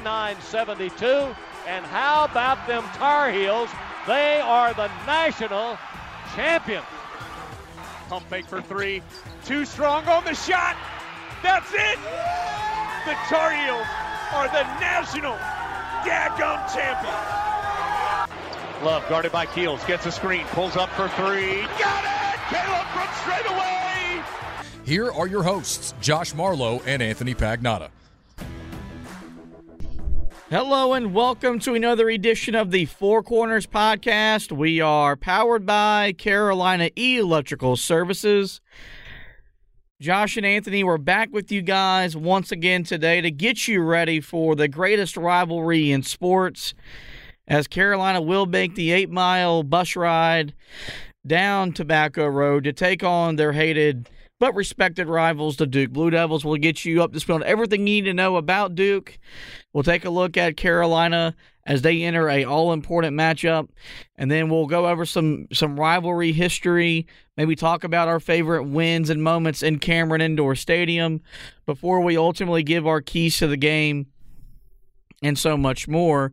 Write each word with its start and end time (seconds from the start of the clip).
69-72. 0.00 1.34
And 1.66 1.84
how 1.84 2.24
about 2.24 2.66
them 2.66 2.82
Tar 2.94 3.30
Heels? 3.30 3.68
They 4.06 4.40
are 4.40 4.72
the 4.74 4.88
national 5.06 5.78
champion. 6.34 6.82
Pump 8.08 8.24
fake 8.28 8.46
for 8.46 8.62
three. 8.62 9.02
Too 9.44 9.64
strong 9.64 10.06
on 10.06 10.24
the 10.24 10.34
shot. 10.34 10.76
That's 11.42 11.70
it. 11.72 11.98
The 13.06 13.14
Tar 13.28 13.52
Heels 13.52 13.86
are 14.32 14.48
the 14.48 14.62
national 14.80 15.36
daggum 16.04 16.74
champion. 16.74 17.14
Love 18.84 19.06
guarded 19.08 19.32
by 19.32 19.46
Keels. 19.46 19.84
Gets 19.84 20.06
a 20.06 20.12
screen. 20.12 20.46
Pulls 20.46 20.76
up 20.76 20.88
for 20.90 21.08
three. 21.08 21.62
Got 21.78 22.04
it. 22.04 22.38
Caleb 22.48 22.86
Brooks 22.94 23.20
straight 23.20 23.46
away. 23.50 24.22
Here 24.84 25.12
are 25.12 25.26
your 25.26 25.42
hosts, 25.42 25.92
Josh 26.00 26.34
Marlowe 26.34 26.80
and 26.86 27.02
Anthony 27.02 27.34
Pagnotta. 27.34 27.90
Hello 30.50 30.94
and 30.94 31.12
welcome 31.12 31.58
to 31.58 31.74
another 31.74 32.08
edition 32.08 32.54
of 32.54 32.70
the 32.70 32.86
Four 32.86 33.22
Corners 33.22 33.66
podcast. 33.66 34.50
We 34.50 34.80
are 34.80 35.14
powered 35.14 35.66
by 35.66 36.14
Carolina 36.16 36.88
E 36.96 37.18
Electrical 37.18 37.76
Services. 37.76 38.62
Josh 40.00 40.38
and 40.38 40.46
Anthony, 40.46 40.82
we're 40.82 40.96
back 40.96 41.28
with 41.32 41.52
you 41.52 41.60
guys 41.60 42.16
once 42.16 42.50
again 42.50 42.82
today 42.82 43.20
to 43.20 43.30
get 43.30 43.68
you 43.68 43.82
ready 43.82 44.22
for 44.22 44.56
the 44.56 44.68
greatest 44.68 45.18
rivalry 45.18 45.92
in 45.92 46.02
sports 46.02 46.72
as 47.46 47.66
Carolina 47.66 48.22
will 48.22 48.46
make 48.46 48.74
the 48.74 48.90
eight 48.90 49.10
mile 49.10 49.62
bus 49.62 49.96
ride 49.96 50.54
down 51.26 51.72
Tobacco 51.72 52.26
Road 52.26 52.64
to 52.64 52.72
take 52.72 53.04
on 53.04 53.36
their 53.36 53.52
hated 53.52 54.08
but 54.40 54.54
respected 54.54 55.08
rivals, 55.08 55.56
the 55.56 55.66
Duke 55.66 55.90
Blue 55.90 56.10
Devils. 56.10 56.44
We'll 56.44 56.56
get 56.56 56.84
you 56.84 57.02
up 57.02 57.12
to 57.12 57.20
speed 57.20 57.34
on 57.34 57.42
everything 57.42 57.80
you 57.80 58.02
need 58.02 58.04
to 58.04 58.14
know 58.14 58.36
about 58.36 58.74
Duke. 58.74 59.18
We'll 59.72 59.82
take 59.82 60.04
a 60.04 60.10
look 60.10 60.36
at 60.36 60.56
Carolina 60.56 61.34
as 61.66 61.82
they 61.82 62.02
enter 62.02 62.30
a 62.30 62.44
all 62.44 62.72
important 62.72 63.16
matchup, 63.16 63.68
and 64.16 64.30
then 64.30 64.48
we'll 64.48 64.66
go 64.66 64.88
over 64.88 65.04
some 65.04 65.48
some 65.52 65.78
rivalry 65.78 66.32
history. 66.32 67.06
Maybe 67.36 67.54
talk 67.56 67.84
about 67.84 68.08
our 68.08 68.20
favorite 68.20 68.64
wins 68.64 69.10
and 69.10 69.22
moments 69.22 69.62
in 69.62 69.78
Cameron 69.78 70.20
Indoor 70.20 70.54
Stadium 70.54 71.20
before 71.66 72.00
we 72.00 72.16
ultimately 72.16 72.62
give 72.62 72.86
our 72.86 73.00
keys 73.00 73.36
to 73.38 73.46
the 73.46 73.56
game 73.56 74.06
and 75.22 75.38
so 75.38 75.56
much 75.56 75.88
more. 75.88 76.32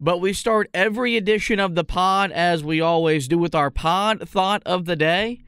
But 0.00 0.20
we 0.20 0.32
start 0.32 0.70
every 0.74 1.16
edition 1.16 1.58
of 1.58 1.74
the 1.74 1.84
pod 1.84 2.30
as 2.30 2.62
we 2.62 2.80
always 2.80 3.26
do 3.26 3.38
with 3.38 3.54
our 3.54 3.70
pod 3.70 4.28
thought 4.28 4.62
of 4.64 4.84
the 4.84 4.96
day. 4.96 5.40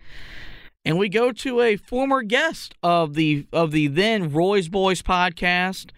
And 0.85 0.99
we 0.99 1.09
go 1.09 1.31
to 1.33 1.61
a 1.61 1.77
former 1.77 2.23
guest 2.23 2.75
of 2.83 3.15
the 3.15 3.47
of 3.53 3.71
the 3.71 3.87
then 3.89 4.33
Roy's 4.33 4.69
Boys 4.69 5.03
podcast, 5.03 5.91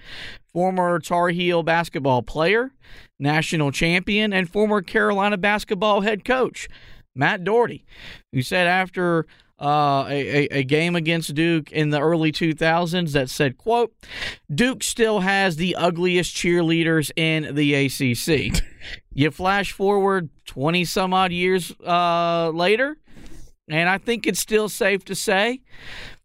former 0.53 0.99
Tar 0.99 1.29
Heel 1.29 1.63
basketball 1.63 2.23
player, 2.23 2.73
national 3.19 3.71
champion, 3.71 4.33
and 4.33 4.51
former 4.51 4.83
Carolina 4.83 5.37
basketball 5.37 6.01
head 6.01 6.25
coach, 6.25 6.69
Matt 7.15 7.45
Doherty, 7.45 7.85
who 8.33 8.43
said 8.43 8.67
after 8.67 9.27
uh, 9.63 10.07
a, 10.09 10.11
a, 10.11 10.49
a 10.59 10.65
game 10.65 10.97
against 10.97 11.35
Duke 11.35 11.71
in 11.71 11.91
the 11.91 12.01
early 12.01 12.33
2000s 12.33 13.13
that 13.13 13.31
said, 13.31 13.57
quote, 13.57 13.95
Duke 14.53 14.83
still 14.83 15.21
has 15.21 15.55
the 15.55 15.77
ugliest 15.77 16.35
cheerleaders 16.35 17.13
in 17.15 17.55
the 17.55 17.75
ACC. 17.75 18.61
you 19.15 19.31
flash 19.31 19.71
forward 19.71 20.31
20 20.47 20.85
some 20.85 21.15
odd 21.15 21.31
years 21.31 21.73
uh, 21.87 22.51
later, 22.53 22.97
and 23.69 23.89
I 23.89 23.99
think 23.99 24.27
it's 24.27 24.41
still 24.41 24.69
safe 24.69 25.05
to 25.07 25.15
say 25.15 25.61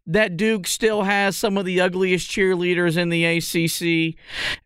that 0.08 0.38
Duke 0.38 0.66
still 0.66 1.02
has 1.02 1.36
some 1.36 1.58
of 1.58 1.66
the 1.66 1.82
ugliest 1.82 2.30
cheerleaders 2.30 2.96
in 2.96 3.10
the 3.10 3.24
ACC. 3.26 4.16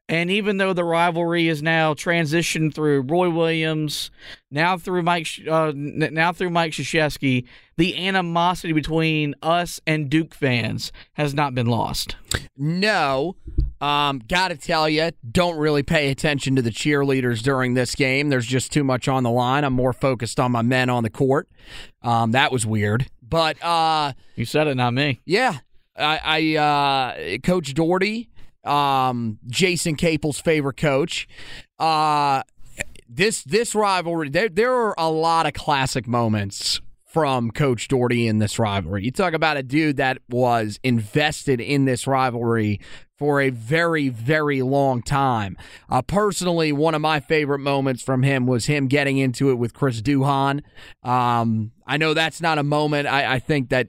And 0.09 0.31
even 0.31 0.59
though 0.59 0.73
the 0.73 0.85
rivalry 0.85 1.49
is 1.49 1.63
now 1.63 1.95
transitioned 1.95 2.75
through 2.75 3.03
Roy 3.03 3.29
Williams, 3.29 4.13
now 4.53 4.79
through 4.79 5.03
Mike, 5.03 5.27
uh, 5.51 5.73
now 5.75 6.33
through 6.33 6.51
Mike 6.51 6.73
Krzyzewski, 6.73 7.45
the 7.77 8.07
animosity 8.07 8.73
between 8.73 9.35
us 9.43 9.81
and 9.85 10.09
Duke 10.09 10.33
fans 10.33 10.93
has 11.15 11.35
not 11.35 11.57
been 11.57 11.67
lost. 11.67 12.15
No. 12.57 13.35
Um, 13.83 14.21
gotta 14.29 14.57
tell 14.57 14.89
you, 14.89 15.11
don't 15.29 15.57
really 15.59 15.83
pay 15.83 16.11
attention 16.11 16.55
to 16.57 16.63
the 16.63 16.71
cheerleaders 16.71 17.43
during 17.43 17.75
this 17.75 17.95
game. 17.97 18.29
There's 18.29 18.47
just 18.47 18.71
too 18.73 18.85
much 18.85 19.09
on 19.09 19.25
the 19.25 19.31
line. 19.31 19.65
I'm 19.65 19.73
more 19.73 19.93
focused 19.93 20.39
on 20.39 20.53
my 20.53 20.63
men 20.63 20.89
on 20.89 21.03
the 21.03 21.11
court. 21.11 21.49
Um, 22.03 22.31
that 22.31 22.53
was 22.53 22.65
weird. 22.65 23.07
But 23.21 23.63
uh, 23.63 24.13
You 24.37 24.45
said 24.45 24.69
it, 24.69 24.77
not 24.77 24.95
me. 24.95 25.21
yeah, 25.25 25.59
I, 25.99 26.21
I 26.23 26.57
uh, 27.35 27.39
Coach 27.43 27.75
Doherty, 27.75 28.31
um, 28.63 29.39
Jason 29.49 29.97
Capel's 29.97 30.41
favorite 30.41 30.77
coach. 30.77 31.27
Uh, 31.79 32.43
this 33.09 33.43
this 33.43 33.75
rivalry, 33.75 34.31
there 34.31 34.49
there 34.49 34.73
are 34.73 34.95
a 34.97 35.11
lot 35.11 35.47
of 35.47 35.55
classic 35.55 36.07
moments 36.07 36.81
from 37.13 37.51
Coach 37.51 37.89
Doherty 37.89 38.27
in 38.27 38.39
this 38.39 38.59
rivalry. 38.59 39.05
You 39.05 39.11
talk 39.11 39.35
about 39.35 39.59
a 39.59 39.63
dude 39.63 39.99
that 39.99 40.19
was 40.31 40.81
invested 40.83 41.61
in 41.61 41.85
this 41.85 42.07
rivalry 42.07 42.81
for 43.19 43.41
a 43.41 43.51
very, 43.51 44.09
very 44.09 44.63
long 44.63 45.03
time. 45.03 45.57
Uh, 45.91 46.01
personally, 46.03 46.73
one 46.73 46.95
of 46.95 47.01
my 47.01 47.21
favorite 47.21 47.59
moments 47.59 48.03
from 48.03 48.23
him 48.23 48.47
was 48.47 48.67
him 48.67 48.87
getting 48.89 49.19
into 49.19 49.51
it 49.51 49.55
with 49.55 49.75
Chris 49.75 50.01
Duhon. 50.01 50.63
Um, 51.03 51.73
I 51.87 51.99
know 51.99 52.15
that's 52.15 52.41
not 52.41 52.59
a 52.59 52.63
moment 52.63 53.07
I, 53.07 53.35
I 53.35 53.39
think 53.39 53.69
that 53.69 53.89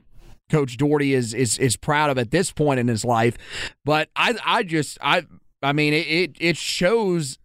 Coach 0.49 0.77
Doherty 0.77 1.13
is 1.13 1.33
is 1.33 1.57
is 1.57 1.77
proud 1.77 2.09
of 2.09 2.17
at 2.17 2.29
this 2.29 2.51
point 2.51 2.79
in 2.79 2.87
his 2.87 3.03
life, 3.05 3.37
but 3.85 4.09
I 4.15 4.35
I 4.45 4.63
just 4.63 4.97
I 5.01 5.23
I 5.63 5.73
mean 5.73 5.93
it 5.93 6.35
it, 6.39 6.57
shows 6.57 7.39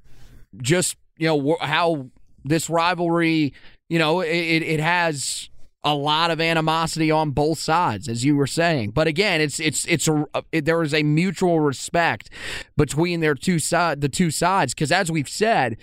just 0.60 0.96
you 1.16 1.28
know 1.28 1.56
how 1.60 2.10
this 2.44 2.68
rivalry 2.68 3.54
you 3.88 3.98
know 3.98 4.20
it 4.20 4.28
it 4.28 4.80
has 4.80 5.48
a 5.84 5.94
lot 5.94 6.30
of 6.30 6.40
animosity 6.40 7.10
on 7.10 7.30
both 7.30 7.58
sides 7.58 8.08
as 8.08 8.24
you 8.24 8.36
were 8.36 8.46
saying. 8.46 8.90
But 8.90 9.06
again 9.06 9.40
it's 9.40 9.60
it's 9.60 9.84
it's 9.86 10.08
a 10.08 10.24
it, 10.52 10.64
there 10.64 10.82
is 10.82 10.92
a 10.92 11.02
mutual 11.02 11.60
respect 11.60 12.30
between 12.76 13.20
their 13.20 13.34
two 13.34 13.58
side 13.58 14.00
the 14.00 14.08
two 14.08 14.30
sides 14.30 14.74
because 14.74 14.90
as 14.90 15.10
we've 15.10 15.28
said 15.28 15.76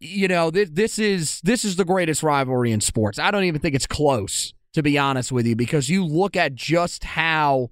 you 0.00 0.28
know 0.28 0.50
th- 0.50 0.70
this 0.72 0.98
is 0.98 1.40
this 1.42 1.64
is 1.64 1.76
the 1.76 1.84
greatest 1.84 2.22
rivalry 2.22 2.72
in 2.72 2.80
sports. 2.80 3.18
I 3.18 3.30
don't 3.30 3.44
even 3.44 3.60
think 3.60 3.74
it's 3.74 3.86
close 3.86 4.52
to 4.72 4.82
be 4.82 4.98
honest 4.98 5.32
with 5.32 5.46
you 5.46 5.56
because 5.56 5.88
you 5.88 6.04
look 6.04 6.36
at 6.36 6.54
just 6.54 7.04
how 7.04 7.70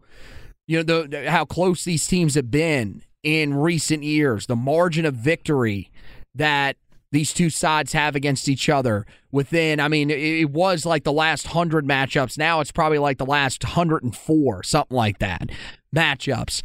you 0.67 0.83
know 0.83 0.83
the 0.83 1.31
how 1.31 1.45
close 1.45 1.85
these 1.85 2.07
teams 2.07 2.35
have 2.35 2.51
been 2.51 3.03
in 3.23 3.55
recent 3.55 4.03
years 4.03 4.47
the 4.47 4.57
margin 4.57 5.05
of 5.05 5.15
victory 5.15 5.91
that 6.35 6.77
these 7.11 7.33
two 7.33 7.51
sides 7.51 7.93
have 7.93 8.15
against 8.15 8.49
each 8.49 8.69
other 8.69 9.07
within 9.33 9.81
i 9.81 9.89
mean 9.89 10.11
it, 10.11 10.51
was 10.51 10.85
like 10.85 11.05
the 11.05 11.13
last 11.13 11.47
100 11.47 11.87
matchups. 11.87 12.39
Now 12.39 12.61
it's 12.61 12.73
probably 12.73 12.99
like 12.99 13.19
the 13.19 13.27
last 13.27 13.65
104 13.65 14.63
something 14.63 14.97
like 14.97 15.19
that 15.19 15.51
matchups. 15.95 16.63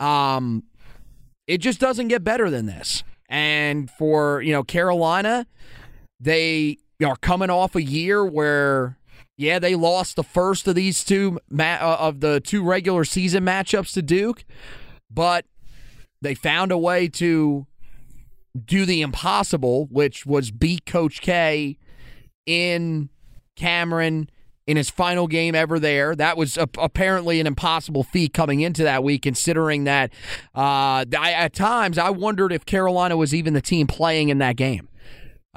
Um 0.00 0.64
it 1.46 1.58
just 1.58 1.80
doesn't 1.80 2.08
get 2.08 2.22
better 2.22 2.50
than 2.50 2.66
this. 2.66 3.02
And 3.28 3.90
for 3.90 4.40
you 4.42 4.52
know 4.52 4.62
carolina 4.62 5.46
they 6.20 6.78
are 7.04 7.16
coming 7.16 7.50
off 7.50 7.74
a 7.74 7.82
year 7.82 8.24
where 8.24 8.98
yeah 9.36 9.58
they 9.58 9.74
lost 9.74 10.16
the 10.16 10.24
first 10.24 10.66
of 10.66 10.74
these 10.74 11.04
two 11.04 11.38
ma- 11.48 11.78
uh, 11.80 11.96
of 12.00 12.20
the 12.20 12.40
two 12.40 12.64
regular 12.64 13.04
season 13.04 13.44
matchups 13.44 13.92
to 13.92 14.02
duke 14.02 14.44
but 15.10 15.44
they 16.20 16.34
found 16.34 16.72
a 16.72 16.78
way 16.78 17.06
to 17.06 17.66
do 18.64 18.84
the 18.84 19.02
impossible, 19.02 19.86
which 19.90 20.26
was 20.26 20.50
beat 20.50 20.86
Coach 20.86 21.20
K 21.20 21.78
in 22.46 23.08
Cameron 23.56 24.30
in 24.66 24.76
his 24.76 24.90
final 24.90 25.26
game 25.26 25.54
ever 25.54 25.78
there. 25.78 26.14
That 26.14 26.36
was 26.36 26.58
a, 26.58 26.68
apparently 26.78 27.40
an 27.40 27.46
impossible 27.46 28.04
feat 28.04 28.34
coming 28.34 28.60
into 28.60 28.82
that 28.82 29.02
week, 29.02 29.22
considering 29.22 29.84
that 29.84 30.12
uh, 30.54 31.04
I, 31.18 31.32
at 31.34 31.54
times 31.54 31.96
I 31.96 32.10
wondered 32.10 32.52
if 32.52 32.66
Carolina 32.66 33.16
was 33.16 33.34
even 33.34 33.54
the 33.54 33.62
team 33.62 33.86
playing 33.86 34.28
in 34.28 34.38
that 34.38 34.56
game. 34.56 34.88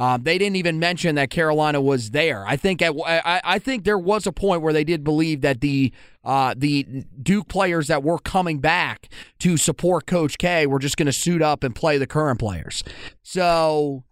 Um, 0.01 0.23
they 0.23 0.39
didn't 0.39 0.55
even 0.55 0.79
mention 0.79 1.13
that 1.13 1.29
Carolina 1.29 1.79
was 1.79 2.09
there. 2.09 2.43
I 2.47 2.55
think 2.55 2.81
at, 2.81 2.95
I, 3.05 3.39
I 3.43 3.59
think 3.59 3.83
there 3.83 3.99
was 3.99 4.25
a 4.25 4.31
point 4.31 4.63
where 4.63 4.73
they 4.73 4.83
did 4.83 5.03
believe 5.03 5.41
that 5.41 5.61
the 5.61 5.91
uh, 6.23 6.55
the 6.57 7.05
Duke 7.21 7.47
players 7.47 7.85
that 7.87 8.01
were 8.01 8.17
coming 8.17 8.57
back 8.59 9.09
to 9.39 9.57
support 9.57 10.07
Coach 10.07 10.39
K 10.39 10.65
were 10.65 10.79
just 10.79 10.97
going 10.97 11.05
to 11.05 11.13
suit 11.13 11.43
up 11.43 11.63
and 11.63 11.75
play 11.75 11.99
the 11.99 12.07
current 12.07 12.39
players. 12.39 12.83
So 13.21 14.03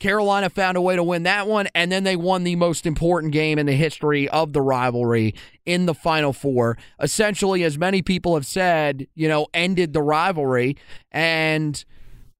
Carolina 0.00 0.50
found 0.50 0.76
a 0.76 0.80
way 0.80 0.96
to 0.96 1.04
win 1.04 1.22
that 1.22 1.46
one, 1.46 1.68
and 1.72 1.92
then 1.92 2.02
they 2.02 2.16
won 2.16 2.42
the 2.42 2.56
most 2.56 2.84
important 2.84 3.32
game 3.32 3.60
in 3.60 3.66
the 3.66 3.76
history 3.76 4.28
of 4.28 4.52
the 4.52 4.60
rivalry 4.60 5.36
in 5.64 5.86
the 5.86 5.94
Final 5.94 6.32
Four. 6.32 6.76
Essentially, 6.98 7.62
as 7.62 7.78
many 7.78 8.02
people 8.02 8.34
have 8.34 8.46
said, 8.46 9.06
you 9.14 9.28
know, 9.28 9.46
ended 9.54 9.92
the 9.92 10.02
rivalry. 10.02 10.76
And, 11.12 11.84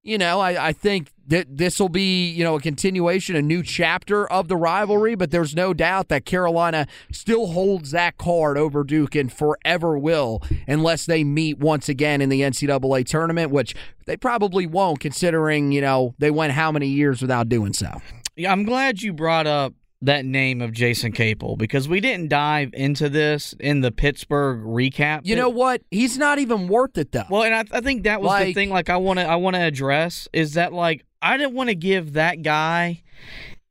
you 0.02 0.18
know, 0.18 0.40
I, 0.40 0.70
I 0.70 0.72
think 0.72 1.11
that 1.26 1.56
this 1.56 1.78
will 1.78 1.88
be, 1.88 2.30
you 2.30 2.42
know, 2.44 2.56
a 2.56 2.60
continuation, 2.60 3.36
a 3.36 3.42
new 3.42 3.62
chapter 3.62 4.26
of 4.30 4.48
the 4.48 4.56
rivalry, 4.56 5.14
but 5.14 5.30
there's 5.30 5.54
no 5.54 5.72
doubt 5.72 6.08
that 6.08 6.24
Carolina 6.24 6.86
still 7.12 7.48
holds 7.48 7.92
that 7.92 8.18
card 8.18 8.58
over 8.58 8.82
Duke 8.84 9.14
and 9.14 9.32
forever 9.32 9.96
will 9.98 10.42
unless 10.66 11.06
they 11.06 11.22
meet 11.24 11.58
once 11.58 11.88
again 11.88 12.20
in 12.20 12.28
the 12.28 12.40
NCAA 12.40 13.06
tournament, 13.06 13.50
which 13.50 13.74
they 14.06 14.16
probably 14.16 14.66
won't 14.66 15.00
considering, 15.00 15.72
you 15.72 15.80
know, 15.80 16.14
they 16.18 16.30
went 16.30 16.52
how 16.52 16.72
many 16.72 16.88
years 16.88 17.22
without 17.22 17.48
doing 17.48 17.72
so. 17.72 18.00
Yeah, 18.36 18.50
I'm 18.50 18.64
glad 18.64 19.02
you 19.02 19.12
brought 19.12 19.46
up 19.46 19.74
that 20.04 20.24
name 20.24 20.60
of 20.60 20.72
Jason 20.72 21.12
Capel 21.12 21.54
because 21.56 21.88
we 21.88 22.00
didn't 22.00 22.28
dive 22.28 22.70
into 22.72 23.08
this 23.08 23.54
in 23.60 23.82
the 23.82 23.92
Pittsburgh 23.92 24.58
recap. 24.64 25.20
You 25.22 25.36
know 25.36 25.48
what? 25.48 25.82
He's 25.92 26.18
not 26.18 26.40
even 26.40 26.66
worth 26.66 26.98
it 26.98 27.12
though. 27.12 27.22
Well, 27.30 27.44
and 27.44 27.54
I, 27.54 27.64
I 27.70 27.80
think 27.80 28.02
that 28.02 28.20
was 28.20 28.26
Like- 28.28 28.46
the 28.46 28.52
thing. 28.54 28.70
Like 28.70 28.90
I 28.90 28.96
want 28.96 29.20
to, 29.20 29.24
I 29.24 29.36
want 29.36 29.54
to 29.54 29.60
address 29.62 30.26
is 30.32 30.54
that 30.54 30.72
like 30.72 31.04
I 31.22 31.36
didn't 31.36 31.54
want 31.54 31.68
to 31.68 31.74
give 31.74 32.12
that 32.14 32.42
guy 32.42 33.02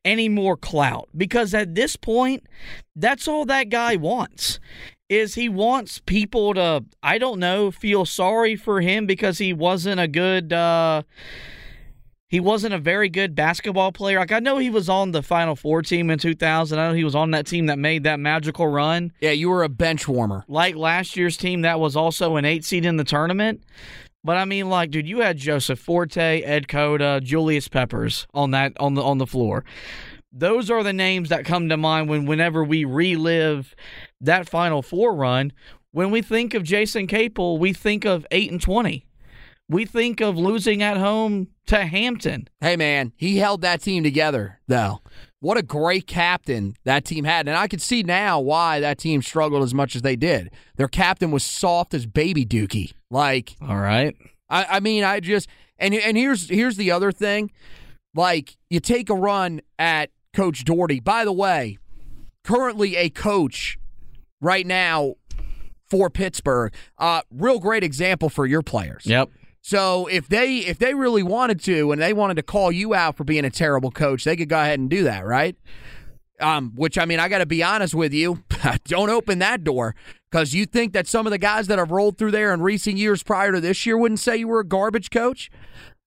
any 0.04 0.30
more 0.30 0.58
clout 0.58 1.10
because 1.16 1.54
at 1.54 1.76
this 1.76 1.96
point, 1.96 2.44
that's 2.96 3.28
all 3.28 3.46
that 3.46 3.70
guy 3.70 3.98
wants. 3.98 4.60
Is 5.10 5.36
he 5.36 5.50
wants 5.50 6.00
people 6.00 6.54
to, 6.54 6.86
I 7.04 7.18
don't 7.18 7.40
know, 7.40 7.70
feel 7.70 8.06
sorry 8.06 8.56
for 8.56 8.80
him 8.80 9.06
because 9.06 9.38
he 9.40 9.52
wasn't 9.54 10.00
a 10.00 10.08
good. 10.08 10.54
uh 10.54 11.04
he 12.30 12.40
wasn't 12.40 12.74
a 12.74 12.78
very 12.78 13.10
good 13.10 13.36
basketball 13.36 13.92
player. 13.92 14.18
Like 14.18 14.32
I 14.32 14.40
know 14.40 14.58
he 14.58 14.70
was 14.70 14.88
on 14.88 15.12
the 15.12 15.22
Final 15.22 15.54
Four 15.58 15.82
team 15.82 16.10
in 16.10 16.18
2000. 16.18 16.80
I 16.80 16.88
know 16.88 16.94
he 16.94 17.04
was 17.04 17.14
on 17.14 17.32
that 17.32 17.46
team 17.46 17.66
that 17.66 17.78
made 17.78 18.06
that 18.06 18.22
magical 18.22 18.68
run 18.68 19.12
yeah, 19.20 19.32
you 19.32 19.50
were 19.50 19.64
a 19.64 19.70
bench 19.70 20.08
warmer. 20.08 20.46
like 20.48 20.78
last 20.78 21.18
year's 21.18 21.36
team 21.36 21.64
that 21.64 21.78
was 21.82 21.98
also 21.98 22.38
an 22.38 22.46
eight 22.46 22.64
seed 22.64 22.86
in 22.86 22.96
the 22.96 23.04
tournament. 23.04 23.62
But 24.24 24.38
I 24.38 24.46
mean, 24.46 24.70
like, 24.70 24.92
dude, 24.92 25.08
you 25.08 25.22
had 25.22 25.38
Joseph 25.38 25.80
Forte, 25.80 26.42
Ed 26.42 26.68
Cota, 26.68 27.20
Julius 27.24 27.68
Peppers 27.68 28.28
on 28.34 28.52
that 28.52 28.74
on 28.80 28.94
the 28.94 29.02
on 29.02 29.18
the 29.18 29.28
floor. 29.28 29.66
Those 30.32 30.70
are 30.70 30.84
the 30.84 30.94
names 30.94 31.30
that 31.30 31.44
come 31.44 31.70
to 31.70 31.78
mind 31.78 32.08
when 32.08 32.26
whenever 32.26 32.64
we 32.64 32.86
relive 32.86 33.76
that 34.22 34.48
Final 34.48 34.82
Four 34.82 35.16
run. 35.16 35.52
When 35.92 36.12
we 36.12 36.22
think 36.22 36.54
of 36.54 36.64
Jason 36.64 37.08
Capel, 37.08 37.58
we 37.58 37.74
think 37.74 38.06
of 38.06 38.26
eight 38.32 38.52
and 38.52 38.62
twenty. 38.62 39.06
We 39.68 39.86
think 39.86 40.22
of 40.22 40.38
losing 40.38 40.84
at 40.84 40.98
home 40.98 41.48
to 41.68 41.86
Hampton. 41.86 42.48
Hey 42.60 42.76
man, 42.76 43.14
he 43.18 43.38
held 43.38 43.62
that 43.62 43.82
team 43.82 44.04
together 44.04 44.60
though. 44.68 45.02
What 45.42 45.58
a 45.58 45.64
great 45.64 46.06
captain 46.06 46.76
that 46.86 47.04
team 47.04 47.26
had. 47.26 47.48
And 47.48 47.58
I 47.58 47.68
can 47.68 47.80
see 47.80 48.04
now 48.04 48.40
why 48.40 48.80
that 48.80 49.00
team 49.00 49.24
struggled 49.24 49.64
as 49.64 49.74
much 49.74 49.96
as 49.96 50.04
they 50.04 50.16
did. 50.16 50.52
Their 50.76 50.88
captain 50.88 51.32
was 51.32 51.44
soft 51.44 51.96
as 51.96 52.06
baby 52.06 52.46
dookie. 52.46 52.94
Like 53.10 53.56
All 53.60 53.78
right. 53.80 54.16
I, 54.50 54.66
I 54.70 54.80
mean, 54.80 55.04
I 55.04 55.20
just 55.20 55.50
and 55.80 55.96
and 55.96 56.16
here's 56.16 56.48
here's 56.48 56.78
the 56.78 56.92
other 56.92 57.12
thing. 57.12 57.52
Like 58.14 58.56
you 58.70 58.80
take 58.80 59.10
a 59.10 59.16
run 59.16 59.62
at 59.80 60.12
Coach 60.34 60.64
Doherty. 60.64 61.00
By 61.00 61.26
the 61.26 61.34
way, 61.34 61.80
currently 62.44 62.96
a 62.96 63.10
coach 63.10 63.80
right 64.42 64.66
now 64.68 65.16
for 65.90 66.12
Pittsburgh. 66.12 66.74
Uh, 67.00 67.22
real 67.32 67.60
great 67.60 67.84
example 67.84 68.30
for 68.30 68.46
your 68.46 68.62
players. 68.62 69.06
Yep. 69.08 69.30
So 69.62 70.08
if 70.08 70.28
they 70.28 70.58
if 70.58 70.80
they 70.80 70.94
really 70.94 71.24
wanted 71.24 71.62
to 71.62 71.92
and 71.92 72.02
they 72.02 72.14
wanted 72.14 72.36
to 72.36 72.44
call 72.44 72.72
you 72.72 72.94
out 72.94 73.16
for 73.16 73.24
being 73.24 73.46
a 73.46 73.50
terrible 73.50 73.92
coach, 73.92 74.24
they 74.24 74.36
could 74.36 74.50
go 74.50 74.60
ahead 74.60 74.80
and 74.80 74.90
do 74.90 75.04
that, 75.04 75.26
right? 75.26 75.56
Um, 76.40 76.72
which 76.76 76.98
I 76.98 77.06
mean, 77.06 77.20
I 77.20 77.30
got 77.30 77.38
to 77.38 77.46
be 77.46 77.62
honest 77.62 77.94
with 77.94 78.14
you, 78.14 78.44
don't 78.86 79.12
open 79.12 79.40
that 79.40 79.64
door 79.64 79.96
because 80.32 80.56
you 80.56 80.66
think 80.66 80.94
that 80.94 81.08
some 81.08 81.28
of 81.28 81.32
the 81.32 81.38
guys 81.38 81.68
that 81.68 81.78
have 81.78 81.92
rolled 81.92 82.18
through 82.18 82.32
there 82.32 82.54
in 82.54 82.62
recent 82.62 82.98
years 82.98 83.22
prior 83.22 83.52
to 83.52 83.62
this 83.62 83.86
year 83.86 83.98
wouldn't 83.98 84.20
say 84.20 84.38
you 84.38 84.48
were 84.48 84.62
a 84.62 84.66
garbage 84.66 85.12
coach. 85.12 85.52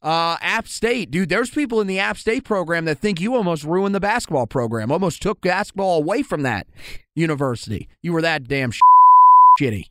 Uh, 0.02 0.36
App 0.42 0.68
State, 0.68 1.10
dude, 1.10 1.30
there's 1.30 1.48
people 1.48 1.80
in 1.80 1.86
the 1.86 1.98
App 1.98 2.18
State 2.18 2.44
program 2.44 2.84
that 2.84 2.98
think 2.98 3.20
you 3.20 3.34
almost 3.34 3.64
ruined 3.64 3.94
the 3.94 4.00
basketball 4.00 4.46
program, 4.46 4.92
almost 4.92 5.22
took 5.22 5.40
basketball 5.40 5.96
away 5.96 6.22
from 6.22 6.42
that 6.42 6.66
university. 7.14 7.88
You 8.02 8.12
were 8.12 8.20
that 8.20 8.46
damn 8.46 8.70
shitty. 9.60 9.88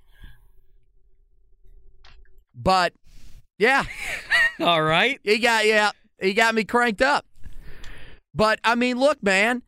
But 2.53 2.93
yeah, 3.57 3.85
All 4.59 4.83
right. 4.83 5.19
he 5.23 5.39
got 5.39 5.65
yeah, 5.65 5.91
he 6.21 6.33
got 6.33 6.55
me 6.55 6.63
cranked 6.63 7.01
up. 7.01 7.25
But 8.33 8.59
I 8.63 8.75
mean, 8.75 8.99
look, 8.99 9.21
man. 9.23 9.63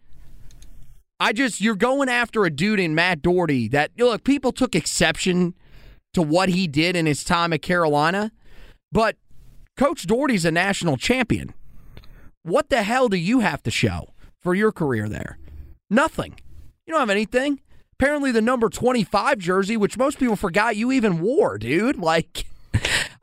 I 1.17 1.31
just 1.31 1.61
you're 1.61 1.75
going 1.75 2.09
after 2.09 2.43
a 2.43 2.49
dude 2.49 2.79
in 2.79 2.93
Matt 2.93 3.21
Doherty 3.21 3.69
that 3.69 3.91
look, 3.97 4.23
people 4.25 4.51
took 4.51 4.75
exception 4.75 5.53
to 6.13 6.21
what 6.21 6.49
he 6.49 6.67
did 6.67 6.95
in 6.95 7.05
his 7.05 7.23
time 7.23 7.53
at 7.53 7.61
Carolina, 7.61 8.31
but 8.91 9.15
Coach 9.77 10.07
Doherty's 10.07 10.45
a 10.45 10.51
national 10.51 10.97
champion. 10.97 11.53
What 12.43 12.69
the 12.69 12.83
hell 12.83 13.07
do 13.09 13.17
you 13.17 13.39
have 13.39 13.63
to 13.63 13.71
show 13.71 14.13
for 14.41 14.53
your 14.53 14.71
career 14.71 15.07
there? 15.07 15.37
Nothing. 15.89 16.35
You 16.85 16.91
don't 16.93 16.99
have 16.99 17.09
anything. 17.09 17.61
Apparently 17.93 18.31
the 18.31 18.41
number 18.41 18.69
25 18.69 19.37
jersey, 19.39 19.77
which 19.77 19.97
most 19.97 20.19
people 20.19 20.35
forgot 20.35 20.75
you 20.75 20.91
even 20.91 21.21
wore, 21.21 21.57
dude. 21.57 21.97
Like 21.97 22.45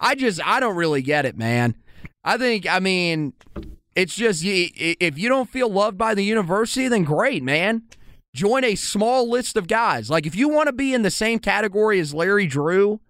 I 0.03 0.17
just 0.17 0.41
I 0.45 0.61
don't 0.61 0.77
really 0.77 1.01
get 1.01 1.25
it, 1.25 1.39
man. 1.39 1.77
I 2.25 2.37
think 2.37 2.67
I 2.69 2.81
mean 2.81 3.33
it's 3.95 4.15
just 4.15 4.43
if 4.45 5.19
you 5.19 5.29
don't 5.29 5.49
feel 5.49 5.71
loved 5.71 5.97
by 5.97 6.15
the 6.15 6.25
university, 6.25 6.89
then 6.89 7.05
great, 7.05 7.43
man. 7.43 7.83
Join 8.35 8.65
a 8.65 8.75
small 8.75 9.31
list 9.31 9.57
of 9.57 9.69
guys. 9.69 10.11
Like 10.11 10.27
if 10.27 10.35
you 10.35 10.49
want 10.49 10.67
to 10.67 10.73
be 10.73 10.93
in 10.93 11.03
the 11.03 11.11
same 11.11 11.39
category 11.39 12.01
as 12.01 12.13
Larry 12.13 12.47
Drew, 12.47 13.01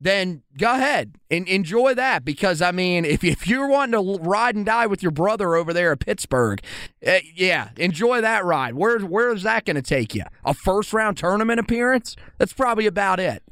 then 0.00 0.42
go 0.58 0.72
ahead 0.72 1.14
and 1.30 1.46
enjoy 1.48 1.94
that. 1.94 2.24
Because 2.24 2.60
I 2.60 2.72
mean, 2.72 3.04
if 3.04 3.22
if 3.22 3.46
you're 3.46 3.68
wanting 3.68 3.92
to 3.92 4.22
ride 4.22 4.56
and 4.56 4.66
die 4.66 4.86
with 4.86 5.02
your 5.02 5.12
brother 5.12 5.54
over 5.54 5.72
there 5.72 5.92
at 5.92 6.00
Pittsburgh, 6.00 6.60
eh, 7.02 7.20
yeah, 7.34 7.70
enjoy 7.76 8.20
that 8.22 8.44
ride. 8.44 8.74
Where 8.74 8.98
where 9.00 9.32
is 9.32 9.42
that 9.44 9.66
going 9.66 9.76
to 9.76 9.82
take 9.82 10.14
you? 10.14 10.24
A 10.44 10.54
first 10.54 10.92
round 10.92 11.16
tournament 11.16 11.60
appearance? 11.60 12.16
That's 12.38 12.52
probably 12.52 12.86
about 12.86 13.20
it. 13.20 13.42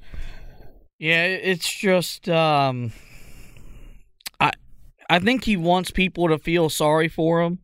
Yeah, 1.02 1.24
it's 1.24 1.68
just 1.68 2.28
um 2.28 2.92
I 4.38 4.52
I 5.10 5.18
think 5.18 5.42
he 5.42 5.56
wants 5.56 5.90
people 5.90 6.28
to 6.28 6.38
feel 6.38 6.68
sorry 6.68 7.08
for 7.08 7.42
him. 7.42 7.58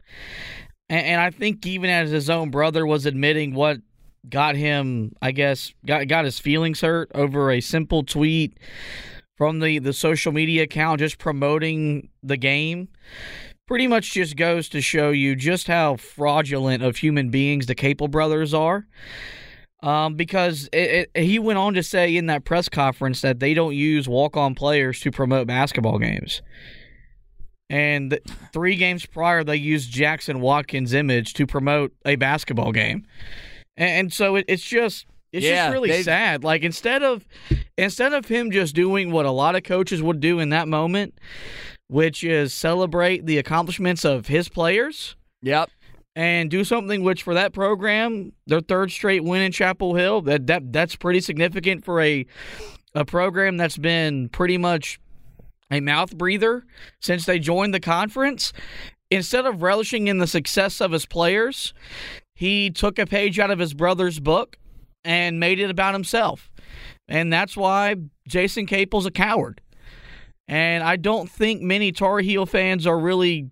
And, 0.88 1.06
and 1.06 1.20
I 1.20 1.30
think 1.30 1.64
even 1.64 1.88
as 1.88 2.10
his 2.10 2.28
own 2.28 2.50
brother 2.50 2.84
was 2.84 3.06
admitting 3.06 3.54
what 3.54 3.78
got 4.28 4.56
him, 4.56 5.12
I 5.22 5.30
guess, 5.30 5.72
got 5.86 6.08
got 6.08 6.24
his 6.24 6.40
feelings 6.40 6.80
hurt 6.80 7.12
over 7.14 7.52
a 7.52 7.60
simple 7.60 8.02
tweet 8.02 8.58
from 9.36 9.60
the 9.60 9.78
the 9.78 9.92
social 9.92 10.32
media 10.32 10.64
account 10.64 10.98
just 10.98 11.18
promoting 11.18 12.08
the 12.24 12.36
game 12.36 12.88
pretty 13.68 13.86
much 13.86 14.14
just 14.14 14.34
goes 14.34 14.68
to 14.70 14.80
show 14.80 15.10
you 15.10 15.36
just 15.36 15.68
how 15.68 15.94
fraudulent 15.94 16.82
of 16.82 16.96
human 16.96 17.30
beings 17.30 17.66
the 17.66 17.76
Capel 17.76 18.08
brothers 18.08 18.52
are 18.52 18.88
um, 19.82 20.14
because 20.14 20.68
it, 20.72 21.10
it, 21.14 21.22
he 21.22 21.38
went 21.38 21.58
on 21.58 21.74
to 21.74 21.82
say 21.82 22.16
in 22.16 22.26
that 22.26 22.44
press 22.44 22.68
conference 22.68 23.20
that 23.20 23.40
they 23.40 23.54
don't 23.54 23.74
use 23.74 24.08
walk-on 24.08 24.54
players 24.54 25.00
to 25.00 25.10
promote 25.10 25.46
basketball 25.46 25.98
games. 25.98 26.42
And 27.70 28.18
three 28.52 28.76
games 28.76 29.04
prior, 29.04 29.44
they 29.44 29.56
used 29.56 29.90
Jackson 29.92 30.40
Watkins' 30.40 30.94
image 30.94 31.34
to 31.34 31.46
promote 31.46 31.92
a 32.06 32.16
basketball 32.16 32.72
game, 32.72 33.06
and, 33.76 33.90
and 33.90 34.12
so 34.12 34.36
it, 34.36 34.46
it's 34.48 34.62
just 34.62 35.04
it's 35.32 35.44
Yeah, 35.44 35.66
just 35.66 35.72
really 35.74 36.02
sad. 36.02 36.44
Like 36.44 36.62
instead 36.62 37.02
of 37.02 37.26
instead 37.76 38.14
of 38.14 38.26
him 38.26 38.50
just 38.50 38.74
doing 38.74 39.12
what 39.12 39.26
a 39.26 39.30
lot 39.30 39.54
of 39.54 39.64
coaches 39.64 40.02
would 40.02 40.20
do 40.20 40.38
in 40.38 40.48
that 40.48 40.66
moment, 40.66 41.18
which 41.88 42.24
is 42.24 42.54
celebrate 42.54 43.26
the 43.26 43.36
accomplishments 43.36 44.02
of 44.02 44.28
his 44.28 44.48
players 44.48 45.14
Yep. 45.42 45.70
And 46.18 46.50
do 46.50 46.64
something 46.64 47.04
which 47.04 47.22
for 47.22 47.34
that 47.34 47.52
program, 47.52 48.32
their 48.48 48.60
third 48.60 48.90
straight 48.90 49.22
win 49.22 49.40
in 49.40 49.52
Chapel 49.52 49.94
Hill, 49.94 50.20
that, 50.22 50.48
that 50.48 50.72
that's 50.72 50.96
pretty 50.96 51.20
significant 51.20 51.84
for 51.84 52.00
a 52.02 52.26
a 52.92 53.04
program 53.04 53.56
that's 53.56 53.78
been 53.78 54.28
pretty 54.28 54.58
much 54.58 54.98
a 55.70 55.78
mouth 55.78 56.18
breather 56.18 56.64
since 57.00 57.24
they 57.24 57.38
joined 57.38 57.72
the 57.72 57.80
conference. 57.80 58.52
instead 59.10 59.46
of 59.46 59.62
relishing 59.62 60.08
in 60.08 60.18
the 60.18 60.26
success 60.26 60.80
of 60.80 60.90
his 60.90 61.06
players, 61.06 61.72
he 62.34 62.68
took 62.68 62.98
a 62.98 63.06
page 63.06 63.38
out 63.38 63.50
of 63.50 63.60
his 63.60 63.72
brother's 63.72 64.18
book 64.18 64.58
and 65.04 65.38
made 65.38 65.60
it 65.60 65.70
about 65.70 65.94
himself. 65.94 66.50
And 67.06 67.32
that's 67.32 67.56
why 67.56 67.94
Jason 68.26 68.66
Capel's 68.66 69.06
a 69.06 69.10
coward. 69.10 69.60
And 70.48 70.82
I 70.82 70.96
don't 70.96 71.30
think 71.30 71.62
many 71.62 71.92
Tar 71.92 72.18
Heel 72.18 72.44
fans 72.44 72.86
are 72.86 72.98
really 72.98 73.50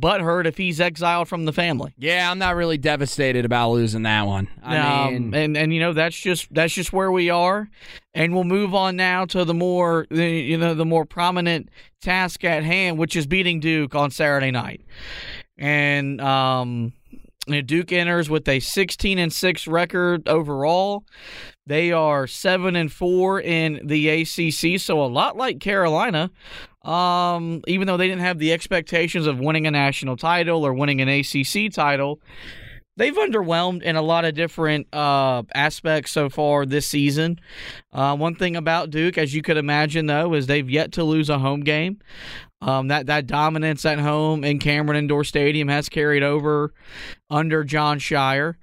butthurt 0.00 0.46
if 0.46 0.56
he's 0.56 0.80
exiled 0.80 1.28
from 1.28 1.44
the 1.44 1.52
family. 1.52 1.92
Yeah, 1.98 2.30
I'm 2.30 2.38
not 2.38 2.56
really 2.56 2.78
devastated 2.78 3.44
about 3.44 3.70
losing 3.72 4.02
that 4.02 4.26
one. 4.26 4.48
I 4.62 4.76
Um, 4.78 5.12
mean, 5.14 5.34
and 5.34 5.56
and 5.56 5.74
you 5.74 5.80
know 5.80 5.92
that's 5.92 6.18
just 6.18 6.52
that's 6.52 6.72
just 6.72 6.92
where 6.92 7.12
we 7.12 7.30
are, 7.30 7.68
and 8.14 8.34
we'll 8.34 8.44
move 8.44 8.74
on 8.74 8.96
now 8.96 9.24
to 9.26 9.44
the 9.44 9.54
more 9.54 10.06
the, 10.10 10.28
you 10.28 10.56
know 10.58 10.74
the 10.74 10.84
more 10.86 11.04
prominent 11.04 11.68
task 12.00 12.44
at 12.44 12.64
hand, 12.64 12.98
which 12.98 13.14
is 13.16 13.26
beating 13.26 13.60
Duke 13.60 13.94
on 13.94 14.10
Saturday 14.10 14.50
night, 14.50 14.80
and 15.58 16.20
um, 16.20 16.92
Duke 17.46 17.92
enters 17.92 18.30
with 18.30 18.48
a 18.48 18.60
16 18.60 19.18
and 19.18 19.32
six 19.32 19.66
record 19.66 20.28
overall. 20.28 21.04
They 21.66 21.92
are 21.92 22.26
seven 22.26 22.74
and 22.76 22.90
four 22.90 23.40
in 23.40 23.80
the 23.86 24.08
ACC, 24.08 24.80
so 24.80 25.02
a 25.02 25.06
lot 25.06 25.36
like 25.36 25.60
Carolina. 25.60 26.30
Um, 26.82 27.62
even 27.66 27.86
though 27.86 27.96
they 27.96 28.08
didn't 28.08 28.22
have 28.22 28.38
the 28.38 28.52
expectations 28.52 29.26
of 29.26 29.38
winning 29.38 29.66
a 29.66 29.70
national 29.70 30.16
title 30.16 30.64
or 30.64 30.72
winning 30.72 31.00
an 31.00 31.08
ACC 31.08 31.72
title, 31.72 32.20
they've 32.96 33.14
underwhelmed 33.14 33.82
in 33.82 33.96
a 33.96 34.02
lot 34.02 34.24
of 34.24 34.34
different 34.34 34.92
uh, 34.94 35.42
aspects 35.54 36.10
so 36.10 36.28
far 36.28 36.64
this 36.64 36.86
season. 36.86 37.38
Uh, 37.92 38.16
one 38.16 38.34
thing 38.34 38.56
about 38.56 38.90
Duke, 38.90 39.18
as 39.18 39.34
you 39.34 39.42
could 39.42 39.56
imagine, 39.56 40.06
though, 40.06 40.34
is 40.34 40.46
they've 40.46 40.68
yet 40.68 40.92
to 40.92 41.04
lose 41.04 41.28
a 41.28 41.38
home 41.38 41.60
game. 41.60 41.98
Um, 42.62 42.88
that 42.88 43.06
that 43.06 43.26
dominance 43.26 43.86
at 43.86 43.98
home 43.98 44.44
in 44.44 44.58
Cameron 44.58 44.98
Indoor 44.98 45.24
Stadium 45.24 45.68
has 45.68 45.88
carried 45.88 46.22
over 46.22 46.74
under 47.30 47.64
Jon 47.64 47.98
Scheyer. 47.98 48.54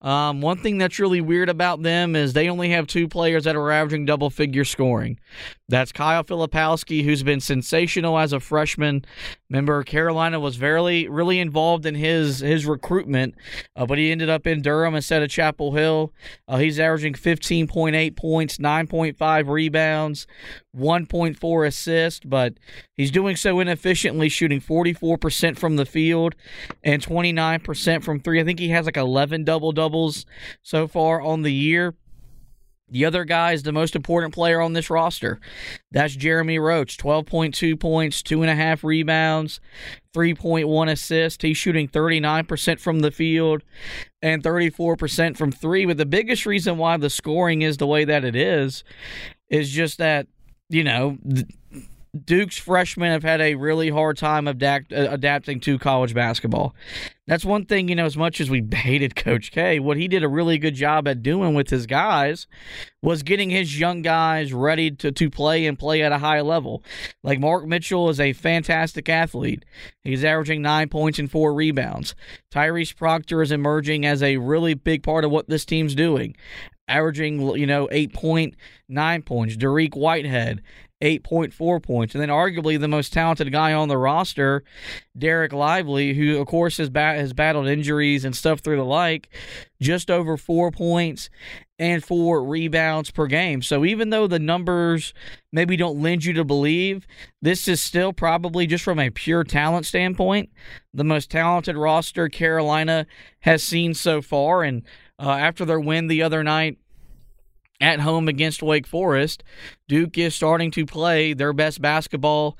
Um, 0.00 0.40
one 0.40 0.58
thing 0.58 0.78
that's 0.78 0.98
really 0.98 1.20
weird 1.20 1.48
about 1.48 1.82
them 1.82 2.16
is 2.16 2.32
they 2.32 2.48
only 2.48 2.70
have 2.70 2.86
two 2.86 3.08
players 3.08 3.44
that 3.44 3.56
are 3.56 3.70
averaging 3.70 4.04
double 4.04 4.30
figure 4.30 4.64
scoring. 4.64 5.18
That's 5.68 5.92
Kyle 5.92 6.24
Filipowski, 6.24 7.04
who's 7.04 7.22
been 7.22 7.40
sensational 7.40 8.18
as 8.18 8.32
a 8.32 8.40
freshman. 8.40 9.04
Remember, 9.48 9.82
Carolina 9.84 10.38
was 10.38 10.56
very 10.56 11.08
really 11.08 11.38
involved 11.38 11.86
in 11.86 11.94
his 11.94 12.40
his 12.40 12.66
recruitment, 12.66 13.34
uh, 13.76 13.86
but 13.86 13.98
he 13.98 14.10
ended 14.10 14.28
up 14.28 14.46
in 14.46 14.60
Durham 14.60 14.94
instead 14.94 15.22
of 15.22 15.30
Chapel 15.30 15.72
Hill. 15.72 16.12
Uh, 16.46 16.58
he's 16.58 16.78
averaging 16.78 17.14
15.8 17.14 18.16
points, 18.16 18.58
9.5 18.58 19.48
rebounds, 19.48 20.26
1.4 20.76 21.66
assists, 21.66 22.20
but 22.24 22.54
he's 22.96 23.10
doing 23.10 23.36
so 23.36 23.60
inefficiently, 23.60 24.28
shooting 24.28 24.60
44% 24.60 25.58
from 25.58 25.76
the 25.76 25.86
field 25.86 26.34
and 26.82 27.02
29% 27.02 28.04
from 28.04 28.11
three. 28.20 28.40
I 28.40 28.44
think 28.44 28.58
he 28.58 28.68
has 28.70 28.86
like 28.86 28.96
11 28.96 29.44
double 29.44 29.72
doubles 29.72 30.26
so 30.62 30.86
far 30.86 31.20
on 31.20 31.42
the 31.42 31.52
year. 31.52 31.94
The 32.92 33.06
other 33.06 33.24
guy 33.24 33.52
is 33.52 33.62
the 33.62 33.72
most 33.72 33.96
important 33.96 34.34
player 34.34 34.60
on 34.60 34.74
this 34.74 34.90
roster. 34.90 35.40
That's 35.90 36.14
Jeremy 36.14 36.58
Roach, 36.58 36.98
12.2 36.98 37.80
points, 37.80 38.22
two 38.22 38.42
and 38.42 38.50
a 38.50 38.54
half 38.54 38.84
rebounds, 38.84 39.60
3.1 40.14 40.90
assists. 40.90 41.42
He's 41.42 41.56
shooting 41.56 41.88
39% 41.88 42.78
from 42.80 43.00
the 43.00 43.10
field 43.10 43.62
and 44.20 44.42
34% 44.42 45.38
from 45.38 45.50
three. 45.50 45.86
But 45.86 45.96
the 45.96 46.04
biggest 46.04 46.44
reason 46.44 46.76
why 46.76 46.98
the 46.98 47.08
scoring 47.08 47.62
is 47.62 47.78
the 47.78 47.86
way 47.86 48.04
that 48.04 48.26
it 48.26 48.36
is 48.36 48.84
is 49.48 49.70
just 49.70 49.96
that, 49.96 50.26
you 50.68 50.84
know, 50.84 51.16
Duke's 52.12 52.58
freshmen 52.58 53.10
have 53.10 53.22
had 53.22 53.40
a 53.40 53.54
really 53.54 53.88
hard 53.88 54.18
time 54.18 54.46
adapt, 54.46 54.92
uh, 54.92 55.08
adapting 55.10 55.60
to 55.60 55.78
college 55.78 56.12
basketball. 56.12 56.74
That's 57.26 57.44
one 57.44 57.64
thing, 57.64 57.88
you 57.88 57.94
know, 57.94 58.04
as 58.04 58.18
much 58.18 58.38
as 58.38 58.50
we 58.50 58.62
hated 58.74 59.16
Coach 59.16 59.50
K, 59.50 59.78
what 59.78 59.96
he 59.96 60.08
did 60.08 60.22
a 60.22 60.28
really 60.28 60.58
good 60.58 60.74
job 60.74 61.08
at 61.08 61.22
doing 61.22 61.54
with 61.54 61.70
his 61.70 61.86
guys 61.86 62.46
was 63.02 63.22
getting 63.22 63.48
his 63.48 63.80
young 63.80 64.02
guys 64.02 64.52
ready 64.52 64.90
to, 64.90 65.10
to 65.10 65.30
play 65.30 65.64
and 65.64 65.78
play 65.78 66.02
at 66.02 66.12
a 66.12 66.18
high 66.18 66.42
level. 66.42 66.84
Like 67.22 67.40
Mark 67.40 67.66
Mitchell 67.66 68.10
is 68.10 68.20
a 68.20 68.34
fantastic 68.34 69.08
athlete. 69.08 69.64
He's 70.04 70.22
averaging 70.22 70.60
nine 70.60 70.90
points 70.90 71.18
and 71.18 71.30
four 71.30 71.54
rebounds. 71.54 72.14
Tyrese 72.50 72.94
Proctor 72.94 73.40
is 73.40 73.52
emerging 73.52 74.04
as 74.04 74.22
a 74.22 74.36
really 74.36 74.74
big 74.74 75.02
part 75.02 75.24
of 75.24 75.30
what 75.30 75.48
this 75.48 75.64
team's 75.64 75.94
doing 75.94 76.36
averaging, 76.88 77.40
you 77.56 77.66
know, 77.66 77.88
8.9 77.88 79.24
points. 79.24 79.56
Dariq 79.56 79.96
Whitehead, 79.96 80.62
8.4 81.02 81.82
points. 81.82 82.14
And 82.14 82.22
then 82.22 82.28
arguably 82.28 82.78
the 82.78 82.88
most 82.88 83.12
talented 83.12 83.50
guy 83.50 83.72
on 83.72 83.88
the 83.88 83.98
roster, 83.98 84.62
Dereck 85.18 85.52
Lively, 85.52 86.14
who 86.14 86.38
of 86.38 86.46
course 86.46 86.76
has, 86.76 86.90
has 86.94 87.32
battled 87.32 87.66
injuries 87.66 88.24
and 88.24 88.34
stuff 88.34 88.60
through 88.60 88.76
the 88.76 88.84
like, 88.84 89.28
just 89.80 90.10
over 90.10 90.36
4 90.36 90.70
points 90.70 91.28
and 91.78 92.04
4 92.04 92.44
rebounds 92.44 93.10
per 93.10 93.26
game. 93.26 93.62
So 93.62 93.84
even 93.84 94.10
though 94.10 94.28
the 94.28 94.38
numbers 94.38 95.12
maybe 95.52 95.76
don't 95.76 96.00
lend 96.00 96.24
you 96.24 96.32
to 96.34 96.44
believe, 96.44 97.06
this 97.42 97.66
is 97.66 97.82
still 97.82 98.12
probably 98.12 98.68
just 98.68 98.84
from 98.84 99.00
a 99.00 99.10
pure 99.10 99.42
talent 99.42 99.86
standpoint, 99.86 100.50
the 100.94 101.04
most 101.04 101.30
talented 101.30 101.76
roster 101.76 102.28
Carolina 102.28 103.06
has 103.40 103.64
seen 103.64 103.92
so 103.94 104.22
far 104.22 104.62
and 104.62 104.82
uh, 105.18 105.30
after 105.30 105.64
their 105.64 105.80
win 105.80 106.06
the 106.06 106.22
other 106.22 106.44
night 106.44 106.78
at 107.80 108.00
home 108.00 108.28
against 108.28 108.62
Wake 108.62 108.86
Forest, 108.86 109.42
Duke 109.88 110.16
is 110.18 110.34
starting 110.34 110.70
to 110.72 110.86
play 110.86 111.32
their 111.32 111.52
best 111.52 111.82
basketball 111.82 112.56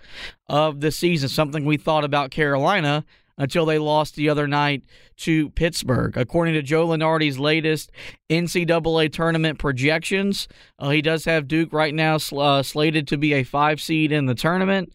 of 0.48 0.80
the 0.80 0.90
season, 0.90 1.28
something 1.28 1.64
we 1.64 1.76
thought 1.76 2.04
about 2.04 2.30
Carolina 2.30 3.04
until 3.38 3.66
they 3.66 3.78
lost 3.78 4.14
the 4.14 4.28
other 4.28 4.46
night 4.46 4.82
to 5.16 5.50
Pittsburgh. 5.50 6.16
According 6.16 6.54
to 6.54 6.62
Joe 6.62 6.88
Lunardi's 6.88 7.38
latest 7.38 7.90
NCAA 8.30 9.12
tournament 9.12 9.58
projections, 9.58 10.48
uh, 10.78 10.90
he 10.90 11.02
does 11.02 11.24
have 11.24 11.48
Duke 11.48 11.72
right 11.72 11.94
now 11.94 12.16
uh, 12.36 12.62
slated 12.62 13.06
to 13.08 13.16
be 13.16 13.34
a 13.34 13.44
five 13.44 13.80
seed 13.80 14.12
in 14.12 14.26
the 14.26 14.34
tournament. 14.34 14.92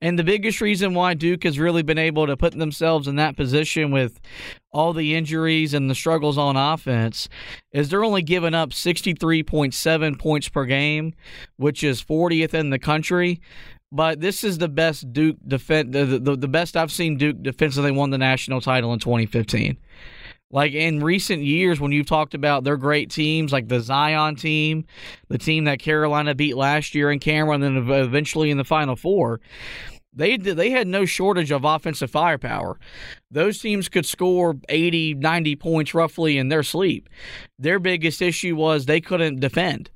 And 0.00 0.18
the 0.18 0.24
biggest 0.24 0.60
reason 0.60 0.94
why 0.94 1.14
Duke 1.14 1.44
has 1.44 1.58
really 1.58 1.82
been 1.82 1.98
able 1.98 2.26
to 2.26 2.36
put 2.36 2.52
themselves 2.52 3.08
in 3.08 3.16
that 3.16 3.36
position 3.36 3.90
with 3.90 4.20
all 4.70 4.92
the 4.92 5.14
injuries 5.14 5.72
and 5.72 5.88
the 5.88 5.94
struggles 5.94 6.36
on 6.36 6.54
offense 6.54 7.28
is 7.72 7.88
they're 7.88 8.04
only 8.04 8.22
giving 8.22 8.54
up 8.54 8.70
63.7 8.70 10.18
points 10.18 10.48
per 10.50 10.66
game, 10.66 11.14
which 11.56 11.82
is 11.82 12.02
40th 12.02 12.52
in 12.52 12.70
the 12.70 12.78
country 12.78 13.40
but 13.96 14.20
this 14.20 14.44
is 14.44 14.58
the 14.58 14.68
best 14.68 15.10
Duke 15.12 15.38
defense, 15.46 15.88
the, 15.92 16.04
the, 16.04 16.36
the 16.36 16.48
best 16.48 16.76
I've 16.76 16.92
seen 16.92 17.16
Duke 17.16 17.42
defensively 17.42 17.90
won 17.90 18.10
the 18.10 18.18
national 18.18 18.60
title 18.60 18.92
in 18.92 18.98
2015. 18.98 19.78
Like 20.50 20.74
in 20.74 21.02
recent 21.02 21.42
years, 21.42 21.80
when 21.80 21.92
you've 21.92 22.06
talked 22.06 22.34
about 22.34 22.62
their 22.62 22.76
great 22.76 23.10
teams, 23.10 23.52
like 23.52 23.68
the 23.68 23.80
Zion 23.80 24.36
team, 24.36 24.84
the 25.28 25.38
team 25.38 25.64
that 25.64 25.78
Carolina 25.78 26.34
beat 26.34 26.56
last 26.56 26.94
year 26.94 27.10
in 27.10 27.18
Cameron, 27.20 27.62
and 27.62 27.88
then 27.88 28.00
eventually 28.04 28.50
in 28.50 28.58
the 28.58 28.64
Final 28.64 28.96
Four, 28.96 29.40
they 30.12 30.36
they 30.36 30.70
had 30.70 30.86
no 30.86 31.04
shortage 31.04 31.50
of 31.50 31.64
offensive 31.64 32.10
firepower. 32.10 32.78
Those 33.30 33.58
teams 33.58 33.88
could 33.88 34.06
score 34.06 34.56
80, 34.68 35.14
90 35.14 35.56
points 35.56 35.94
roughly 35.94 36.38
in 36.38 36.48
their 36.48 36.62
sleep. 36.62 37.08
Their 37.58 37.78
biggest 37.78 38.20
issue 38.20 38.56
was 38.56 38.84
they 38.86 39.00
couldn't 39.00 39.40
defend 39.40 39.90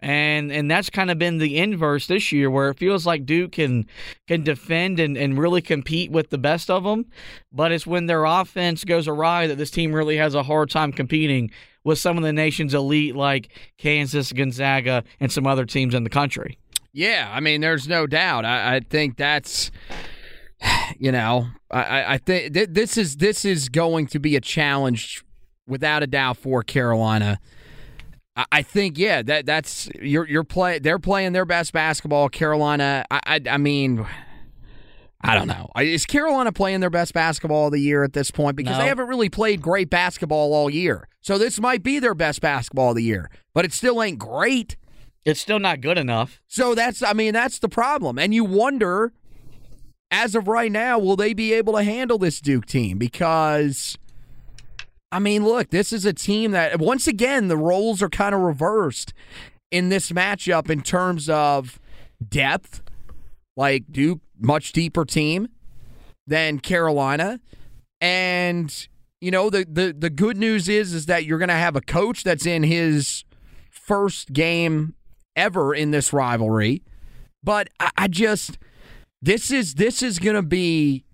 and 0.00 0.52
and 0.52 0.70
that's 0.70 0.90
kind 0.90 1.10
of 1.10 1.18
been 1.18 1.38
the 1.38 1.58
inverse 1.58 2.06
this 2.06 2.30
year 2.30 2.50
where 2.50 2.70
it 2.70 2.78
feels 2.78 3.04
like 3.04 3.26
Duke 3.26 3.52
can 3.52 3.86
can 4.26 4.44
defend 4.44 5.00
and, 5.00 5.16
and 5.16 5.38
really 5.38 5.60
compete 5.60 6.12
with 6.12 6.30
the 6.30 6.38
best 6.38 6.70
of 6.70 6.84
them 6.84 7.06
but 7.52 7.72
it's 7.72 7.86
when 7.86 8.06
their 8.06 8.24
offense 8.24 8.84
goes 8.84 9.08
awry 9.08 9.46
that 9.46 9.58
this 9.58 9.70
team 9.70 9.92
really 9.92 10.16
has 10.16 10.34
a 10.34 10.44
hard 10.44 10.70
time 10.70 10.92
competing 10.92 11.50
with 11.82 11.98
some 11.98 12.16
of 12.16 12.22
the 12.22 12.32
nation's 12.32 12.74
elite 12.74 13.16
like 13.16 13.50
Kansas 13.76 14.32
Gonzaga 14.32 15.02
and 15.18 15.32
some 15.32 15.46
other 15.46 15.64
teams 15.64 15.94
in 15.94 16.04
the 16.04 16.10
country. 16.10 16.58
Yeah 16.92 17.30
I 17.32 17.40
mean 17.40 17.60
there's 17.60 17.88
no 17.88 18.06
doubt. 18.06 18.44
I, 18.44 18.76
I 18.76 18.80
think 18.80 19.16
that's 19.16 19.72
you 20.98 21.10
know 21.10 21.48
I, 21.70 22.14
I 22.14 22.18
think 22.18 22.54
th- 22.54 22.68
this 22.70 22.96
is 22.96 23.16
this 23.16 23.44
is 23.44 23.68
going 23.68 24.06
to 24.08 24.20
be 24.20 24.36
a 24.36 24.40
challenge 24.40 25.24
without 25.66 26.02
a 26.02 26.06
doubt 26.06 26.36
for 26.36 26.62
Carolina 26.62 27.40
I 28.52 28.62
think 28.62 28.98
yeah 28.98 29.22
that 29.22 29.46
that's 29.46 29.88
you're 30.00 30.26
you're 30.28 30.44
play 30.44 30.78
they're 30.78 30.98
playing 30.98 31.32
their 31.32 31.44
best 31.44 31.72
basketball. 31.72 32.28
Carolina, 32.28 33.04
I 33.10 33.20
I, 33.26 33.40
I 33.50 33.56
mean. 33.58 34.06
I 35.20 35.34
don't 35.34 35.48
know. 35.48 35.68
Is 35.80 36.06
Carolina 36.06 36.52
playing 36.52 36.78
their 36.78 36.90
best 36.90 37.12
basketball 37.12 37.66
of 37.66 37.72
the 37.72 37.80
year 37.80 38.04
at 38.04 38.12
this 38.12 38.30
point? 38.30 38.54
Because 38.54 38.76
no. 38.76 38.82
they 38.84 38.86
haven't 38.86 39.08
really 39.08 39.28
played 39.28 39.60
great 39.60 39.90
basketball 39.90 40.54
all 40.54 40.70
year. 40.70 41.08
So 41.20 41.38
this 41.38 41.58
might 41.58 41.82
be 41.82 41.98
their 41.98 42.14
best 42.14 42.40
basketball 42.40 42.90
of 42.90 42.96
the 42.96 43.02
year, 43.02 43.28
but 43.52 43.64
it 43.64 43.72
still 43.72 44.00
ain't 44.00 44.20
great. 44.20 44.76
It's 45.24 45.40
still 45.40 45.58
not 45.58 45.80
good 45.80 45.98
enough. 45.98 46.40
So 46.46 46.74
that's, 46.74 47.02
I 47.02 47.14
mean, 47.14 47.34
that's 47.34 47.58
the 47.58 47.68
problem. 47.68 48.16
And 48.16 48.32
you 48.32 48.44
wonder, 48.44 49.12
as 50.10 50.36
of 50.36 50.46
right 50.46 50.70
now, 50.70 51.00
will 51.00 51.16
they 51.16 51.34
be 51.34 51.52
able 51.52 51.72
to 51.74 51.82
handle 51.82 52.18
this 52.18 52.40
Duke 52.40 52.66
team? 52.66 52.96
Because 52.96 53.98
I 55.10 55.18
mean, 55.18 55.44
look, 55.44 55.70
this 55.70 55.92
is 55.92 56.04
a 56.04 56.12
team 56.12 56.50
that, 56.50 56.78
once 56.78 57.06
again, 57.06 57.48
the 57.48 57.56
roles 57.56 58.02
are 58.02 58.10
kind 58.10 58.34
of 58.34 58.42
reversed 58.42 59.14
in 59.70 59.88
this 59.88 60.12
matchup 60.12 60.68
in 60.70 60.82
terms 60.82 61.28
of 61.28 61.78
depth. 62.26 62.82
Like 63.56 63.90
Duke, 63.90 64.20
much 64.38 64.72
deeper 64.72 65.04
team. 65.04 65.48
than 66.28 66.60
Carolina. 66.60 67.40
And 68.00 68.88
you 69.20 69.32
know, 69.32 69.50
the 69.50 69.66
the 69.68 69.92
the 69.98 70.10
good 70.10 70.36
news 70.36 70.68
is 70.68 70.92
is 70.92 71.06
that 71.06 71.24
you're 71.24 71.38
going 71.38 71.48
to 71.48 71.54
have 71.54 71.74
a 71.74 71.80
coach 71.80 72.22
that's 72.22 72.46
in 72.46 72.62
his 72.62 73.24
first 73.70 74.32
game 74.32 74.94
ever 75.34 75.74
in 75.74 75.90
this 75.90 76.12
rivalry. 76.12 76.82
But 77.42 77.68
I, 77.80 77.90
I 77.96 78.08
just 78.08 78.58
this 79.20 79.50
is 79.50 79.74
this 79.74 80.02
is 80.02 80.20
going 80.20 80.36
to 80.36 80.42
be 80.42 81.04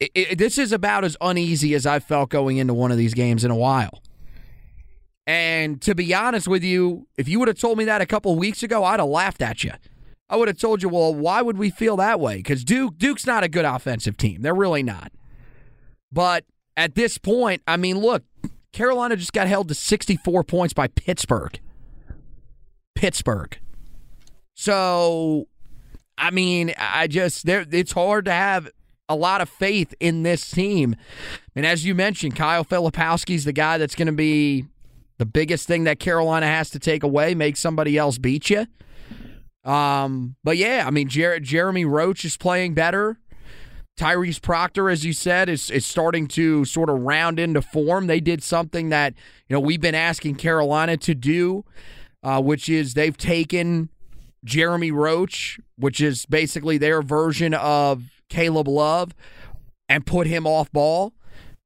it, 0.00 0.10
it, 0.14 0.38
this 0.38 0.58
is 0.58 0.72
about 0.72 1.04
as 1.04 1.16
uneasy 1.20 1.74
as 1.74 1.86
I 1.86 1.98
felt 1.98 2.30
going 2.30 2.58
into 2.58 2.74
one 2.74 2.90
of 2.90 2.98
these 2.98 3.14
games 3.14 3.44
in 3.44 3.50
a 3.50 3.56
while. 3.56 4.02
And 5.26 5.80
to 5.82 5.94
be 5.94 6.14
honest 6.14 6.46
with 6.46 6.62
you, 6.62 7.08
if 7.16 7.28
you 7.28 7.38
would 7.38 7.48
have 7.48 7.58
told 7.58 7.78
me 7.78 7.84
that 7.86 8.00
a 8.00 8.06
couple 8.06 8.36
weeks 8.36 8.62
ago, 8.62 8.84
I'd 8.84 9.00
have 9.00 9.08
laughed 9.08 9.42
at 9.42 9.64
you. 9.64 9.72
I 10.28 10.36
would 10.36 10.48
have 10.48 10.58
told 10.58 10.82
you, 10.82 10.88
well, 10.88 11.14
why 11.14 11.42
would 11.42 11.58
we 11.58 11.70
feel 11.70 11.96
that 11.96 12.20
way? 12.20 12.36
Because 12.36 12.64
Duke 12.64 12.98
Duke's 12.98 13.26
not 13.26 13.44
a 13.44 13.48
good 13.48 13.64
offensive 13.64 14.16
team. 14.16 14.42
They're 14.42 14.54
really 14.54 14.82
not. 14.82 15.12
But 16.12 16.44
at 16.76 16.94
this 16.94 17.18
point, 17.18 17.62
I 17.66 17.76
mean, 17.76 17.98
look, 17.98 18.24
Carolina 18.72 19.16
just 19.16 19.32
got 19.32 19.46
held 19.46 19.68
to 19.68 19.74
64 19.74 20.44
points 20.44 20.74
by 20.74 20.88
Pittsburgh. 20.88 21.58
Pittsburgh. 22.94 23.58
So, 24.54 25.48
I 26.18 26.30
mean, 26.30 26.74
I 26.78 27.06
just 27.06 27.46
there 27.46 27.64
it's 27.70 27.92
hard 27.92 28.24
to 28.24 28.32
have 28.32 28.68
a 29.08 29.14
lot 29.14 29.40
of 29.40 29.48
faith 29.48 29.94
in 30.00 30.22
this 30.22 30.50
team. 30.50 30.96
And 31.54 31.64
as 31.64 31.84
you 31.84 31.94
mentioned, 31.94 32.36
Kyle 32.36 32.64
Filipowski's 32.64 33.44
the 33.44 33.52
guy 33.52 33.78
that's 33.78 33.94
going 33.94 34.06
to 34.06 34.12
be 34.12 34.66
the 35.18 35.26
biggest 35.26 35.66
thing 35.66 35.84
that 35.84 35.98
Carolina 35.98 36.46
has 36.46 36.70
to 36.70 36.78
take 36.78 37.02
away, 37.02 37.34
make 37.34 37.56
somebody 37.56 37.96
else 37.96 38.18
beat 38.18 38.50
you. 38.50 38.66
Um, 39.64 40.36
but 40.44 40.56
yeah, 40.56 40.84
I 40.86 40.90
mean, 40.90 41.08
Jer- 41.08 41.40
Jeremy 41.40 41.84
Roach 41.84 42.24
is 42.24 42.36
playing 42.36 42.74
better. 42.74 43.18
Tyrese 43.98 44.42
Proctor, 44.42 44.90
as 44.90 45.04
you 45.06 45.14
said, 45.14 45.48
is 45.48 45.70
is 45.70 45.86
starting 45.86 46.28
to 46.28 46.66
sort 46.66 46.90
of 46.90 47.00
round 47.00 47.40
into 47.40 47.62
form. 47.62 48.06
They 48.06 48.20
did 48.20 48.42
something 48.42 48.90
that 48.90 49.14
you 49.48 49.54
know 49.54 49.60
we've 49.60 49.80
been 49.80 49.94
asking 49.94 50.34
Carolina 50.34 50.98
to 50.98 51.14
do, 51.14 51.64
uh, 52.22 52.42
which 52.42 52.68
is 52.68 52.92
they've 52.92 53.16
taken 53.16 53.88
Jeremy 54.44 54.90
Roach, 54.90 55.58
which 55.76 56.02
is 56.02 56.26
basically 56.26 56.76
their 56.76 57.00
version 57.00 57.54
of 57.54 58.15
Caleb 58.28 58.68
Love, 58.68 59.14
and 59.88 60.06
put 60.06 60.26
him 60.26 60.46
off 60.46 60.70
ball. 60.72 61.12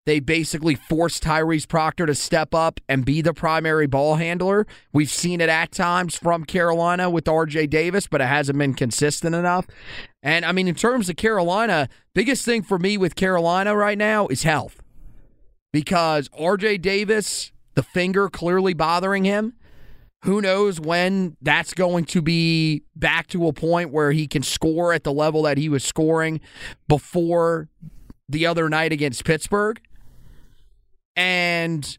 They 0.06 0.18
basically 0.18 0.74
forced 0.74 1.22
Tyrese 1.22 1.68
Proctor 1.68 2.06
to 2.06 2.14
step 2.14 2.54
up 2.54 2.80
and 2.88 3.04
be 3.04 3.20
the 3.20 3.34
primary 3.34 3.86
ball 3.86 4.16
handler. 4.16 4.66
We've 4.92 5.10
seen 5.10 5.40
it 5.40 5.48
at 5.48 5.72
times 5.72 6.16
from 6.16 6.44
Carolina 6.44 7.10
with 7.10 7.26
RJ 7.26 7.68
Davis, 7.70 8.06
but 8.06 8.20
it 8.20 8.26
hasn't 8.26 8.58
been 8.58 8.74
consistent 8.74 9.34
enough. 9.34 9.66
And 10.22 10.44
I 10.44 10.52
mean, 10.52 10.68
in 10.68 10.74
terms 10.74 11.08
of 11.08 11.16
Carolina, 11.16 11.88
biggest 12.14 12.44
thing 12.44 12.62
for 12.62 12.78
me 12.78 12.96
with 12.96 13.14
Carolina 13.14 13.76
right 13.76 13.98
now 13.98 14.26
is 14.28 14.42
health. 14.42 14.82
Because 15.72 16.28
RJ 16.30 16.80
Davis, 16.80 17.52
the 17.74 17.82
finger 17.82 18.28
clearly 18.28 18.74
bothering 18.74 19.24
him. 19.24 19.52
Who 20.24 20.42
knows 20.42 20.78
when 20.78 21.36
that's 21.40 21.72
going 21.72 22.04
to 22.06 22.20
be 22.20 22.82
back 22.94 23.26
to 23.28 23.46
a 23.46 23.52
point 23.52 23.90
where 23.90 24.12
he 24.12 24.26
can 24.26 24.42
score 24.42 24.92
at 24.92 25.04
the 25.04 25.12
level 25.12 25.42
that 25.42 25.56
he 25.56 25.68
was 25.68 25.82
scoring 25.82 26.40
before 26.88 27.68
the 28.28 28.46
other 28.46 28.68
night 28.68 28.92
against 28.92 29.24
Pittsburgh 29.24 29.80
and 31.16 31.98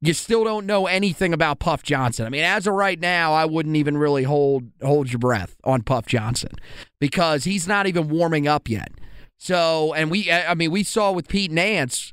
you 0.00 0.14
still 0.14 0.44
don't 0.44 0.66
know 0.66 0.86
anything 0.86 1.34
about 1.34 1.58
Puff 1.58 1.82
Johnson. 1.82 2.26
I 2.26 2.30
mean, 2.30 2.44
as 2.44 2.66
of 2.66 2.74
right 2.74 2.98
now, 2.98 3.32
I 3.32 3.44
wouldn't 3.44 3.76
even 3.76 3.98
really 3.98 4.22
hold 4.22 4.70
hold 4.82 5.10
your 5.10 5.18
breath 5.18 5.56
on 5.64 5.82
Puff 5.82 6.06
Johnson 6.06 6.52
because 7.00 7.44
he's 7.44 7.68
not 7.68 7.86
even 7.86 8.08
warming 8.08 8.48
up 8.48 8.68
yet. 8.68 8.92
So, 9.38 9.92
and 9.94 10.10
we, 10.10 10.30
I 10.30 10.54
mean, 10.54 10.70
we 10.70 10.84
saw 10.84 11.12
with 11.12 11.28
Pete 11.28 11.50
Nance 11.50 12.12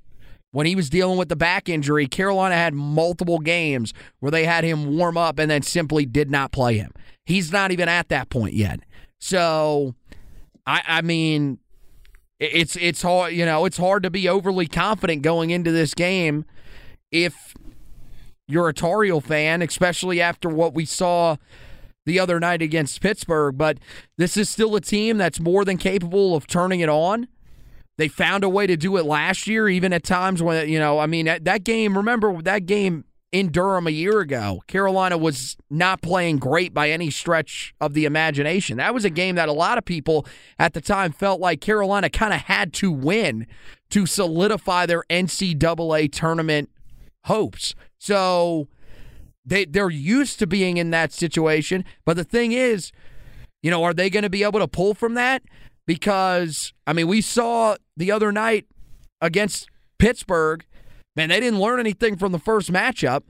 when 0.58 0.66
he 0.66 0.76
was 0.76 0.90
dealing 0.90 1.20
with 1.20 1.30
the 1.30 1.36
back 1.36 1.70
injury, 1.70 2.08
Carolina 2.08 2.56
had 2.56 2.74
multiple 2.74 3.38
games 3.38 3.94
where 4.22 4.32
they 4.32 4.44
had 4.44 4.64
him 4.64 4.98
warm 4.98 5.16
up 5.16 5.38
and 5.38 5.51
then 5.51 5.62
simply 5.62 6.03
did 6.03 6.31
not 6.31 6.51
play 6.51 6.79
him. 6.79 6.92
He's 7.27 7.51
not 7.51 7.70
even 7.70 7.88
at 7.88 8.10
that 8.10 8.31
point 8.31 8.55
yet. 8.55 8.79
So, 9.20 9.94
I, 10.66 10.81
I 10.88 11.01
mean, 11.03 11.60
it's 12.40 12.75
it's 12.75 13.03
hard 13.03 13.34
you 13.34 13.46
know 13.46 13.66
it's 13.66 13.77
hard 13.77 14.01
to 14.01 14.10
be 14.10 14.27
overly 14.27 14.66
confident 14.66 15.22
going 15.22 15.51
into 15.51 15.72
this 15.72 15.94
game 15.94 16.44
if 17.12 17.53
you're 18.48 18.68
a 18.68 18.74
Tar 18.74 19.05
fan, 19.22 19.62
especially 19.62 20.20
after 20.20 20.50
what 20.50 20.74
we 20.74 20.86
saw 20.86 21.36
the 22.08 22.20
other 22.20 22.40
night 22.40 22.64
against 22.64 23.00
Pittsburgh. 23.00 23.60
But 23.60 23.77
this 24.18 24.36
is 24.36 24.50
still 24.50 24.75
a 24.75 24.81
team 24.81 25.20
that's 25.20 25.40
more 25.40 25.64
than 25.64 25.77
capable 25.77 26.36
of 26.36 26.48
turning 26.48 26.79
it 26.79 26.90
on. 26.90 27.27
They 27.98 28.07
found 28.07 28.44
a 28.44 28.50
way 28.50 28.68
to 28.68 28.77
do 28.77 28.98
it 28.98 29.05
last 29.05 29.48
year, 29.48 29.68
even 29.68 29.92
at 29.92 30.03
times 30.03 30.44
when 30.44 30.70
you 30.70 30.79
know. 30.79 31.00
I 31.00 31.07
mean, 31.07 31.25
that, 31.25 31.46
that 31.46 31.64
game. 31.64 31.98
Remember 31.98 32.42
that 32.44 32.66
game 32.66 33.05
in 33.31 33.51
Durham 33.51 33.88
a 33.88 33.92
year 33.92 34.20
ago. 34.20 34.64
Carolina 34.68 35.18
was 35.18 35.57
not 35.70 36.01
playing 36.01 36.38
great 36.38 36.74
by 36.74 36.90
any 36.90 37.10
stretch 37.10 37.74
of 37.81 37.94
the 37.94 38.05
imagination. 38.05 38.77
That 38.77 38.94
was 38.94 39.03
a 39.03 39.10
game 39.10 39.36
that 39.36 39.50
a 39.50 39.53
lot 39.53 39.77
of 39.77 39.86
people 39.86 40.25
at 40.57 40.74
the 40.74 40.81
time 40.81 41.12
felt 41.12 41.40
like 41.40 41.60
Carolina 41.60 42.10
kind 42.10 42.33
of 42.33 42.42
had 42.42 42.74
to 42.74 42.92
win 42.92 43.48
to 43.90 44.05
solidify 44.05 44.86
their 44.86 45.03
NCAA 45.10 46.12
tournament 46.12 46.70
hopes. 47.25 47.75
So 47.98 48.68
they 49.46 49.66
they're 49.66 49.90
used 49.90 50.40
to 50.40 50.48
being 50.48 50.77
in 50.77 50.92
that 50.92 51.12
situation, 51.12 51.83
but 52.05 52.16
the 52.16 52.24
thing 52.24 52.51
is, 52.51 52.92
you 53.62 53.72
know, 53.72 53.83
are 53.83 53.94
they 53.94 54.10
going 54.10 54.24
to 54.24 54.29
be 54.29 54.44
able 54.44 54.60
to 54.60 54.68
pull 54.68 54.94
from 54.94 55.16
that? 55.16 55.44
Because 55.86 56.74
I 56.86 56.94
mean, 56.94 57.07
we 57.07 57.22
saw 57.22 57.75
the 57.98 58.12
other 58.12 58.31
night 58.31 58.66
against 59.20 59.68
Pittsburgh 60.00 60.64
man, 61.18 61.29
they 61.29 61.40
didn't 61.42 61.60
learn 61.60 61.81
anything 61.81 62.16
from 62.16 62.31
the 62.31 62.40
first 62.40 62.72
matchup. 62.72 63.24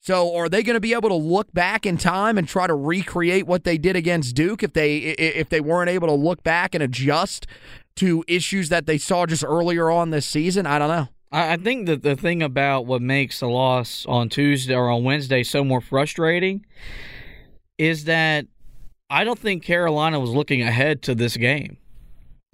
So 0.00 0.36
are 0.36 0.48
they 0.48 0.62
going 0.62 0.74
to 0.74 0.80
be 0.80 0.92
able 0.92 1.08
to 1.08 1.14
look 1.16 1.52
back 1.52 1.86
in 1.86 1.96
time 1.96 2.36
and 2.36 2.46
try 2.46 2.66
to 2.66 2.74
recreate 2.74 3.46
what 3.46 3.64
they 3.64 3.78
did 3.78 3.96
against 3.96 4.34
Duke 4.36 4.62
if 4.62 4.72
they 4.72 4.98
if 4.98 5.48
they 5.48 5.60
weren't 5.60 5.88
able 5.88 6.06
to 6.08 6.14
look 6.14 6.42
back 6.42 6.74
and 6.74 6.82
adjust 6.82 7.46
to 7.96 8.22
issues 8.28 8.68
that 8.68 8.86
they 8.86 8.98
saw 8.98 9.24
just 9.24 9.44
earlier 9.44 9.90
on 9.90 10.10
this 10.10 10.26
season? 10.26 10.66
I 10.66 10.78
don't 10.78 10.88
know. 10.88 11.08
I 11.32 11.56
think 11.56 11.86
that 11.86 12.02
the 12.02 12.14
thing 12.14 12.40
about 12.42 12.86
what 12.86 13.02
makes 13.02 13.42
a 13.42 13.48
loss 13.48 14.06
on 14.06 14.28
Tuesday 14.28 14.74
or 14.74 14.88
on 14.90 15.02
Wednesday 15.02 15.42
so 15.42 15.64
more 15.64 15.80
frustrating 15.80 16.64
is 17.78 18.04
that 18.04 18.46
I 19.10 19.24
don't 19.24 19.38
think 19.38 19.64
Carolina 19.64 20.20
was 20.20 20.30
looking 20.30 20.62
ahead 20.62 21.02
to 21.02 21.14
this 21.16 21.36
game. 21.36 21.78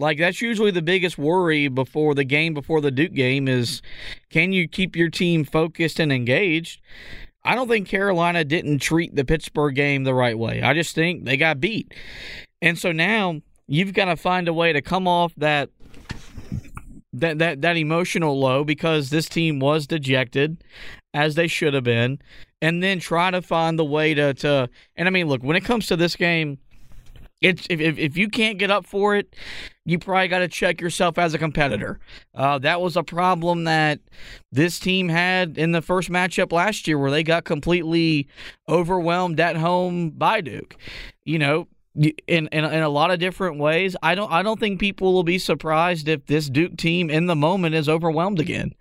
Like 0.03 0.19
that's 0.19 0.43
usually 0.43 0.73
the 0.73 0.83
biggest 0.83 1.17
worry 1.17 1.69
before 1.69 2.17
the 2.17 2.25
game, 2.25 2.55
before 2.55 2.81
the 2.81 2.91
Duke 2.91 3.13
game, 3.13 3.47
is 3.47 3.83
can 4.31 4.53
you 4.53 4.67
keep 4.67 4.97
your 4.97 5.09
team 5.09 5.45
focused 5.45 6.01
and 6.01 6.13
engaged? 6.13 6.81
I 7.45 7.55
don't 7.55 7.69
think 7.69 7.87
Carolina 7.87 8.45
didn't 8.45 8.81
treat 8.81 9.15
the 9.15 9.25
Pittsburgh 9.25 9.77
game 9.77 10.03
the 10.03 10.13
right 10.13 10.37
way. 10.37 10.61
I 10.61 10.75
just 10.75 10.97
think 10.97 11.25
they 11.25 11.37
got 11.37 11.61
beat. 11.61 11.95
And 12.61 12.77
so 12.77 12.91
now 12.91 13.43
you've 13.69 13.95
got 13.95 14.07
to 14.07 14.17
find 14.17 14.49
a 14.49 14.53
way 14.53 14.73
to 14.73 14.83
come 14.83 15.07
off 15.07 15.33
that 15.37 15.71
that 17.13 17.39
that 17.39 17.63
that 17.63 17.77
emotional 17.77 18.41
low 18.41 18.65
because 18.65 19.11
this 19.11 19.29
team 19.29 19.61
was 19.61 19.87
dejected 19.87 20.65
as 21.15 21.37
they 21.37 21.47
should 21.47 21.75
have 21.75 21.85
been 21.85 22.19
and 22.61 22.83
then 22.83 22.99
try 22.99 23.31
to 23.31 23.41
find 23.41 23.79
the 23.79 23.85
way 23.85 24.15
to 24.15 24.35
to 24.35 24.69
and 24.97 25.07
I 25.07 25.13
mean 25.13 25.29
look 25.29 25.45
when 25.45 25.57
it 25.57 25.65
comes 25.65 25.87
to 25.87 25.97
this 25.97 26.17
game 26.17 26.59
it's 27.43 27.67
if, 27.69 27.81
if, 27.81 28.17
you 28.17 28.29
can't 28.29 28.59
get 28.59 28.71
up 28.71 28.87
for 28.87 29.17
it, 29.17 29.35
you 29.85 29.99
probably 29.99 30.29
got 30.29 30.39
to 30.39 30.49
check 30.49 30.81
yourself 30.81 31.19
as 31.19 31.35
a 31.35 31.39
competitor. 31.39 31.99
Uh, 32.35 32.59
that 32.61 32.81
was 32.81 32.97
a 32.97 33.03
problem 33.03 33.65
that 33.65 34.01
this 34.51 34.79
team 34.79 35.09
had 35.09 35.59
in 35.59 35.73
the 35.73 35.83
first 35.83 36.09
matchup 36.09 36.53
last 36.53 36.87
year, 36.87 36.99
where 36.99 37.11
they 37.11 37.23
got 37.23 37.45
completely 37.45 38.29
overwhelmed 38.69 39.41
at 39.41 39.57
home 39.57 40.11
by 40.11 40.41
Duke. 40.41 40.77
You 41.25 41.39
know, 41.39 41.69
in, 41.95 42.13
in 42.27 42.49
in 42.49 42.83
a 42.83 42.89
lot 42.89 43.11
of 43.11 43.19
different 43.19 43.59
ways. 43.59 43.97
I 44.03 44.15
don't 44.15 44.31
I 44.31 44.43
don't 44.43 44.59
think 44.59 44.81
people 44.81 45.13
will 45.13 45.25
be 45.25 45.39
surprised 45.39 46.09
if 46.09 46.27
this 46.27 46.49
Duke 46.49 46.77
team 46.77 47.11
in 47.11 47.27
the 47.27 47.37
moment 47.37 47.75
is 47.75 47.89
overwhelmed 47.89 48.41
again 48.41 48.75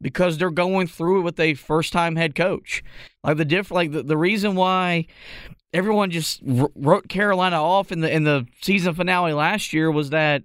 because 0.00 0.38
they're 0.38 0.50
going 0.50 0.86
through 0.86 1.20
it 1.20 1.24
with 1.24 1.40
a 1.40 1.54
first 1.54 1.92
time 1.92 2.16
head 2.16 2.34
coach. 2.34 2.82
Like 3.22 3.36
the 3.36 3.44
diff 3.44 3.70
like 3.70 3.92
the, 3.92 4.02
the 4.02 4.16
reason 4.16 4.54
why 4.54 5.06
everyone 5.72 6.10
just 6.10 6.40
wrote 6.44 7.08
Carolina 7.08 7.62
off 7.62 7.92
in 7.92 8.00
the 8.00 8.12
in 8.12 8.24
the 8.24 8.46
season 8.62 8.94
finale 8.94 9.32
last 9.32 9.72
year 9.72 9.90
was 9.90 10.10
that 10.10 10.44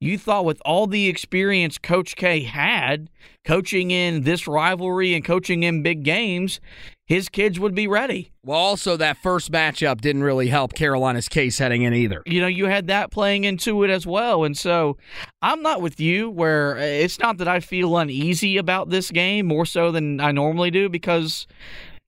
you 0.00 0.18
thought 0.18 0.44
with 0.44 0.60
all 0.64 0.86
the 0.86 1.08
experience 1.08 1.78
Coach 1.78 2.16
K 2.16 2.40
had 2.40 3.08
coaching 3.46 3.92
in 3.92 4.22
this 4.22 4.46
rivalry 4.46 5.14
and 5.14 5.24
coaching 5.24 5.62
in 5.62 5.82
big 5.82 6.02
games, 6.02 6.60
his 7.06 7.28
kids 7.28 7.60
would 7.60 7.74
be 7.74 7.86
ready. 7.86 8.32
Well, 8.44 8.58
also 8.58 8.96
that 8.96 9.16
first 9.18 9.52
matchup 9.52 10.00
didn't 10.00 10.24
really 10.24 10.48
help 10.48 10.74
Carolina's 10.74 11.28
case 11.28 11.56
heading 11.58 11.82
in 11.82 11.94
either. 11.94 12.22
You 12.26 12.40
know, 12.40 12.48
you 12.48 12.66
had 12.66 12.88
that 12.88 13.12
playing 13.12 13.44
into 13.44 13.84
it 13.84 13.90
as 13.90 14.06
well. 14.06 14.42
And 14.44 14.58
so 14.58 14.96
I'm 15.40 15.62
not 15.62 15.80
with 15.80 16.00
you 16.00 16.28
where 16.28 16.76
eh, 16.76 17.04
it's 17.04 17.20
not 17.20 17.38
that 17.38 17.48
I 17.48 17.60
feel 17.60 17.96
uneasy 17.96 18.56
about 18.56 18.90
this 18.90 19.10
game 19.12 19.46
more 19.46 19.64
so 19.64 19.92
than 19.92 20.20
I 20.20 20.32
normally 20.32 20.72
do 20.72 20.88
because 20.88 21.46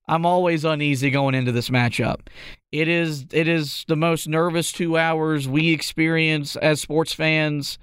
I'm 0.09 0.25
always 0.25 0.65
uneasy 0.65 1.11
going 1.11 1.35
into 1.35 1.53
this 1.53 1.69
matchup. 1.69 2.21
It 2.73 2.89
is 2.89 3.27
it 3.33 3.47
is 3.47 3.85
the 3.89 3.97
most 3.97 4.27
nervous 4.27 4.73
two 4.73 4.97
hours 4.97 5.47
we 5.47 5.71
experience 5.71 6.57
as 6.57 6.81
sports 6.81 7.13
fans 7.13 7.79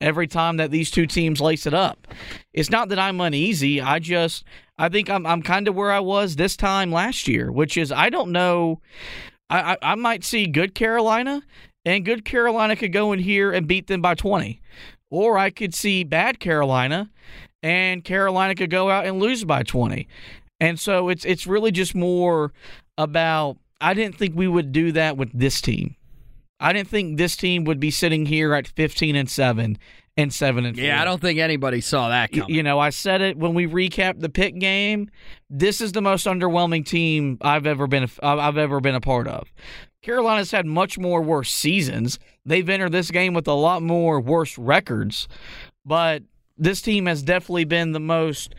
every 0.00 0.26
time 0.26 0.56
that 0.56 0.70
these 0.70 0.90
two 0.90 1.06
teams 1.06 1.40
lace 1.40 1.66
it 1.66 1.74
up. 1.74 2.06
It's 2.52 2.70
not 2.70 2.88
that 2.88 2.98
I'm 2.98 3.20
uneasy. 3.20 3.80
I 3.80 3.98
just 3.98 4.44
I 4.78 4.88
think 4.88 5.10
I'm 5.10 5.26
I'm 5.26 5.42
kind 5.42 5.68
of 5.68 5.74
where 5.74 5.92
I 5.92 6.00
was 6.00 6.36
this 6.36 6.56
time 6.56 6.90
last 6.90 7.28
year, 7.28 7.52
which 7.52 7.76
is 7.76 7.92
I 7.92 8.08
don't 8.10 8.32
know. 8.32 8.80
I, 9.50 9.72
I, 9.72 9.76
I 9.82 9.94
might 9.94 10.24
see 10.24 10.46
good 10.46 10.74
Carolina, 10.74 11.42
and 11.84 12.04
good 12.04 12.24
Carolina 12.24 12.76
could 12.76 12.92
go 12.92 13.12
in 13.12 13.18
here 13.18 13.50
and 13.50 13.66
beat 13.66 13.86
them 13.86 14.02
by 14.02 14.14
20, 14.14 14.60
or 15.10 15.38
I 15.38 15.48
could 15.50 15.74
see 15.74 16.04
bad 16.04 16.38
Carolina, 16.38 17.10
and 17.62 18.04
Carolina 18.04 18.54
could 18.54 18.70
go 18.70 18.90
out 18.90 19.06
and 19.06 19.18
lose 19.18 19.44
by 19.44 19.62
20. 19.62 20.06
And 20.60 20.78
so 20.78 21.08
it's 21.08 21.24
it's 21.24 21.46
really 21.46 21.70
just 21.70 21.94
more 21.94 22.52
about 22.96 23.58
I 23.80 23.94
didn't 23.94 24.16
think 24.16 24.34
we 24.34 24.48
would 24.48 24.72
do 24.72 24.92
that 24.92 25.16
with 25.16 25.30
this 25.32 25.60
team. 25.60 25.96
I 26.60 26.72
didn't 26.72 26.88
think 26.88 27.16
this 27.16 27.36
team 27.36 27.64
would 27.64 27.78
be 27.78 27.90
sitting 27.90 28.26
here 28.26 28.52
at 28.52 28.66
15 28.66 29.14
and 29.14 29.30
7 29.30 29.78
and 30.16 30.34
7 30.34 30.66
and 30.66 30.76
4. 30.76 30.84
Yeah, 30.84 31.00
I 31.00 31.04
don't 31.04 31.20
think 31.20 31.38
anybody 31.38 31.80
saw 31.80 32.08
that 32.08 32.32
coming. 32.32 32.50
You 32.52 32.64
know, 32.64 32.80
I 32.80 32.90
said 32.90 33.20
it 33.20 33.36
when 33.36 33.54
we 33.54 33.68
recapped 33.68 34.20
the 34.20 34.28
pick 34.28 34.58
game. 34.58 35.08
This 35.48 35.80
is 35.80 35.92
the 35.92 36.02
most 36.02 36.26
underwhelming 36.26 36.84
team 36.84 37.38
I've 37.40 37.66
ever 37.66 37.86
been 37.86 38.10
I've 38.22 38.58
ever 38.58 38.80
been 38.80 38.96
a 38.96 39.00
part 39.00 39.28
of. 39.28 39.52
Carolina's 40.02 40.50
had 40.50 40.66
much 40.66 40.98
more 40.98 41.22
worse 41.22 41.52
seasons. 41.52 42.18
They've 42.44 42.68
entered 42.68 42.92
this 42.92 43.10
game 43.10 43.34
with 43.34 43.46
a 43.46 43.52
lot 43.52 43.82
more 43.82 44.20
worse 44.20 44.58
records, 44.58 45.28
but 45.84 46.22
this 46.56 46.82
team 46.82 47.06
has 47.06 47.22
definitely 47.22 47.64
been 47.64 47.92
the 47.92 48.00
most 48.00 48.54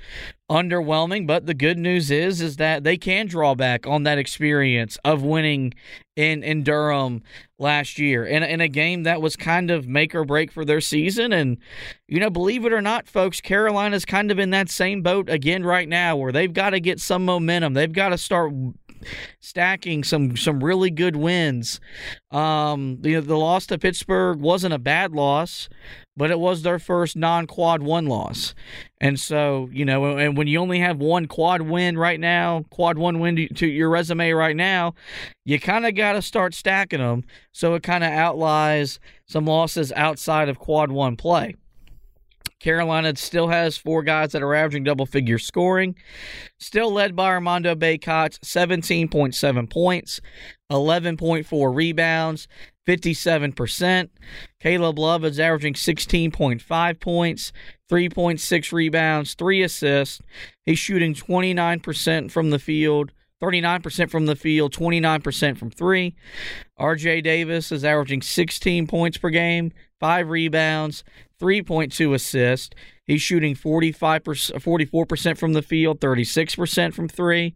underwhelming. 0.50 1.28
But 1.28 1.46
the 1.46 1.54
good 1.54 1.78
news 1.78 2.12
is, 2.12 2.42
is 2.42 2.58
that 2.58 2.84
they 2.84 2.98
can 2.98 3.28
draw 3.28 3.56
back 3.56 3.88
on 3.88 4.04
that 4.04 4.18
experience 4.18 4.98
of 5.04 5.24
winning 5.24 5.74
in 6.16 6.44
in 6.44 6.64
Durham 6.64 7.24
last 7.58 7.98
year 7.98 8.26
in 8.26 8.44
in 8.44 8.60
a 8.60 8.68
game 8.68 9.04
that 9.04 9.22
was 9.22 9.36
kind 9.36 9.72
of 9.72 9.88
make 9.88 10.14
or 10.14 10.26
break 10.26 10.52
for 10.52 10.66
their 10.66 10.82
season. 10.82 11.32
And 11.32 11.58
you 12.08 12.20
know, 12.20 12.30
believe 12.30 12.66
it 12.66 12.74
or 12.74 12.82
not, 12.82 13.08
folks, 13.08 13.40
Carolina's 13.42 14.06
kind 14.06 14.32
of 14.32 14.40
in 14.40 14.50
that 14.50 14.70
same 14.70 15.02
boat 15.02 15.30
again 15.30 15.64
right 15.64 15.88
now, 15.88 16.16
where 16.18 16.32
they've 16.32 16.54
got 16.54 16.72
to 16.72 16.80
get 16.80 17.00
some 17.00 17.26
momentum. 17.26 17.74
They've 17.74 17.92
got 17.92 18.10
to 18.10 18.18
start 18.18 18.52
stacking 19.40 20.04
some 20.04 20.36
some 20.36 20.64
really 20.64 20.92
good 20.92 21.16
wins. 21.16 21.80
Um, 22.32 22.98
the 23.02 23.22
loss 23.22 23.66
to 23.68 23.78
Pittsburgh 23.78 24.40
wasn't 24.40 24.74
a 24.74 24.80
bad 24.80 25.14
loss, 25.14 25.70
but 26.20 26.32
it 26.32 26.40
was 26.40 26.64
their 26.64 26.80
first 26.80 27.16
non-quad 27.16 27.82
one 27.82 28.06
loss. 28.06 28.54
And 29.00 29.18
so, 29.18 29.70
you 29.72 29.86
know, 29.86 30.18
and 30.18 30.36
when 30.36 30.48
you 30.48 30.60
only 30.60 30.80
have 30.80 30.98
one 30.98 31.28
quad 31.28 31.62
win 31.62 31.98
right 31.98 32.20
now, 32.20 32.66
quad 32.72 32.98
one 32.98 33.22
win 33.22 33.38
to, 33.38 33.48
to 33.48 33.66
your 33.66 33.90
resume 33.90 34.32
right 34.32 34.56
now, 34.56 34.96
you 35.46 35.62
kind 35.62 35.86
of 35.86 35.96
got 35.96 36.12
to 36.14 36.22
start 36.22 36.54
stacking 36.54 37.00
them 37.00 37.24
so 37.54 37.74
it 37.76 37.84
kind 37.84 38.04
of 38.04 38.12
outlies 38.12 39.00
some 39.30 39.46
losses 39.46 39.94
outside 39.94 40.50
of 40.50 40.60
quad 40.60 40.92
one 40.92 41.16
play. 41.16 41.56
Carolina 42.60 43.16
still 43.16 43.48
has 43.48 43.78
four 43.78 44.04
guys 44.04 44.34
that 44.34 44.44
are 44.44 44.54
averaging 44.54 44.84
double 44.84 45.06
figure 45.06 45.40
scoring. 45.40 45.96
Still 46.58 46.92
led 46.92 47.16
by 47.16 47.28
Armando 47.28 47.76
Bacot, 47.76 48.38
17.7 48.42 49.70
points, 49.70 50.20
11.4 50.70 51.74
rebounds, 51.74 52.50
57%. 52.90 54.10
Caleb 54.60 54.98
Love 54.98 55.24
is 55.24 55.40
averaging 55.40 55.76
16.5 55.76 57.00
points, 57.00 57.54
3.6 57.92 58.72
rebounds, 58.74 59.36
3 59.36 59.62
assists. 59.62 60.22
He's 60.66 60.80
shooting 60.80 61.14
29% 61.14 62.32
from 62.32 62.50
the 62.50 62.58
field, 62.58 63.12
39% 63.42 64.10
from 64.10 64.26
the 64.26 64.36
field, 64.36 64.74
29% 64.74 65.58
from 65.58 65.70
3. 65.70 66.16
RJ 66.80 67.24
Davis 67.24 67.72
is 67.72 67.86
averaging 67.86 68.24
16 68.24 68.88
points 68.88 69.18
per 69.20 69.30
game, 69.30 69.72
5 70.00 70.30
rebounds, 70.30 71.04
3.2 71.40 72.16
assists. 72.16 72.76
He's 73.06 73.22
shooting 73.22 73.56
45%, 73.56 74.22
44% 74.22 75.38
from 75.38 75.54
the 75.54 75.62
field, 75.62 76.00
36% 76.00 76.94
from 76.94 77.08
3. 77.08 77.56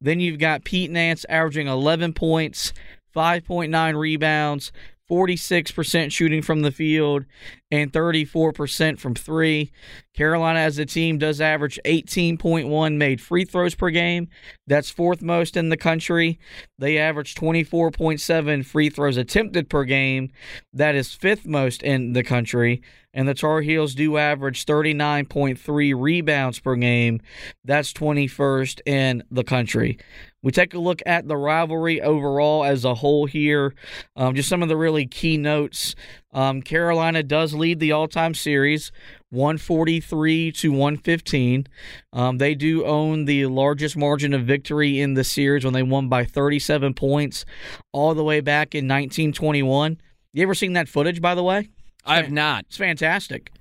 Then 0.00 0.20
you've 0.20 0.38
got 0.38 0.64
Pete 0.64 0.90
Nance 0.90 1.26
averaging 1.28 1.66
11 1.66 2.14
points, 2.14 2.72
5.9 3.14 3.98
rebounds, 3.98 4.72
46% 5.12 6.10
shooting 6.10 6.40
from 6.40 6.62
the 6.62 6.70
field, 6.70 7.26
and 7.70 7.92
34% 7.92 8.98
from 8.98 9.14
three. 9.14 9.70
Carolina 10.14 10.60
as 10.60 10.78
a 10.78 10.86
team 10.86 11.18
does 11.18 11.40
average 11.40 11.78
18.1 11.84 12.96
made 12.96 13.20
free 13.20 13.44
throws 13.44 13.74
per 13.74 13.90
game. 13.90 14.28
That's 14.66 14.90
fourth 14.90 15.20
most 15.20 15.56
in 15.56 15.68
the 15.68 15.76
country. 15.76 16.38
They 16.78 16.96
average 16.96 17.34
24.7 17.34 18.64
free 18.64 18.88
throws 18.88 19.18
attempted 19.18 19.68
per 19.68 19.84
game. 19.84 20.30
That 20.72 20.94
is 20.94 21.12
fifth 21.12 21.46
most 21.46 21.82
in 21.82 22.14
the 22.14 22.22
country. 22.22 22.80
And 23.12 23.28
the 23.28 23.34
Tar 23.34 23.60
Heels 23.60 23.94
do 23.94 24.16
average 24.16 24.64
39.3 24.64 25.94
rebounds 25.94 26.58
per 26.58 26.76
game. 26.76 27.20
That's 27.64 27.92
21st 27.92 28.80
in 28.86 29.22
the 29.30 29.44
country. 29.44 29.98
We 30.42 30.50
take 30.50 30.74
a 30.74 30.78
look 30.78 31.00
at 31.06 31.28
the 31.28 31.36
rivalry 31.36 32.00
overall 32.00 32.64
as 32.64 32.84
a 32.84 32.94
whole 32.94 33.26
here. 33.26 33.74
Um, 34.16 34.34
just 34.34 34.48
some 34.48 34.62
of 34.62 34.68
the 34.68 34.76
really 34.76 35.06
key 35.06 35.36
notes. 35.36 35.94
Um, 36.32 36.62
Carolina 36.62 37.22
does 37.22 37.54
lead 37.54 37.78
the 37.78 37.92
all 37.92 38.08
time 38.08 38.34
series 38.34 38.90
143 39.30 40.52
to 40.52 40.72
115. 40.72 41.66
Um, 42.12 42.38
they 42.38 42.54
do 42.54 42.84
own 42.84 43.24
the 43.24 43.46
largest 43.46 43.96
margin 43.96 44.34
of 44.34 44.44
victory 44.44 45.00
in 45.00 45.14
the 45.14 45.24
series 45.24 45.64
when 45.64 45.74
they 45.74 45.82
won 45.82 46.08
by 46.08 46.24
37 46.24 46.94
points 46.94 47.44
all 47.92 48.14
the 48.14 48.24
way 48.24 48.40
back 48.40 48.74
in 48.74 48.86
1921. 48.86 50.00
You 50.32 50.42
ever 50.42 50.54
seen 50.54 50.72
that 50.72 50.88
footage, 50.88 51.20
by 51.20 51.34
the 51.34 51.42
way? 51.42 51.70
I 52.04 52.16
have 52.16 52.32
not. 52.32 52.64
It's 52.68 52.76
fantastic. 52.76 53.52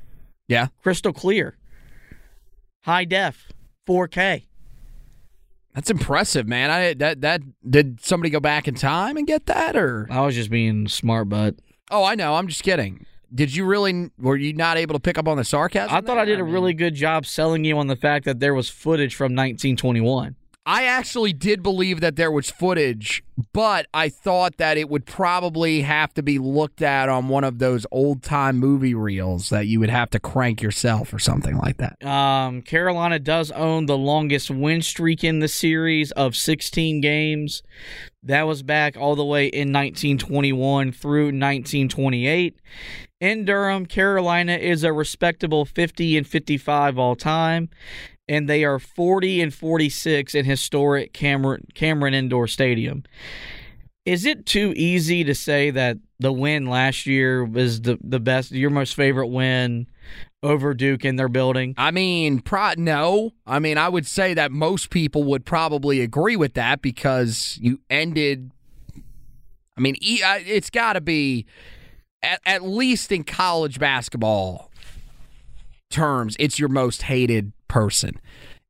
Yeah. 0.48 0.68
Crystal 0.82 1.14
clear. 1.14 1.58
High 2.84 3.06
def. 3.06 3.52
4K. 3.88 4.46
That's 5.74 5.90
impressive, 5.90 6.48
man. 6.48 6.70
I 6.70 6.94
that 6.96 7.22
that 7.22 7.42
did 7.70 8.04
somebody 8.04 8.30
go 8.30 8.40
back 8.40 8.68
in 8.68 8.76
time 8.76 9.18
and 9.18 9.26
get 9.26 9.46
that 9.46 9.76
or 9.76 10.08
I 10.10 10.22
was 10.26 10.36
just 10.36 10.50
being 10.50 10.88
smart, 10.88 11.30
but 11.30 11.56
Oh, 11.90 12.04
I 12.04 12.16
know. 12.16 12.36
I'm 12.36 12.48
just 12.48 12.64
kidding. 12.64 13.06
Did 13.34 13.56
you 13.56 13.66
really 13.66 14.12
were 14.20 14.36
you 14.36 14.54
not 14.54 14.78
able 14.78 14.94
to 14.94 15.00
pick 15.00 15.18
up 15.18 15.28
on 15.28 15.38
the 15.38 15.44
sarcasm? 15.46 15.90
I 15.96 16.02
thought 16.02 16.06
there? 16.08 16.20
I 16.20 16.26
did 16.26 16.40
a 16.40 16.44
mean, 16.44 16.54
really 16.54 16.74
good 16.74 16.96
job 16.96 17.26
selling 17.26 17.64
you 17.64 17.78
on 17.78 17.88
the 17.88 17.96
fact 17.96 18.26
that 18.26 18.40
there 18.40 18.54
was 18.54 18.70
footage 18.70 19.16
from 19.16 19.32
1921. 19.34 20.36
I 20.66 20.84
actually 20.84 21.34
did 21.34 21.64
believe 21.64 22.02
that 22.02 22.18
there 22.18 22.32
was 22.32 22.52
footage, 22.52 23.24
but 23.52 23.88
I 23.96 24.10
thought 24.10 24.58
that 24.58 24.78
it 24.78 24.90
would 24.90 25.08
probably 25.08 25.82
have 25.82 26.14
to 26.14 26.22
be 26.22 26.38
looked 26.38 26.84
at 26.84 27.10
on 27.10 27.30
one 27.30 27.44
of 27.44 27.58
those 27.58 27.88
old 27.92 28.22
time 28.22 28.58
movie 28.58 28.94
reels 28.94 29.50
that 29.50 29.66
you 29.66 29.80
would 29.80 29.90
have 29.90 30.12
to 30.12 30.20
crank 30.20 30.62
yourself 30.62 31.12
or 31.14 31.18
something 31.18 31.58
like 31.58 31.78
that. 31.78 32.04
Um, 32.06 32.62
Carolina 32.62 33.18
does 33.18 33.50
own 33.52 33.88
the 33.88 33.98
longest 33.98 34.52
win 34.52 34.84
streak 34.84 35.24
in 35.24 35.40
the 35.40 35.48
series 35.48 36.12
of 36.12 36.36
16 36.36 37.02
games. 37.02 37.64
That 38.22 38.44
was 38.44 38.62
back 38.62 38.96
all 38.96 39.16
the 39.16 39.26
way 39.26 39.48
in 39.48 39.74
1921 39.74 40.92
through 40.92 41.26
1928. 41.26 42.60
In 43.20 43.46
Durham, 43.46 43.88
Carolina 43.88 44.54
is 44.54 44.84
a 44.84 44.94
respectable 44.94 45.66
50 45.66 46.18
and 46.18 46.28
55 46.28 47.00
all 47.00 47.16
time, 47.16 47.70
and 48.32 48.48
they 48.48 48.64
are 48.64 48.80
40 48.80 49.42
and 49.42 49.54
46 49.54 50.34
in 50.36 50.46
historic 50.46 51.12
Cameron 51.12 51.68
Cameron 51.76 52.14
Indoor 52.14 52.48
Stadium. 52.48 53.04
Is 54.06 54.26
it 54.26 54.46
too 54.46 54.74
easy 54.78 55.26
to 55.26 55.36
say 55.36 55.70
that 55.70 55.98
the 56.18 56.32
win 56.32 56.66
last 56.66 57.06
year 57.06 57.44
was 57.44 57.82
the 57.82 58.00
the 58.02 58.22
best, 58.22 58.52
your 58.52 58.70
most 58.70 58.96
favorite 58.96 59.28
win 59.28 59.86
over 60.42 60.74
Duke 60.74 61.04
in 61.04 61.18
their 61.18 61.28
building? 61.28 61.76
I 61.78 61.92
mean, 61.92 62.40
pro- 62.40 62.76
no. 62.78 63.34
I 63.46 63.60
mean, 63.60 63.78
I 63.78 63.90
would 63.90 64.08
say 64.08 64.34
that 64.34 64.50
most 64.50 64.92
people 64.92 65.24
would 65.26 65.46
probably 65.46 66.00
agree 66.00 66.38
with 66.38 66.54
that 66.54 66.82
because 66.82 67.60
you 67.62 67.82
ended. 67.90 68.52
I 69.78 69.82
mean, 69.82 69.96
it's 70.00 70.70
got 70.70 70.94
to 70.94 71.02
be 71.02 71.46
at, 72.24 72.40
at 72.46 72.64
least 72.64 73.12
in 73.12 73.26
college 73.26 73.78
basketball 73.78 74.72
terms, 75.92 76.36
it's 76.40 76.58
your 76.58 76.70
most 76.70 77.04
hated 77.04 77.52
person. 77.72 78.20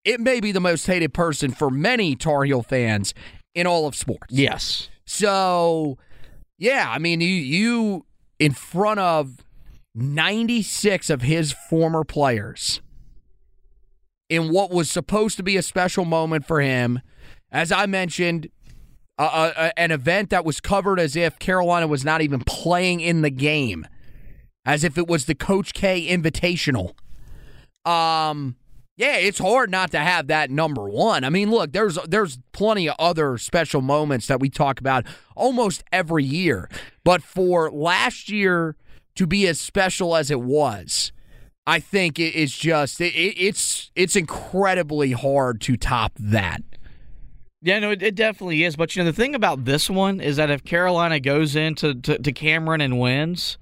It 0.06 0.20
may 0.20 0.40
be 0.40 0.52
the 0.52 0.62
most 0.62 0.86
hated 0.86 1.14
person 1.14 1.52
for 1.52 1.72
many 1.72 2.16
Tar 2.16 2.44
Heel 2.44 2.62
fans 2.62 3.14
in 3.56 3.66
all 3.66 3.88
of 3.88 3.96
sports. 3.96 4.28
Yes. 4.30 4.90
So, 5.06 5.98
yeah, 6.58 6.86
I 6.88 7.00
mean, 7.00 7.20
you, 7.20 7.28
you 7.28 8.06
in 8.40 8.54
front 8.54 9.00
of 9.00 9.38
96 9.96 11.10
of 11.10 11.24
his 11.24 11.52
former 11.52 12.04
players 12.04 12.80
in 14.30 14.52
what 14.52 14.70
was 14.70 14.90
supposed 14.90 15.36
to 15.38 15.44
be 15.44 15.58
a 15.58 15.62
special 15.62 16.06
moment 16.06 16.46
for 16.46 16.62
him. 16.62 17.02
As 17.52 17.72
I 17.72 17.88
mentioned, 17.88 18.50
a, 19.18 19.24
a, 19.24 19.80
an 19.80 19.92
event 19.92 20.30
that 20.30 20.46
was 20.46 20.62
covered 20.62 21.00
as 21.00 21.16
if 21.16 21.40
Carolina 21.40 21.88
was 21.88 22.06
not 22.06 22.22
even 22.22 22.40
playing 22.46 23.02
in 23.02 23.24
the 23.24 23.30
game, 23.30 23.86
as 24.64 24.84
if 24.84 24.98
it 24.98 25.08
was 25.08 25.26
the 25.26 25.36
Coach 25.36 25.74
K 25.74 26.08
Invitational. 26.08 26.94
Um, 27.84 28.56
Yeah, 28.98 29.16
it's 29.18 29.40
hard 29.40 29.72
not 29.72 29.92
to 29.92 30.00
have 30.00 30.28
that 30.28 30.52
number 30.52 30.88
one. 30.90 31.24
I 31.24 31.30
mean, 31.30 31.50
look, 31.50 31.72
there's 31.72 31.98
there's 32.08 32.38
plenty 32.52 32.88
of 32.88 32.96
other 33.00 33.38
special 33.38 33.82
moments 33.82 34.28
that 34.28 34.40
we 34.40 34.50
talk 34.50 34.80
about 34.80 35.06
almost 35.36 35.84
every 35.92 36.24
year, 36.24 36.70
but 37.04 37.24
for 37.24 37.72
last 37.72 38.30
year 38.30 38.76
to 39.16 39.26
be 39.26 39.48
as 39.48 39.60
special 39.60 40.16
as 40.16 40.30
it 40.30 40.42
was, 40.42 41.12
I 41.66 41.80
think 41.80 42.20
it 42.20 42.36
is 42.36 42.56
just 42.56 43.00
it, 43.00 43.14
it's 43.16 43.92
it's 43.96 44.16
incredibly 44.16 45.14
hard 45.14 45.62
to 45.62 45.78
top 45.78 46.14
that. 46.20 46.62
Yeah, 47.64 47.80
no, 47.80 47.92
it, 47.92 48.02
it, 48.02 48.16
definitely 48.16 48.64
is. 48.64 48.76
But 48.76 48.96
you 48.96 49.04
know, 49.04 49.10
the 49.12 49.16
thing 49.16 49.36
about 49.36 49.66
this 49.66 49.90
one 49.90 50.20
is 50.20 50.38
that 50.38 50.50
if 50.50 50.64
Carolina 50.64 51.20
goes 51.20 51.56
into 51.56 51.94
to, 51.94 52.18
to 52.18 52.32
Cameron 52.32 52.82
and 52.82 53.00
wins, 53.00 53.58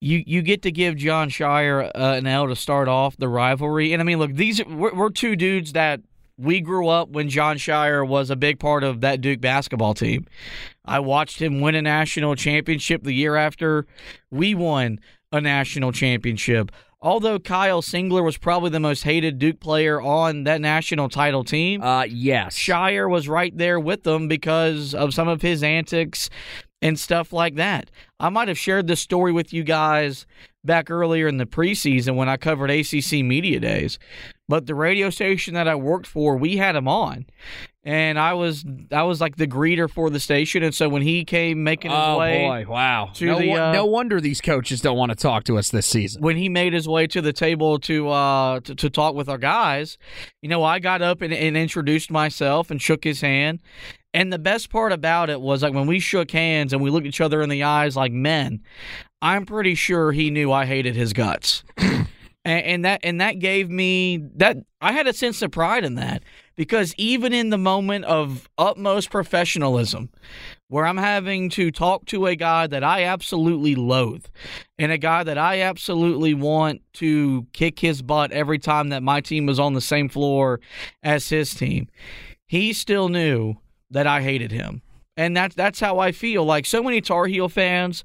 you 0.00 0.22
you 0.26 0.42
get 0.42 0.62
to 0.62 0.72
give 0.72 0.96
Jon 0.96 1.28
Scheyer 1.28 1.90
uh, 1.94 2.14
an 2.16 2.26
L 2.26 2.48
to 2.48 2.56
start 2.56 2.88
off 2.88 3.16
the 3.16 3.28
rivalry. 3.28 3.92
And 3.92 4.00
I 4.00 4.04
mean, 4.04 4.18
look, 4.18 4.34
these 4.34 4.64
we're, 4.64 4.94
we're 4.94 5.10
two 5.10 5.36
dudes 5.36 5.72
that 5.72 6.00
we 6.38 6.60
grew 6.60 6.88
up 6.88 7.10
when 7.10 7.28
Jon 7.28 7.56
Scheyer 7.58 8.06
was 8.06 8.30
a 8.30 8.36
big 8.36 8.58
part 8.58 8.82
of 8.82 9.02
that 9.02 9.20
Duke 9.20 9.40
basketball 9.40 9.94
team. 9.94 10.26
I 10.86 10.98
watched 11.00 11.40
him 11.40 11.60
win 11.60 11.74
a 11.74 11.82
national 11.82 12.34
championship 12.34 13.02
the 13.02 13.12
year 13.12 13.36
after 13.36 13.86
we 14.30 14.54
won 14.54 15.00
a 15.32 15.40
national 15.40 15.92
championship. 15.92 16.72
Although 17.02 17.38
Kyle 17.38 17.80
Singler 17.80 18.22
was 18.22 18.36
probably 18.36 18.68
the 18.68 18.80
most 18.80 19.04
hated 19.04 19.38
Duke 19.38 19.60
player 19.60 20.00
on 20.02 20.44
that 20.44 20.60
national 20.60 21.08
title 21.08 21.44
team, 21.44 21.82
uh, 21.82 22.04
yes, 22.04 22.58
Scheyer 22.58 23.08
was 23.08 23.28
right 23.28 23.56
there 23.56 23.80
with 23.80 24.02
them 24.02 24.28
because 24.28 24.94
of 24.94 25.14
some 25.14 25.28
of 25.28 25.40
his 25.40 25.62
antics 25.62 26.28
and 26.82 26.98
stuff 26.98 27.32
like 27.32 27.54
that. 27.54 27.90
I 28.20 28.28
might 28.28 28.48
have 28.48 28.58
shared 28.58 28.86
this 28.86 29.00
story 29.00 29.32
with 29.32 29.52
you 29.54 29.64
guys 29.64 30.26
back 30.62 30.90
earlier 30.90 31.26
in 31.26 31.38
the 31.38 31.46
preseason 31.46 32.16
when 32.16 32.28
I 32.28 32.36
covered 32.36 32.70
ACC 32.70 33.24
Media 33.24 33.58
Days. 33.58 33.98
But 34.50 34.66
the 34.66 34.74
radio 34.74 35.10
station 35.10 35.54
that 35.54 35.68
I 35.68 35.76
worked 35.76 36.08
for, 36.08 36.36
we 36.36 36.56
had 36.56 36.74
him 36.74 36.88
on. 36.88 37.26
And 37.84 38.18
I 38.18 38.34
was 38.34 38.64
I 38.90 39.04
was 39.04 39.20
like 39.20 39.36
the 39.36 39.46
greeter 39.46 39.88
for 39.88 40.10
the 40.10 40.18
station, 40.18 40.62
and 40.64 40.74
so 40.74 40.88
when 40.88 41.00
he 41.00 41.24
came 41.24 41.62
making 41.62 41.92
his 41.92 42.00
oh, 42.02 42.18
way, 42.18 42.46
boy, 42.46 42.66
wow! 42.68 43.10
To 43.14 43.24
no, 43.24 43.38
the, 43.38 43.52
uh, 43.52 43.72
no 43.72 43.86
wonder 43.86 44.20
these 44.20 44.42
coaches 44.42 44.82
don't 44.82 44.98
want 44.98 45.12
to 45.12 45.16
talk 45.16 45.44
to 45.44 45.56
us 45.56 45.70
this 45.70 45.86
season. 45.86 46.20
When 46.20 46.36
he 46.36 46.50
made 46.50 46.74
his 46.74 46.86
way 46.86 47.06
to 47.06 47.22
the 47.22 47.32
table 47.32 47.78
to 47.78 48.10
uh 48.10 48.60
to, 48.60 48.74
to 48.74 48.90
talk 48.90 49.14
with 49.14 49.30
our 49.30 49.38
guys, 49.38 49.96
you 50.42 50.50
know, 50.50 50.62
I 50.62 50.78
got 50.78 51.00
up 51.00 51.22
and, 51.22 51.32
and 51.32 51.56
introduced 51.56 52.10
myself 52.10 52.70
and 52.70 52.82
shook 52.82 53.02
his 53.02 53.22
hand, 53.22 53.60
and 54.12 54.30
the 54.30 54.38
best 54.38 54.68
part 54.68 54.92
about 54.92 55.30
it 55.30 55.40
was 55.40 55.62
like 55.62 55.72
when 55.72 55.86
we 55.86 56.00
shook 56.00 56.32
hands 56.32 56.74
and 56.74 56.82
we 56.82 56.90
looked 56.90 57.06
each 57.06 57.22
other 57.22 57.40
in 57.40 57.48
the 57.48 57.62
eyes 57.62 57.96
like 57.96 58.12
men, 58.12 58.60
I'm 59.22 59.46
pretty 59.46 59.74
sure 59.74 60.12
he 60.12 60.30
knew 60.30 60.52
I 60.52 60.66
hated 60.66 60.96
his 60.96 61.14
guts. 61.14 61.64
and, 62.44 62.64
and 62.64 62.84
that 62.84 63.00
and 63.02 63.20
that 63.20 63.38
gave 63.38 63.68
me 63.70 64.18
that 64.36 64.58
I 64.80 64.92
had 64.92 65.06
a 65.06 65.12
sense 65.12 65.42
of 65.42 65.50
pride 65.50 65.84
in 65.84 65.96
that 65.96 66.22
because 66.56 66.94
even 66.96 67.32
in 67.32 67.50
the 67.50 67.58
moment 67.58 68.04
of 68.06 68.48
utmost 68.56 69.10
professionalism 69.10 70.10
where 70.68 70.86
I'm 70.86 70.96
having 70.96 71.50
to 71.50 71.70
talk 71.70 72.06
to 72.06 72.26
a 72.26 72.36
guy 72.36 72.66
that 72.66 72.84
I 72.84 73.04
absolutely 73.04 73.74
loathe 73.74 74.24
and 74.78 74.90
a 74.90 74.98
guy 74.98 75.24
that 75.24 75.36
I 75.36 75.60
absolutely 75.60 76.32
want 76.32 76.80
to 76.94 77.46
kick 77.52 77.78
his 77.80 78.02
butt 78.02 78.32
every 78.32 78.58
time 78.58 78.88
that 78.90 79.02
my 79.02 79.20
team 79.20 79.46
was 79.46 79.58
on 79.58 79.74
the 79.74 79.80
same 79.80 80.08
floor 80.08 80.60
as 81.02 81.28
his 81.28 81.54
team. 81.54 81.88
He 82.46 82.72
still 82.72 83.08
knew 83.08 83.56
that 83.90 84.06
I 84.06 84.22
hated 84.22 84.52
him. 84.52 84.82
And 85.20 85.36
that's 85.36 85.54
that's 85.54 85.80
how 85.80 85.98
I 85.98 86.12
feel. 86.12 86.46
Like 86.46 86.64
so 86.64 86.82
many 86.82 87.02
Tar 87.02 87.26
Heel 87.26 87.50
fans 87.50 88.04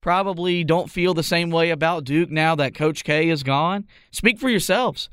probably 0.00 0.64
don't 0.64 0.90
feel 0.90 1.14
the 1.14 1.22
same 1.22 1.50
way 1.50 1.70
about 1.70 2.02
Duke 2.02 2.28
now 2.28 2.56
that 2.56 2.74
Coach 2.74 3.04
K 3.04 3.28
is 3.28 3.44
gone. 3.44 3.86
Speak 4.10 4.40
for 4.40 4.48
yourselves. 4.48 5.08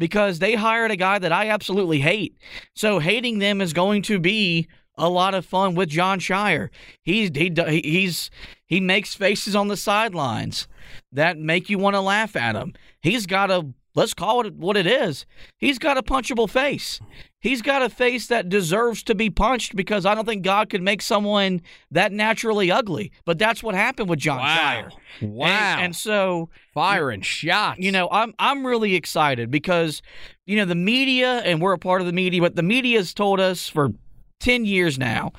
Because 0.00 0.40
they 0.40 0.56
hired 0.56 0.90
a 0.90 0.96
guy 0.96 1.20
that 1.20 1.30
I 1.30 1.48
absolutely 1.48 2.00
hate. 2.00 2.36
So 2.74 2.98
hating 2.98 3.38
them 3.38 3.60
is 3.60 3.72
going 3.72 4.02
to 4.02 4.18
be 4.18 4.66
a 4.98 5.08
lot 5.08 5.34
of 5.34 5.46
fun 5.46 5.76
with 5.76 5.90
Jon 5.90 6.18
Scheyer. 6.18 6.70
He's 7.04 7.30
he, 7.36 7.52
he's 7.84 8.28
he 8.66 8.80
makes 8.80 9.14
faces 9.14 9.54
on 9.54 9.68
the 9.68 9.76
sidelines 9.76 10.66
that 11.12 11.38
make 11.38 11.70
you 11.70 11.78
want 11.78 11.94
to 11.94 12.00
laugh 12.00 12.34
at 12.34 12.56
him. 12.56 12.74
He's 13.00 13.26
got 13.26 13.52
a 13.52 13.64
let's 13.96 14.14
call 14.14 14.46
it 14.46 14.54
what 14.54 14.76
it 14.76 14.86
is. 14.86 15.26
He's 15.58 15.78
got 15.80 15.98
a 15.98 16.02
punchable 16.02 16.48
face. 16.48 17.00
He's 17.40 17.62
got 17.62 17.82
a 17.82 17.88
face 17.88 18.28
that 18.28 18.48
deserves 18.48 19.02
to 19.04 19.14
be 19.14 19.30
punched 19.30 19.74
because 19.74 20.06
I 20.06 20.14
don't 20.14 20.24
think 20.24 20.42
God 20.42 20.68
could 20.68 20.82
make 20.82 21.00
someone 21.02 21.62
that 21.90 22.12
naturally 22.12 22.70
ugly. 22.70 23.10
But 23.24 23.38
that's 23.38 23.62
what 23.62 23.74
happened 23.74 24.08
with 24.08 24.18
Jon 24.18 24.38
wow. 24.38 24.88
Scheyer. 25.20 25.28
Wow. 25.28 25.46
And, 25.46 25.84
and, 25.86 25.96
so 25.96 26.50
firing 26.74 27.22
shots. 27.22 27.80
You 27.80 27.90
know, 27.90 28.08
I'm 28.12 28.34
I'm 28.38 28.66
really 28.66 28.94
excited 28.94 29.50
because 29.50 30.02
you 30.44 30.56
know 30.56 30.64
the 30.64 30.74
media 30.74 31.38
and 31.38 31.60
we're 31.60 31.72
a 31.72 31.78
part 31.78 32.00
of 32.00 32.06
the 32.06 32.12
media, 32.12 32.40
but 32.40 32.54
the 32.54 32.62
media 32.62 32.98
has 32.98 33.14
told 33.14 33.40
us 33.40 33.68
for 33.68 33.90
10 34.40 34.64
years 34.64 34.98
now 34.98 35.32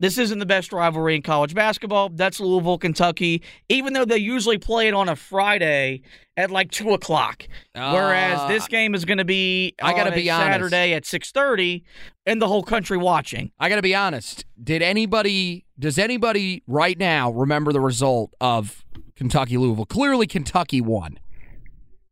this 0.00 0.18
isn't 0.18 0.38
the 0.38 0.46
best 0.46 0.72
rivalry 0.72 1.14
in 1.14 1.22
college 1.22 1.54
basketball. 1.54 2.08
That's 2.08 2.40
Louisville, 2.40 2.78
Kentucky, 2.78 3.42
even 3.68 3.92
though 3.92 4.06
they 4.06 4.16
usually 4.16 4.58
play 4.58 4.88
it 4.88 4.94
on 4.94 5.08
a 5.08 5.14
Friday 5.14 6.00
at 6.38 6.50
like 6.50 6.70
2 6.70 6.92
o'clock. 6.94 7.46
Uh, 7.74 7.92
Whereas 7.92 8.48
this 8.48 8.66
game 8.66 8.94
is 8.94 9.04
going 9.04 9.18
to 9.18 9.26
be 9.26 9.74
I 9.80 9.92
gotta 9.92 10.12
be 10.12 10.26
Saturday 10.26 10.94
at 10.94 11.04
6.30 11.04 11.82
and 12.26 12.40
the 12.40 12.48
whole 12.48 12.62
country 12.62 12.96
watching. 12.96 13.52
I 13.60 13.68
got 13.68 13.76
to 13.76 13.82
be 13.82 13.94
honest. 13.94 14.46
Did 14.62 14.80
anybody, 14.80 15.66
does 15.78 15.98
anybody 15.98 16.62
right 16.66 16.98
now 16.98 17.30
remember 17.30 17.72
the 17.72 17.80
result 17.80 18.34
of 18.40 18.84
Kentucky 19.16 19.58
Louisville? 19.58 19.86
Clearly, 19.86 20.26
Kentucky 20.26 20.80
won 20.80 21.18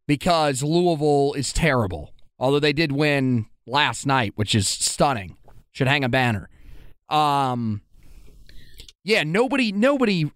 because 0.06 0.62
Louisville 0.62 1.32
is 1.34 1.52
terrible. 1.52 2.12
Although 2.38 2.60
they 2.60 2.72
did 2.74 2.92
win 2.92 3.46
last 3.66 4.06
night, 4.06 4.32
which 4.36 4.54
is 4.54 4.68
stunning. 4.68 5.36
Should 5.72 5.88
hang 5.88 6.04
a 6.04 6.08
banner. 6.08 6.50
Um, 7.08 7.82
yeah, 9.04 9.22
nobody, 9.24 9.72
nobody, 9.72 10.30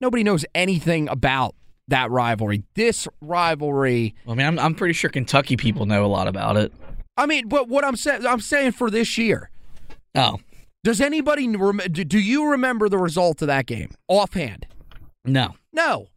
nobody 0.00 0.22
knows 0.22 0.44
anything 0.54 1.08
about 1.08 1.54
that 1.88 2.10
rivalry. 2.10 2.64
This 2.74 3.08
rivalry. 3.20 4.14
Well 4.24 4.34
I 4.34 4.36
mean, 4.36 4.46
I'm, 4.46 4.58
I'm 4.58 4.74
pretty 4.74 4.94
sure 4.94 5.10
Kentucky 5.10 5.56
people 5.56 5.86
know 5.86 6.04
a 6.04 6.06
lot 6.06 6.28
about 6.28 6.56
it. 6.56 6.72
I 7.16 7.26
mean, 7.26 7.48
but 7.48 7.68
what 7.68 7.84
I'm 7.84 7.96
saying, 7.96 8.26
I'm 8.26 8.40
saying 8.40 8.72
for 8.72 8.90
this 8.90 9.18
year. 9.18 9.50
Oh, 10.14 10.38
does 10.84 11.00
anybody 11.00 11.46
do 11.88 12.18
you 12.18 12.50
remember 12.50 12.88
the 12.88 12.98
result 12.98 13.42
of 13.42 13.48
that 13.48 13.66
game 13.66 13.90
offhand? 14.08 14.66
No, 15.24 15.54
no. 15.72 16.08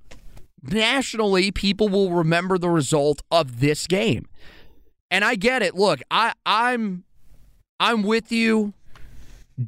Nationally, 0.64 1.52
people 1.52 1.90
will 1.90 2.12
remember 2.12 2.58
the 2.58 2.70
result 2.70 3.22
of 3.30 3.60
this 3.60 3.86
game, 3.86 4.26
and 5.12 5.24
I 5.24 5.36
get 5.36 5.62
it. 5.62 5.76
Look, 5.76 6.02
I, 6.10 6.34
I'm, 6.44 7.04
I'm 7.80 8.02
with 8.02 8.32
you 8.32 8.74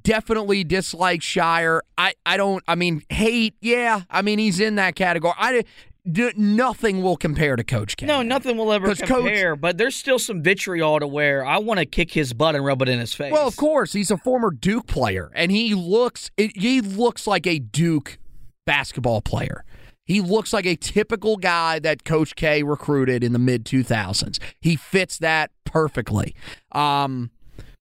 definitely 0.01 0.63
dislike 0.63 1.21
Scheyer. 1.21 1.81
I, 1.97 2.13
I 2.25 2.37
don't, 2.37 2.63
I 2.67 2.75
mean, 2.75 3.03
hate, 3.09 3.55
yeah. 3.61 4.01
I 4.09 4.21
mean, 4.21 4.39
he's 4.39 4.59
in 4.59 4.75
that 4.75 4.95
category. 4.95 5.33
I, 5.37 5.63
d- 6.09 6.33
nothing 6.35 7.01
will 7.01 7.17
compare 7.17 7.55
to 7.55 7.63
Coach 7.63 7.97
K. 7.97 8.05
No, 8.05 8.21
nothing 8.21 8.57
will 8.57 8.71
ever 8.71 8.95
compare, 8.95 9.53
Coach, 9.53 9.61
but 9.61 9.77
there's 9.77 9.95
still 9.95 10.19
some 10.19 10.41
vitriol 10.41 10.99
to 10.99 11.07
where 11.07 11.45
I 11.45 11.57
want 11.57 11.79
to 11.79 11.85
kick 11.85 12.11
his 12.11 12.33
butt 12.33 12.55
and 12.55 12.65
rub 12.65 12.81
it 12.81 12.89
in 12.89 12.99
his 12.99 13.13
face. 13.13 13.31
Well, 13.31 13.47
of 13.47 13.55
course, 13.55 13.93
he's 13.93 14.11
a 14.11 14.17
former 14.17 14.51
Duke 14.51 14.87
player, 14.87 15.31
and 15.35 15.51
he 15.51 15.73
looks, 15.73 16.31
he 16.37 16.81
looks 16.81 17.27
like 17.27 17.47
a 17.47 17.59
Duke 17.59 18.17
basketball 18.65 19.21
player. 19.21 19.63
He 20.05 20.21
looks 20.21 20.53
like 20.53 20.65
a 20.65 20.77
typical 20.77 21.35
guy 21.35 21.79
that 21.79 22.05
Coach 22.05 22.35
K 22.37 22.63
recruited 22.63 23.25
in 23.25 23.33
the 23.33 23.39
mid 23.39 23.65
2000s. 23.65 24.39
He 24.61 24.77
fits 24.77 25.17
that 25.17 25.51
perfectly. 25.65 26.33
Um, 26.71 27.29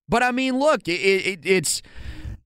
but 0.08 0.22
I 0.22 0.30
mean, 0.30 0.58
look, 0.58 0.86
it, 0.88 0.92
it, 0.92 1.40
it's. 1.44 1.82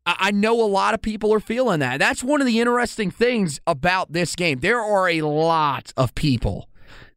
I 0.07 0.31
know 0.31 0.61
a 0.61 0.67
lot 0.67 0.95
of 0.95 1.03
people 1.03 1.33
are 1.33 1.41
feeling 1.41 1.81
that. 1.81 1.99
That's 1.99 2.25
one 2.25 2.41
of 2.41 2.47
the 2.47 2.59
interesting 2.59 3.11
things 3.11 3.61
about 3.67 4.13
this 4.13 4.35
game. 4.35 4.61
There 4.61 4.81
are 4.81 5.09
a 5.09 5.21
lot 5.21 5.93
of 5.97 6.15
people 6.15 6.69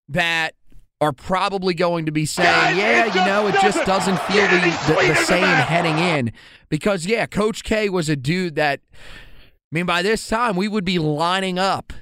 that 0.10 0.54
are 1.00 1.14
probably 1.14 1.74
going 1.74 2.06
to 2.06 2.12
be 2.12 2.26
saying, 2.26 2.78
yeah, 2.78 3.06
you 3.06 3.26
know, 3.26 3.48
it 3.48 3.56
just 3.62 3.86
doesn't 3.86 4.20
feel 4.24 4.48
the, 4.48 4.60
the, 4.88 5.08
the 5.08 5.16
same 5.16 5.44
heading 5.44 5.98
in. 5.98 6.34
Because, 6.70 7.06
yeah, 7.06 7.26
Coach 7.26 7.64
K 7.64 7.90
was 7.90 8.10
a 8.10 8.16
dude 8.18 8.56
that, 8.56 8.82
I 8.94 9.72
mean, 9.72 9.86
by 9.86 10.02
this 10.02 10.28
time, 10.28 10.56
we 10.56 10.68
would 10.68 10.86
be 10.86 11.00
lining 11.00 11.58
up 11.58 11.94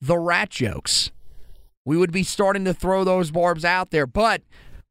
the 0.00 0.18
rat 0.18 0.50
jokes. 0.50 1.12
We 1.84 1.96
would 1.96 2.10
be 2.10 2.22
starting 2.22 2.64
to 2.64 2.74
throw 2.74 3.04
those 3.04 3.30
barbs 3.30 3.64
out 3.64 3.90
there. 3.90 4.06
But 4.06 4.42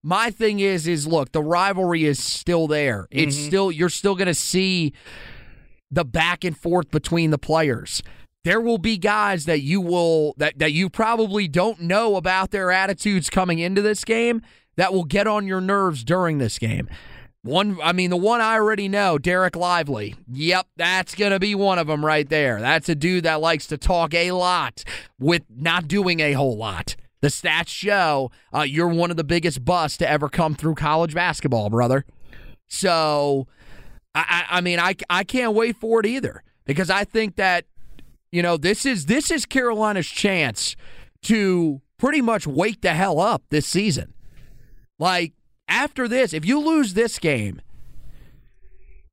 my 0.06 0.30
thing 0.30 0.60
is, 0.60 0.88
is 0.88 1.08
look, 1.08 1.32
the 1.32 1.42
rivalry 1.42 2.06
is 2.06 2.24
still 2.24 2.68
there. 2.68 3.08
It's 3.10 3.36
mm-hmm. 3.36 3.48
still 3.48 3.72
you're 3.72 3.90
still 3.90 4.14
going 4.14 4.28
to 4.28 4.36
see 4.36 4.94
the 5.90 6.06
back 6.06 6.44
and 6.44 6.56
forth 6.56 6.92
between 6.92 7.32
the 7.32 7.40
players. 7.40 8.04
There 8.44 8.62
will 8.62 8.78
be 8.78 9.00
guys 9.00 9.46
that 9.46 9.62
you 9.62 9.82
will 9.82 10.36
that 10.38 10.60
that 10.60 10.74
you 10.74 10.92
probably 10.92 11.48
don't 11.48 11.82
know 11.82 12.18
about 12.18 12.52
their 12.52 12.72
attitudes 12.72 13.32
coming 13.32 13.58
into 13.58 13.82
this 13.82 14.04
game 14.04 14.44
that 14.76 14.94
will 14.94 15.06
get 15.06 15.26
on 15.26 15.48
your 15.48 15.62
nerves 15.62 16.04
during 16.04 16.38
this 16.38 16.60
game. 16.60 16.88
One, 17.42 17.80
I 17.82 17.92
mean, 17.92 18.12
the 18.12 18.18
one 18.18 18.42
I 18.42 18.56
already 18.56 18.88
know, 18.88 19.18
Dereck 19.18 19.56
Lively. 19.56 20.16
Yep, 20.32 20.68
that's 20.78 21.16
going 21.16 21.32
to 21.32 21.40
be 21.40 21.54
one 21.56 21.78
of 21.80 21.88
them 21.88 22.06
right 22.06 22.28
there. 22.28 22.60
That's 22.60 22.90
a 22.90 22.96
dude 22.96 23.24
that 23.24 23.40
likes 23.40 23.68
to 23.68 23.78
talk 23.78 24.14
a 24.16 24.32
lot 24.32 24.84
with 25.20 25.44
not 25.50 25.88
doing 25.88 26.20
a 26.20 26.34
whole 26.34 26.58
lot 26.58 26.96
The 27.26 27.32
stats 27.32 27.70
show 27.70 28.30
uh, 28.54 28.62
you're 28.62 28.88
one 28.88 29.10
of 29.10 29.18
the 29.18 29.24
biggest 29.24 29.66
busts 29.66 29.98
to 29.98 30.08
ever 30.08 30.30
come 30.30 30.54
through 30.54 30.76
college 30.76 31.16
basketball, 31.16 31.72
brother. 31.72 32.06
So, 32.68 33.48
I, 34.14 34.46
I, 34.48 34.58
I 34.58 34.62
mean, 34.62 34.78
I, 34.80 34.94
I 35.10 35.24
can't 35.24 35.56
wait 35.56 35.76
for 35.78 36.00
it 36.00 36.06
either 36.06 36.44
because 36.66 36.92
I 36.92 37.04
think 37.04 37.36
that 37.38 37.66
you 38.32 38.44
know 38.44 38.58
this 38.58 38.86
is 38.86 39.08
this 39.08 39.32
is 39.32 39.48
Carolina's 39.48 40.06
chance 40.06 40.76
to 41.24 41.82
pretty 41.98 42.22
much 42.22 42.46
wake 42.46 42.82
the 42.82 42.94
hell 42.94 43.20
up 43.20 43.42
this 43.50 43.66
season. 43.66 44.14
Like 45.00 45.34
after 45.68 46.08
this, 46.08 46.32
if 46.32 46.46
you 46.46 46.60
lose 46.60 46.94
this 46.94 47.18
game, 47.18 47.60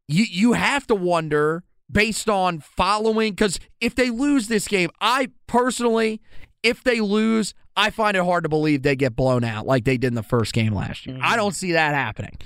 you 0.06 0.24
you 0.24 0.52
have 0.52 0.86
to 0.88 0.94
wonder 0.94 1.64
based 1.90 2.28
on 2.28 2.60
following 2.60 3.32
because 3.32 3.58
if 3.80 3.94
they 3.94 4.10
lose 4.10 4.48
this 4.48 4.68
game, 4.68 4.90
I 5.00 5.30
personally, 5.46 6.20
if 6.62 6.84
they 6.84 7.00
lose, 7.00 7.54
I 7.76 7.90
find 7.90 8.16
it 8.16 8.24
hard 8.24 8.44
to 8.44 8.48
believe 8.48 8.82
they 8.82 8.96
get 8.96 9.16
blown 9.16 9.44
out 9.44 9.66
like 9.66 9.84
they 9.84 9.96
did 9.96 10.08
in 10.08 10.14
the 10.14 10.22
first 10.22 10.52
game 10.52 10.74
last 10.74 11.06
year. 11.06 11.16
I 11.16 11.20
mm-hmm. 11.20 11.36
don't 11.36 11.54
see 11.54 11.72
that 11.72 11.94
happening. 11.94 12.38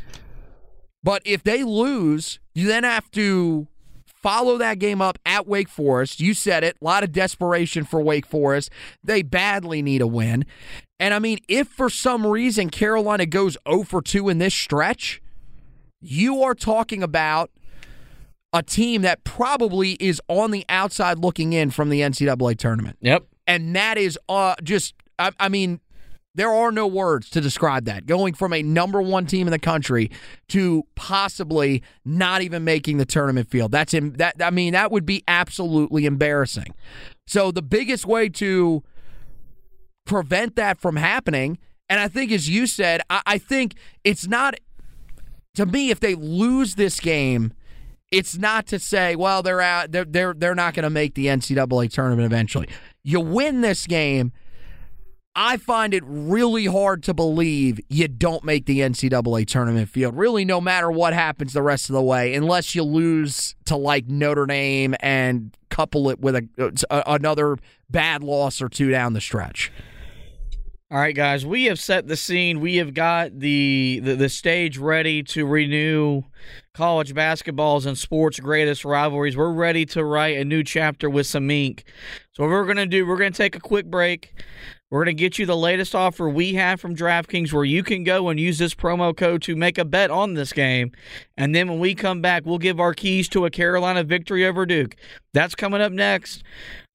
But 1.02 1.22
if 1.24 1.42
they 1.42 1.62
lose, 1.62 2.40
you 2.54 2.66
then 2.66 2.84
have 2.84 3.10
to 3.12 3.68
follow 4.06 4.58
that 4.58 4.78
game 4.80 5.00
up 5.00 5.18
at 5.24 5.46
Wake 5.46 5.68
Forest. 5.68 6.20
You 6.20 6.34
said 6.34 6.64
it, 6.64 6.76
a 6.80 6.84
lot 6.84 7.04
of 7.04 7.12
desperation 7.12 7.84
for 7.84 8.00
Wake 8.00 8.26
Forest. 8.26 8.70
They 9.04 9.22
badly 9.22 9.82
need 9.82 10.00
a 10.00 10.06
win. 10.06 10.44
And 10.98 11.14
I 11.14 11.18
mean, 11.18 11.38
if 11.46 11.68
for 11.68 11.90
some 11.90 12.26
reason 12.26 12.70
Carolina 12.70 13.26
goes 13.26 13.56
0 13.68 13.84
for 13.84 14.02
2 14.02 14.28
in 14.28 14.38
this 14.38 14.54
stretch, 14.54 15.22
you 16.00 16.42
are 16.42 16.54
talking 16.54 17.02
about 17.02 17.50
a 18.52 18.62
team 18.62 19.02
that 19.02 19.22
probably 19.24 19.92
is 19.92 20.20
on 20.28 20.50
the 20.50 20.64
outside 20.68 21.18
looking 21.18 21.52
in 21.52 21.70
from 21.70 21.90
the 21.90 22.00
NCAA 22.00 22.56
tournament. 22.56 22.96
Yep. 23.00 23.24
And 23.46 23.74
that 23.76 23.98
is 23.98 24.18
uh, 24.28 24.54
just, 24.62 24.94
I, 25.18 25.32
I 25.38 25.48
mean, 25.48 25.80
there 26.34 26.50
are 26.50 26.70
no 26.70 26.86
words 26.86 27.30
to 27.30 27.40
describe 27.40 27.86
that. 27.86 28.04
Going 28.04 28.34
from 28.34 28.52
a 28.52 28.62
number 28.62 29.00
one 29.00 29.24
team 29.24 29.46
in 29.46 29.52
the 29.52 29.58
country 29.58 30.10
to 30.48 30.84
possibly 30.94 31.82
not 32.04 32.42
even 32.42 32.62
making 32.62 32.98
the 32.98 33.06
tournament 33.06 33.50
field. 33.50 33.72
That's 33.72 33.94
in, 33.94 34.12
that. 34.14 34.36
I 34.42 34.50
mean, 34.50 34.74
that 34.74 34.92
would 34.92 35.06
be 35.06 35.24
absolutely 35.26 36.04
embarrassing. 36.04 36.74
So 37.26 37.50
the 37.50 37.62
biggest 37.62 38.04
way 38.04 38.28
to 38.28 38.82
prevent 40.04 40.56
that 40.56 40.78
from 40.78 40.96
happening, 40.96 41.58
and 41.88 41.98
I 41.98 42.08
think 42.08 42.30
as 42.30 42.50
you 42.50 42.66
said, 42.66 43.00
I, 43.08 43.22
I 43.26 43.38
think 43.38 43.74
it's 44.04 44.26
not. 44.26 44.54
To 45.54 45.64
me, 45.64 45.90
if 45.90 46.00
they 46.00 46.14
lose 46.14 46.74
this 46.74 47.00
game, 47.00 47.54
it's 48.10 48.38
not 48.38 48.66
to 48.68 48.78
say, 48.78 49.16
well, 49.16 49.42
they're 49.42 49.60
out. 49.60 49.92
They're 49.92 50.04
they're 50.04 50.34
they're 50.34 50.54
not 50.54 50.74
going 50.74 50.84
to 50.84 50.90
make 50.90 51.14
the 51.14 51.26
NCAA 51.26 51.90
tournament 51.90 52.26
eventually. 52.26 52.68
You 53.02 53.20
win 53.20 53.60
this 53.60 53.86
game 53.86 54.32
I 55.38 55.58
find 55.58 55.92
it 55.92 56.02
really 56.06 56.64
hard 56.64 57.02
to 57.02 57.14
believe 57.14 57.78
you 57.90 58.08
don't 58.08 58.42
make 58.42 58.64
the 58.64 58.80
NCAA 58.80 59.46
tournament 59.46 59.90
field. 59.90 60.16
Really, 60.16 60.46
no 60.46 60.62
matter 60.62 60.90
what 60.90 61.12
happens 61.12 61.52
the 61.52 61.60
rest 61.60 61.90
of 61.90 61.94
the 61.94 62.02
way, 62.02 62.32
unless 62.34 62.74
you 62.74 62.82
lose 62.82 63.54
to 63.66 63.76
like 63.76 64.08
Notre 64.08 64.46
Dame 64.46 64.94
and 65.00 65.54
couple 65.68 66.08
it 66.08 66.20
with 66.20 66.36
a, 66.36 66.48
a 66.88 67.02
another 67.06 67.58
bad 67.90 68.24
loss 68.24 68.62
or 68.62 68.70
two 68.70 68.90
down 68.90 69.12
the 69.12 69.20
stretch. 69.20 69.70
All 70.88 70.98
right, 70.98 71.16
guys, 71.16 71.44
we 71.44 71.64
have 71.64 71.80
set 71.80 72.06
the 72.06 72.16
scene. 72.16 72.60
We 72.60 72.76
have 72.76 72.94
got 72.94 73.40
the, 73.40 74.00
the, 74.04 74.14
the 74.14 74.28
stage 74.28 74.78
ready 74.78 75.20
to 75.24 75.44
renew 75.44 76.22
college 76.74 77.12
basketball's 77.12 77.86
and 77.86 77.98
sports' 77.98 78.38
greatest 78.38 78.84
rivalries. 78.84 79.36
We're 79.36 79.50
ready 79.50 79.84
to 79.86 80.04
write 80.04 80.36
a 80.36 80.44
new 80.44 80.62
chapter 80.62 81.10
with 81.10 81.26
some 81.26 81.50
ink. 81.50 81.82
So, 82.34 82.44
what 82.44 82.50
we're 82.50 82.66
going 82.66 82.76
to 82.76 82.86
do, 82.86 83.04
we're 83.04 83.16
going 83.16 83.32
to 83.32 83.36
take 83.36 83.56
a 83.56 83.60
quick 83.60 83.86
break. 83.86 84.32
We're 84.88 85.04
going 85.04 85.16
to 85.16 85.20
get 85.20 85.40
you 85.40 85.46
the 85.46 85.56
latest 85.56 85.96
offer 85.96 86.28
we 86.28 86.54
have 86.54 86.80
from 86.80 86.94
DraftKings 86.94 87.52
where 87.52 87.64
you 87.64 87.82
can 87.82 88.04
go 88.04 88.28
and 88.28 88.38
use 88.38 88.58
this 88.58 88.76
promo 88.76 89.16
code 89.16 89.42
to 89.42 89.56
make 89.56 89.78
a 89.78 89.84
bet 89.84 90.12
on 90.12 90.34
this 90.34 90.52
game. 90.52 90.92
And 91.36 91.52
then 91.52 91.68
when 91.68 91.80
we 91.80 91.96
come 91.96 92.20
back, 92.20 92.46
we'll 92.46 92.58
give 92.58 92.78
our 92.78 92.94
keys 92.94 93.28
to 93.30 93.44
a 93.44 93.50
Carolina 93.50 94.04
victory 94.04 94.46
over 94.46 94.64
Duke. 94.64 94.94
That's 95.34 95.56
coming 95.56 95.80
up 95.80 95.90
next 95.90 96.44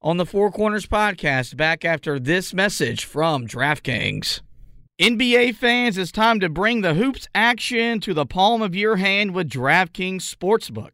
on 0.03 0.17
the 0.17 0.25
Four 0.25 0.51
Corners 0.51 0.87
podcast, 0.87 1.55
back 1.55 1.85
after 1.85 2.19
this 2.19 2.55
message 2.55 3.05
from 3.05 3.45
DraftKings. 3.45 4.41
NBA 4.99 5.53
fans, 5.55 5.95
it's 5.95 6.11
time 6.11 6.39
to 6.39 6.49
bring 6.49 6.81
the 6.81 6.95
hoops 6.95 7.27
action 7.35 7.99
to 7.99 8.13
the 8.13 8.25
palm 8.25 8.63
of 8.63 8.75
your 8.75 8.95
hand 8.95 9.35
with 9.35 9.47
DraftKings 9.47 10.21
Sportsbook, 10.21 10.93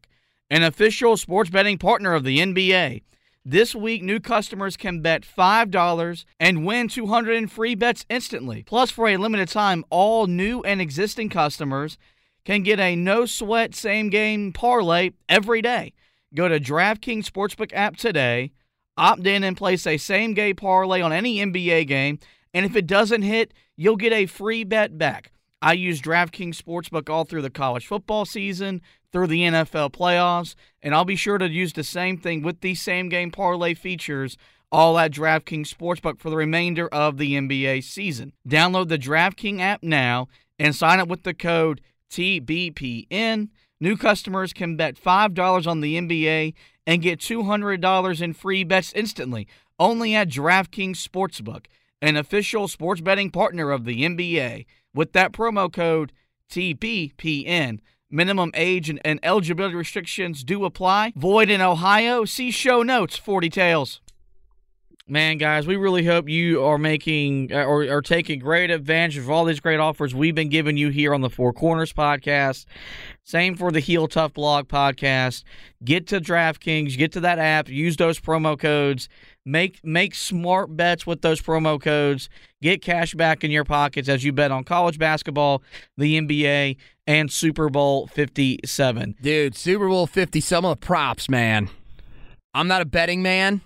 an 0.50 0.62
official 0.62 1.16
sports 1.16 1.48
betting 1.48 1.78
partner 1.78 2.12
of 2.12 2.24
the 2.24 2.38
NBA. 2.38 3.02
This 3.46 3.74
week, 3.74 4.02
new 4.02 4.20
customers 4.20 4.76
can 4.76 5.00
bet 5.00 5.22
$5 5.22 6.24
and 6.38 6.66
win 6.66 6.88
200 6.88 7.32
in 7.32 7.46
free 7.46 7.74
bets 7.74 8.04
instantly. 8.10 8.62
Plus, 8.62 8.90
for 8.90 9.08
a 9.08 9.16
limited 9.16 9.48
time, 9.48 9.86
all 9.88 10.26
new 10.26 10.60
and 10.64 10.82
existing 10.82 11.30
customers 11.30 11.96
can 12.44 12.62
get 12.62 12.78
a 12.78 12.94
no 12.94 13.24
sweat 13.24 13.74
same 13.74 14.10
game 14.10 14.52
parlay 14.52 15.12
every 15.30 15.62
day. 15.62 15.94
Go 16.34 16.46
to 16.46 16.60
DraftKings 16.60 17.24
Sportsbook 17.24 17.70
app 17.72 17.96
today, 17.96 18.52
opt 18.98 19.26
in 19.26 19.44
and 19.44 19.56
place 19.56 19.86
a 19.86 19.96
same 19.96 20.34
game 20.34 20.56
parlay 20.56 21.00
on 21.00 21.12
any 21.12 21.38
NBA 21.38 21.86
game, 21.86 22.18
and 22.52 22.66
if 22.66 22.76
it 22.76 22.86
doesn't 22.86 23.22
hit, 23.22 23.54
you'll 23.76 23.96
get 23.96 24.12
a 24.12 24.26
free 24.26 24.64
bet 24.64 24.98
back. 24.98 25.32
I 25.60 25.72
use 25.72 26.00
DraftKings 26.00 26.60
Sportsbook 26.60 27.08
all 27.10 27.24
through 27.24 27.42
the 27.42 27.50
college 27.50 27.86
football 27.86 28.24
season, 28.24 28.80
through 29.12 29.26
the 29.28 29.42
NFL 29.42 29.90
playoffs, 29.92 30.54
and 30.82 30.94
I'll 30.94 31.04
be 31.04 31.16
sure 31.16 31.38
to 31.38 31.48
use 31.48 31.72
the 31.72 31.84
same 31.84 32.18
thing 32.18 32.42
with 32.42 32.60
these 32.60 32.80
same 32.80 33.08
game 33.08 33.30
parlay 33.30 33.74
features 33.74 34.36
all 34.70 34.98
at 34.98 35.12
DraftKings 35.12 35.72
Sportsbook 35.72 36.20
for 36.20 36.30
the 36.30 36.36
remainder 36.36 36.88
of 36.88 37.16
the 37.16 37.34
NBA 37.34 37.82
season. 37.84 38.32
Download 38.46 38.88
the 38.88 38.98
DraftKings 38.98 39.60
app 39.60 39.82
now 39.82 40.28
and 40.58 40.74
sign 40.74 41.00
up 41.00 41.08
with 41.08 41.22
the 41.22 41.34
code 41.34 41.80
TBPN. 42.10 43.48
New 43.80 43.96
customers 43.96 44.52
can 44.52 44.76
bet 44.76 44.96
$5 44.96 45.66
on 45.66 45.80
the 45.80 45.96
NBA 45.96 46.54
and 46.86 47.02
get 47.02 47.20
$200 47.20 48.22
in 48.22 48.32
free 48.32 48.64
bets 48.64 48.92
instantly 48.92 49.46
only 49.78 50.14
at 50.14 50.28
DraftKings 50.28 50.96
Sportsbook, 50.96 51.66
an 52.02 52.16
official 52.16 52.68
sports 52.68 53.00
betting 53.00 53.30
partner 53.30 53.70
of 53.70 53.84
the 53.84 54.02
NBA. 54.02 54.66
With 54.94 55.12
that 55.12 55.32
promo 55.32 55.72
code 55.72 56.12
TBPN, 56.50 57.78
minimum 58.10 58.50
age 58.54 58.90
and, 58.90 59.00
and 59.04 59.20
eligibility 59.22 59.76
restrictions 59.76 60.42
do 60.42 60.64
apply. 60.64 61.12
Void 61.14 61.50
in 61.50 61.60
Ohio. 61.60 62.24
See 62.24 62.50
show 62.50 62.82
notes 62.82 63.16
for 63.16 63.40
details. 63.40 64.00
Man, 65.10 65.38
guys, 65.38 65.66
we 65.66 65.76
really 65.76 66.04
hope 66.04 66.28
you 66.28 66.62
are 66.62 66.76
making 66.76 67.50
uh, 67.50 67.64
or 67.64 67.82
are 67.84 68.02
taking 68.02 68.40
great 68.40 68.70
advantage 68.70 69.16
of 69.16 69.30
all 69.30 69.46
these 69.46 69.58
great 69.58 69.80
offers 69.80 70.14
we've 70.14 70.34
been 70.34 70.50
giving 70.50 70.76
you 70.76 70.90
here 70.90 71.14
on 71.14 71.22
the 71.22 71.30
Four 71.30 71.54
Corners 71.54 71.94
podcast. 71.94 72.66
Same 73.24 73.56
for 73.56 73.72
the 73.72 73.80
Heel 73.80 74.06
Tough 74.06 74.34
Blog 74.34 74.68
podcast. 74.68 75.44
Get 75.82 76.06
to 76.08 76.20
DraftKings, 76.20 76.98
get 76.98 77.12
to 77.12 77.20
that 77.20 77.38
app, 77.38 77.70
use 77.70 77.96
those 77.96 78.20
promo 78.20 78.58
codes, 78.58 79.08
make 79.46 79.80
make 79.82 80.14
smart 80.14 80.76
bets 80.76 81.06
with 81.06 81.22
those 81.22 81.40
promo 81.40 81.80
codes, 81.80 82.28
get 82.60 82.82
cash 82.82 83.14
back 83.14 83.42
in 83.42 83.50
your 83.50 83.64
pockets 83.64 84.10
as 84.10 84.24
you 84.24 84.32
bet 84.34 84.50
on 84.50 84.62
college 84.62 84.98
basketball, 84.98 85.62
the 85.96 86.20
NBA, 86.20 86.76
and 87.06 87.32
Super 87.32 87.70
Bowl 87.70 88.08
57. 88.08 89.16
Dude, 89.22 89.56
Super 89.56 89.88
Bowl 89.88 90.06
50, 90.06 90.38
some 90.42 90.66
of 90.66 90.78
the 90.78 90.86
props, 90.86 91.30
man. 91.30 91.70
I'm 92.52 92.68
not 92.68 92.82
a 92.82 92.86
betting 92.86 93.22
man. 93.22 93.62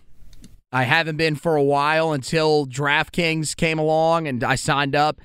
I 0.72 0.84
haven't 0.84 1.16
been 1.16 1.36
for 1.36 1.56
a 1.56 1.62
while 1.62 2.12
until 2.12 2.66
DraftKings 2.66 3.54
came 3.56 3.78
along 3.78 4.26
and 4.26 4.42
I 4.42 4.54
signed 4.54 4.96
up. 4.96 5.20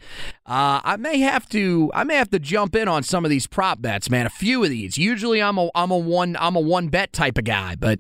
Uh, 0.46 0.82
I 0.84 0.98
may 0.98 1.20
have 1.20 1.48
to 1.50 1.90
I 1.94 2.04
may 2.04 2.16
have 2.16 2.30
to 2.32 2.40
jump 2.40 2.76
in 2.76 2.88
on 2.88 3.04
some 3.04 3.24
of 3.24 3.30
these 3.30 3.48
prop 3.48 3.82
bets, 3.82 4.10
man. 4.10 4.26
A 4.26 4.30
few 4.30 4.64
of 4.64 4.70
these. 4.70 4.98
Usually 4.98 5.42
I'm 5.42 5.58
a 5.58 5.70
I'm 5.74 5.92
a 5.92 5.98
one 5.98 6.36
I'm 6.40 6.56
a 6.56 6.60
one 6.60 6.90
bet 6.90 7.14
type 7.14 7.38
of 7.38 7.46
guy, 7.46 7.76
but 7.76 8.00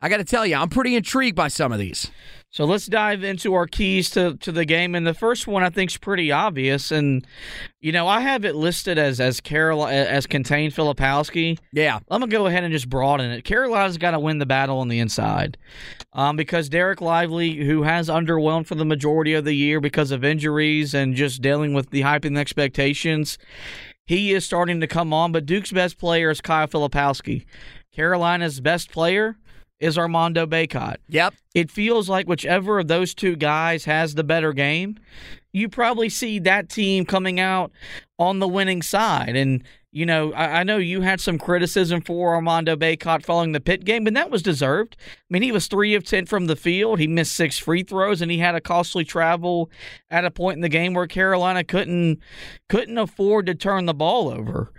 I 0.00 0.08
got 0.08 0.18
to 0.18 0.24
tell 0.24 0.46
you, 0.46 0.54
I'm 0.54 0.68
pretty 0.68 0.94
intrigued 0.94 1.36
by 1.36 1.48
some 1.48 1.72
of 1.72 1.78
these. 1.78 2.10
So 2.50 2.64
let's 2.64 2.86
dive 2.86 3.22
into 3.24 3.52
our 3.52 3.66
keys 3.66 4.08
to, 4.10 4.36
to 4.38 4.50
the 4.50 4.64
game. 4.64 4.94
And 4.94 5.06
the 5.06 5.12
first 5.12 5.46
one 5.46 5.62
I 5.62 5.68
think 5.68 5.90
is 5.90 5.98
pretty 5.98 6.32
obvious. 6.32 6.90
And, 6.90 7.26
you 7.80 7.92
know, 7.92 8.08
I 8.08 8.20
have 8.20 8.44
it 8.44 8.54
listed 8.54 8.96
as 8.96 9.20
as 9.20 9.40
Carolina 9.40 9.94
as 9.94 10.26
contained 10.26 10.72
Filipowski. 10.72 11.58
Yeah. 11.72 11.96
I'm 12.10 12.20
gonna 12.20 12.28
go 12.28 12.46
ahead 12.46 12.64
and 12.64 12.72
just 12.72 12.88
broaden 12.88 13.30
it. 13.30 13.44
Carolina's 13.44 13.98
got 13.98 14.12
to 14.12 14.18
win 14.18 14.38
the 14.38 14.46
battle 14.46 14.78
on 14.78 14.88
the 14.88 14.98
inside, 14.98 15.58
um, 16.14 16.36
because 16.36 16.70
Dereck 16.70 17.02
Lively, 17.02 17.54
who 17.54 17.82
has 17.82 18.08
underwhelmed 18.08 18.66
for 18.66 18.76
the 18.76 18.84
majority 18.84 19.34
of 19.34 19.44
the 19.44 19.54
year 19.54 19.78
because 19.78 20.10
of 20.10 20.24
injuries 20.24 20.94
and 20.94 21.14
just 21.14 21.42
dealing 21.42 21.74
with 21.74 21.90
the 21.90 22.00
hype 22.00 22.24
and 22.24 22.38
expectations, 22.38 23.36
he 24.06 24.32
is 24.32 24.44
starting 24.46 24.80
to 24.80 24.86
come 24.86 25.12
on. 25.12 25.32
But 25.32 25.44
Duke's 25.44 25.70
best 25.70 25.98
player 25.98 26.30
is 26.30 26.40
Kyle 26.40 26.66
Filipowski. 26.66 27.44
Carolina's 27.92 28.60
best 28.60 28.90
player 28.90 29.36
is 29.80 29.98
Armando 29.98 30.46
Bacot. 30.46 30.96
Yep. 31.08 31.34
It 31.54 31.70
feels 31.70 32.08
like 32.08 32.26
whichever 32.26 32.80
of 32.80 32.88
those 32.88 33.14
two 33.14 33.36
guys 33.36 33.84
has 33.84 34.14
the 34.14 34.24
better 34.24 34.52
game, 34.52 34.98
you 35.52 35.68
probably 35.68 36.08
see 36.08 36.38
that 36.40 36.68
team 36.68 37.04
coming 37.04 37.40
out 37.40 37.72
on 38.18 38.38
the 38.38 38.48
winning 38.48 38.82
side. 38.82 39.36
And 39.36 39.62
you 39.90 40.04
know, 40.04 40.32
I, 40.34 40.60
I, 40.60 40.62
know 40.64 40.76
you 40.76 41.00
had 41.00 41.18
some 41.18 41.38
criticism 41.38 42.02
for 42.02 42.34
Armando 42.34 42.76
Bacot 42.76 43.24
following 43.24 43.52
the 43.52 43.60
Pitt 43.60 43.86
game, 43.86 44.04
but 44.04 44.12
that 44.14 44.30
was 44.30 44.42
deserved. 44.42 44.96
I 45.00 45.24
mean, 45.30 45.40
he 45.40 45.50
was 45.50 45.66
three 45.66 45.94
of 45.94 46.04
ten 46.04 46.26
from 46.26 46.46
the 46.46 46.56
field. 46.56 46.98
He 46.98 47.06
missed 47.06 47.32
six 47.32 47.58
free 47.58 47.82
throws, 47.82 48.20
and 48.20 48.30
he 48.30 48.36
had 48.36 48.54
a 48.54 48.60
costly 48.60 49.04
travel 49.04 49.70
at 50.10 50.26
a 50.26 50.30
point 50.30 50.56
in 50.56 50.60
the 50.60 50.68
game 50.68 50.92
where 50.92 51.06
Carolina 51.06 51.64
couldn't 51.64 52.20
couldn't 52.68 52.98
afford 52.98 53.46
to 53.46 53.54
turn 53.54 53.86
the 53.86 53.94
ball 53.94 54.28
over. 54.28 54.72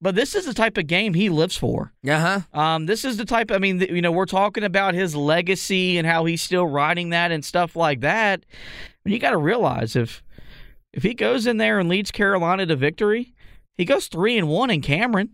But 0.00 0.14
this 0.14 0.34
is 0.34 0.44
the 0.44 0.54
type 0.54 0.76
of 0.76 0.86
game 0.86 1.14
he 1.14 1.30
lives 1.30 1.56
for. 1.56 1.92
Uh 2.06 2.40
huh. 2.52 2.58
Um, 2.58 2.86
this 2.86 3.04
is 3.04 3.16
the 3.16 3.24
type. 3.24 3.50
I 3.50 3.58
mean, 3.58 3.80
you 3.80 4.02
know, 4.02 4.12
we're 4.12 4.26
talking 4.26 4.62
about 4.64 4.94
his 4.94 5.16
legacy 5.16 5.96
and 5.96 6.06
how 6.06 6.26
he's 6.26 6.42
still 6.42 6.66
riding 6.66 7.10
that 7.10 7.32
and 7.32 7.44
stuff 7.44 7.76
like 7.76 8.00
that. 8.00 8.44
And 9.04 9.14
you 9.14 9.18
got 9.18 9.30
to 9.30 9.38
realize 9.38 9.96
if 9.96 10.22
if 10.92 11.02
he 11.02 11.14
goes 11.14 11.46
in 11.46 11.56
there 11.56 11.78
and 11.78 11.88
leads 11.88 12.10
Carolina 12.10 12.66
to 12.66 12.76
victory 12.76 13.34
he 13.76 13.84
goes 13.84 14.08
three 14.08 14.38
and 14.38 14.48
one 14.48 14.70
in 14.70 14.80
Cameron. 14.80 15.30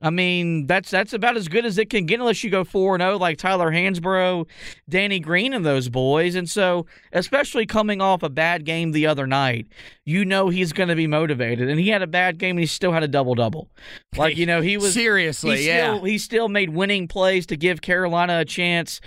I 0.00 0.10
mean, 0.10 0.68
that's 0.68 0.90
that's 0.90 1.12
about 1.12 1.36
as 1.36 1.48
good 1.48 1.66
as 1.66 1.76
it 1.76 1.90
can 1.90 2.06
get 2.06 2.20
unless 2.20 2.44
you 2.44 2.50
go 2.50 2.62
4 2.62 2.98
0 2.98 3.18
like 3.18 3.36
Tyler 3.36 3.72
Hansbrough, 3.72 4.46
Danny 4.88 5.18
Green, 5.18 5.52
and 5.52 5.66
those 5.66 5.88
boys. 5.88 6.36
And 6.36 6.48
so, 6.48 6.86
especially 7.12 7.66
coming 7.66 8.00
off 8.00 8.22
a 8.22 8.28
bad 8.28 8.64
game 8.64 8.92
the 8.92 9.08
other 9.08 9.26
night, 9.26 9.66
you 10.04 10.24
know 10.24 10.50
he's 10.50 10.72
going 10.72 10.88
to 10.88 10.94
be 10.94 11.08
motivated. 11.08 11.68
And 11.68 11.80
he 11.80 11.88
had 11.88 12.02
a 12.02 12.06
bad 12.06 12.38
game 12.38 12.50
and 12.50 12.60
he 12.60 12.66
still 12.66 12.92
had 12.92 13.02
a 13.02 13.08
double 13.08 13.34
double. 13.34 13.70
Like, 14.16 14.36
you 14.36 14.46
know, 14.46 14.60
he 14.60 14.76
was. 14.78 14.94
Seriously, 14.94 15.58
he 15.58 15.66
yeah. 15.66 15.94
Still, 15.94 16.04
he 16.04 16.18
still 16.18 16.48
made 16.48 16.70
winning 16.70 17.08
plays 17.08 17.44
to 17.46 17.56
give 17.56 17.80
Carolina 17.80 18.38
a 18.38 18.44
chance 18.44 19.00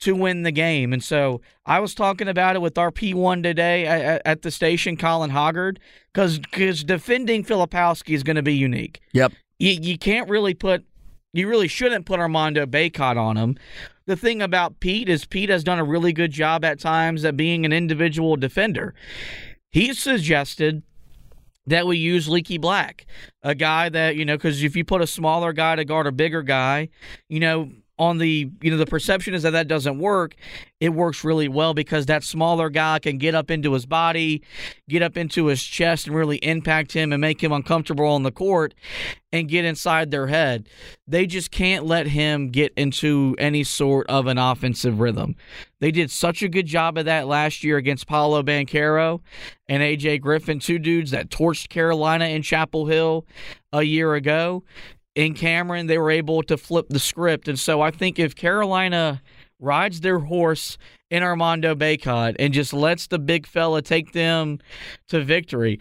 to 0.00 0.16
win 0.16 0.42
the 0.42 0.52
game. 0.52 0.92
And 0.92 1.04
so, 1.04 1.40
I 1.64 1.78
was 1.78 1.94
talking 1.94 2.26
about 2.26 2.56
it 2.56 2.62
with 2.62 2.76
our 2.78 2.90
P1 2.90 3.44
today 3.44 3.86
at, 3.86 4.22
at 4.24 4.42
the 4.42 4.50
station, 4.50 4.96
Colin 4.96 5.30
Hoggard, 5.30 5.76
because 6.12 6.82
defending 6.82 7.44
Filipowski 7.44 8.12
is 8.16 8.24
going 8.24 8.34
to 8.34 8.42
be 8.42 8.54
unique. 8.54 9.00
Yep 9.12 9.32
you, 9.62 9.78
you 9.80 9.98
can't 9.98 10.28
really 10.28 10.54
put 10.54 10.84
you 11.32 11.48
really 11.48 11.68
shouldn't 11.68 12.04
put 12.04 12.20
Armando 12.20 12.66
Bacot 12.66 13.16
on 13.16 13.38
him. 13.38 13.56
The 14.04 14.16
thing 14.16 14.42
about 14.42 14.80
Pete 14.80 15.08
is 15.08 15.24
Pete 15.24 15.48
has 15.48 15.64
done 15.64 15.78
a 15.78 15.84
really 15.84 16.12
good 16.12 16.32
job 16.32 16.64
at 16.64 16.78
times 16.78 17.24
at 17.24 17.36
being 17.36 17.64
an 17.64 17.72
individual 17.72 18.36
defender. 18.36 18.94
He 19.70 19.94
suggested 19.94 20.82
that 21.66 21.86
we 21.86 21.96
use 21.96 22.28
Leaky 22.28 22.58
Black, 22.58 23.06
a 23.42 23.54
guy 23.54 23.88
that, 23.88 24.16
you 24.16 24.24
know, 24.24 24.36
because 24.36 24.62
if 24.62 24.76
you 24.76 24.84
put 24.84 25.00
a 25.00 25.06
smaller 25.06 25.52
guy 25.52 25.76
to 25.76 25.84
guard 25.84 26.06
a 26.06 26.12
bigger 26.12 26.42
guy, 26.42 26.88
you 27.28 27.40
know, 27.40 27.70
on 28.02 28.18
the 28.18 28.50
you 28.60 28.70
know 28.70 28.76
the 28.76 28.86
perception 28.86 29.32
is 29.32 29.42
that 29.44 29.50
that 29.50 29.68
doesn't 29.68 29.98
work 29.98 30.34
it 30.80 30.88
works 30.88 31.22
really 31.22 31.46
well 31.46 31.72
because 31.72 32.06
that 32.06 32.24
smaller 32.24 32.68
guy 32.68 32.98
can 32.98 33.16
get 33.16 33.34
up 33.34 33.50
into 33.50 33.72
his 33.72 33.86
body 33.86 34.42
get 34.88 35.02
up 35.02 35.16
into 35.16 35.46
his 35.46 35.62
chest 35.62 36.06
and 36.06 36.16
really 36.16 36.38
impact 36.38 36.92
him 36.92 37.12
and 37.12 37.20
make 37.20 37.42
him 37.42 37.52
uncomfortable 37.52 38.06
on 38.06 38.24
the 38.24 38.32
court 38.32 38.74
and 39.32 39.48
get 39.48 39.64
inside 39.64 40.10
their 40.10 40.26
head. 40.26 40.68
They 41.06 41.26
just 41.26 41.50
can't 41.50 41.86
let 41.86 42.06
him 42.06 42.50
get 42.50 42.72
into 42.76 43.34
any 43.38 43.64
sort 43.64 44.06
of 44.08 44.26
an 44.26 44.38
offensive 44.38 45.00
rhythm. 45.00 45.36
They 45.80 45.90
did 45.90 46.10
such 46.10 46.42
a 46.42 46.48
good 46.48 46.66
job 46.66 46.98
of 46.98 47.06
that 47.06 47.26
last 47.26 47.64
year 47.64 47.78
against 47.78 48.06
Paolo 48.06 48.42
Banchero 48.42 49.20
and 49.68 49.82
AJ 49.82 50.20
Griffin 50.20 50.58
two 50.58 50.78
dudes 50.78 51.10
that 51.12 51.30
torched 51.30 51.70
Carolina 51.70 52.26
in 52.26 52.42
Chapel 52.42 52.86
Hill 52.86 53.26
a 53.72 53.82
year 53.82 54.14
ago 54.14 54.62
in 55.14 55.34
Cameron, 55.34 55.86
they 55.86 55.98
were 55.98 56.10
able 56.10 56.42
to 56.44 56.56
flip 56.56 56.86
the 56.88 56.98
script. 56.98 57.48
And 57.48 57.58
so 57.58 57.80
I 57.80 57.90
think 57.90 58.18
if 58.18 58.34
Carolina 58.34 59.22
rides 59.60 60.00
their 60.00 60.18
horse 60.18 60.78
in 61.10 61.22
Armando 61.22 61.74
Bacot 61.74 62.36
and 62.38 62.52
just 62.52 62.72
lets 62.72 63.06
the 63.06 63.18
big 63.18 63.46
fella 63.46 63.82
take 63.82 64.12
them 64.12 64.58
to 65.08 65.22
victory, 65.22 65.78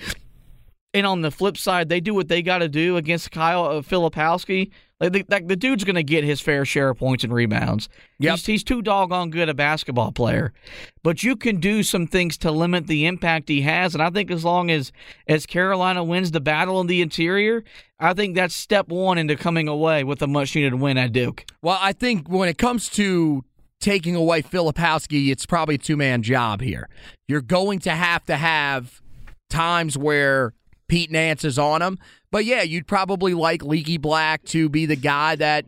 and 0.93 1.05
on 1.05 1.21
the 1.21 1.32
flip 1.32 1.57
side, 1.57 1.89
they 1.89 2.01
do 2.01 2.13
what 2.13 2.27
they 2.27 2.41
got 2.41 2.59
to 2.59 2.67
do 2.67 2.97
against 2.97 3.32
Kyle 3.32 3.65
uh, 3.65 3.82
Filipowski. 3.82 4.71
Like 5.01 5.13
the, 5.13 5.25
like 5.29 5.47
the 5.47 5.55
dude's 5.55 5.83
going 5.83 5.95
to 5.95 6.03
get 6.03 6.23
his 6.23 6.39
fair 6.41 6.63
share 6.63 6.89
of 6.89 6.99
points 6.99 7.23
and 7.23 7.33
rebounds. 7.33 7.89
Yep. 8.19 8.31
He's, 8.31 8.45
he's 8.45 8.63
too 8.63 8.83
doggone 8.83 9.31
good 9.31 9.49
a 9.49 9.53
basketball 9.55 10.11
player. 10.11 10.53
But 11.01 11.23
you 11.23 11.35
can 11.35 11.59
do 11.59 11.81
some 11.81 12.05
things 12.05 12.37
to 12.39 12.51
limit 12.51 12.85
the 12.85 13.07
impact 13.07 13.49
he 13.49 13.61
has. 13.61 13.95
And 13.95 14.03
I 14.03 14.11
think 14.11 14.29
as 14.29 14.45
long 14.45 14.69
as, 14.69 14.91
as 15.27 15.47
Carolina 15.47 16.03
wins 16.03 16.29
the 16.31 16.39
battle 16.39 16.79
in 16.79 16.87
the 16.87 17.01
interior, 17.01 17.63
I 17.99 18.13
think 18.13 18.35
that's 18.35 18.55
step 18.55 18.89
one 18.89 19.17
into 19.17 19.35
coming 19.35 19.67
away 19.67 20.03
with 20.03 20.21
a 20.21 20.27
much 20.27 20.55
needed 20.55 20.75
win 20.75 20.99
at 20.99 21.11
Duke. 21.11 21.45
Well, 21.63 21.79
I 21.81 21.93
think 21.93 22.29
when 22.29 22.47
it 22.47 22.59
comes 22.59 22.87
to 22.89 23.43
taking 23.79 24.15
away 24.15 24.43
Filipowski, 24.43 25.31
it's 25.31 25.47
probably 25.47 25.75
a 25.75 25.79
two 25.79 25.97
man 25.97 26.21
job 26.21 26.61
here. 26.61 26.87
You're 27.27 27.41
going 27.41 27.79
to 27.79 27.91
have 27.91 28.23
to 28.25 28.37
have 28.37 29.01
times 29.49 29.97
where 29.97 30.53
Pete 30.91 31.09
Nance 31.09 31.45
is 31.45 31.57
on 31.57 31.81
him. 31.81 31.97
But 32.31 32.43
yeah, 32.43 32.63
you'd 32.63 32.85
probably 32.85 33.33
like 33.33 33.63
Leaky 33.63 33.97
Black 33.97 34.43
to 34.47 34.67
be 34.67 34.85
the 34.85 34.97
guy 34.97 35.37
that 35.37 35.65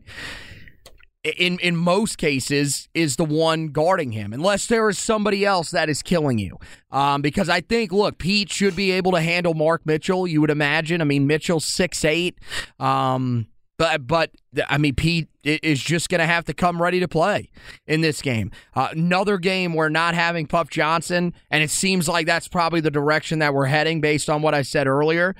in 1.23 1.57
in 1.59 1.77
most 1.77 2.17
cases 2.17 2.89
is 2.93 3.15
the 3.15 3.23
one 3.23 3.69
guarding 3.69 4.11
him 4.11 4.33
unless 4.33 4.65
there 4.67 4.89
is 4.89 4.99
somebody 4.99 5.45
else 5.45 5.71
that 5.71 5.87
is 5.87 6.01
killing 6.01 6.39
you. 6.39 6.57
Um, 6.91 7.21
because 7.21 7.47
i 7.47 7.61
think 7.61 7.93
look 7.93 8.17
pete 8.17 8.51
should 8.51 8.75
be 8.75 8.91
able 8.91 9.13
to 9.13 9.21
handle 9.21 9.53
mark 9.53 9.85
mitchell 9.85 10.27
you 10.27 10.41
would 10.41 10.49
imagine. 10.51 10.99
I 10.99 11.05
mean 11.05 11.25
mitchell's 11.25 11.63
six 11.63 12.03
eight. 12.03 12.37
Um, 12.77 13.47
but 13.83 14.07
but 14.07 14.31
I 14.69 14.77
mean, 14.77 14.95
Pete 14.95 15.27
is 15.43 15.81
just 15.81 16.07
going 16.07 16.19
to 16.19 16.25
have 16.25 16.45
to 16.45 16.53
come 16.53 16.81
ready 16.81 17.01
to 17.01 17.07
play 17.07 17.49
in 17.85 17.99
this 17.99 18.21
game. 18.21 18.49
Uh, 18.73 18.89
another 18.91 19.37
game 19.37 19.73
where 19.73 19.89
not 19.89 20.15
having 20.15 20.47
Puff 20.47 20.69
Johnson, 20.69 21.33
and 21.51 21.61
it 21.61 21.69
seems 21.69 22.07
like 22.07 22.25
that's 22.25 22.47
probably 22.47 22.79
the 22.79 22.91
direction 22.91 23.39
that 23.39 23.53
we're 23.53 23.65
heading 23.65 23.99
based 23.99 24.29
on 24.29 24.41
what 24.41 24.53
I 24.53 24.61
said 24.61 24.87
earlier. 24.87 25.35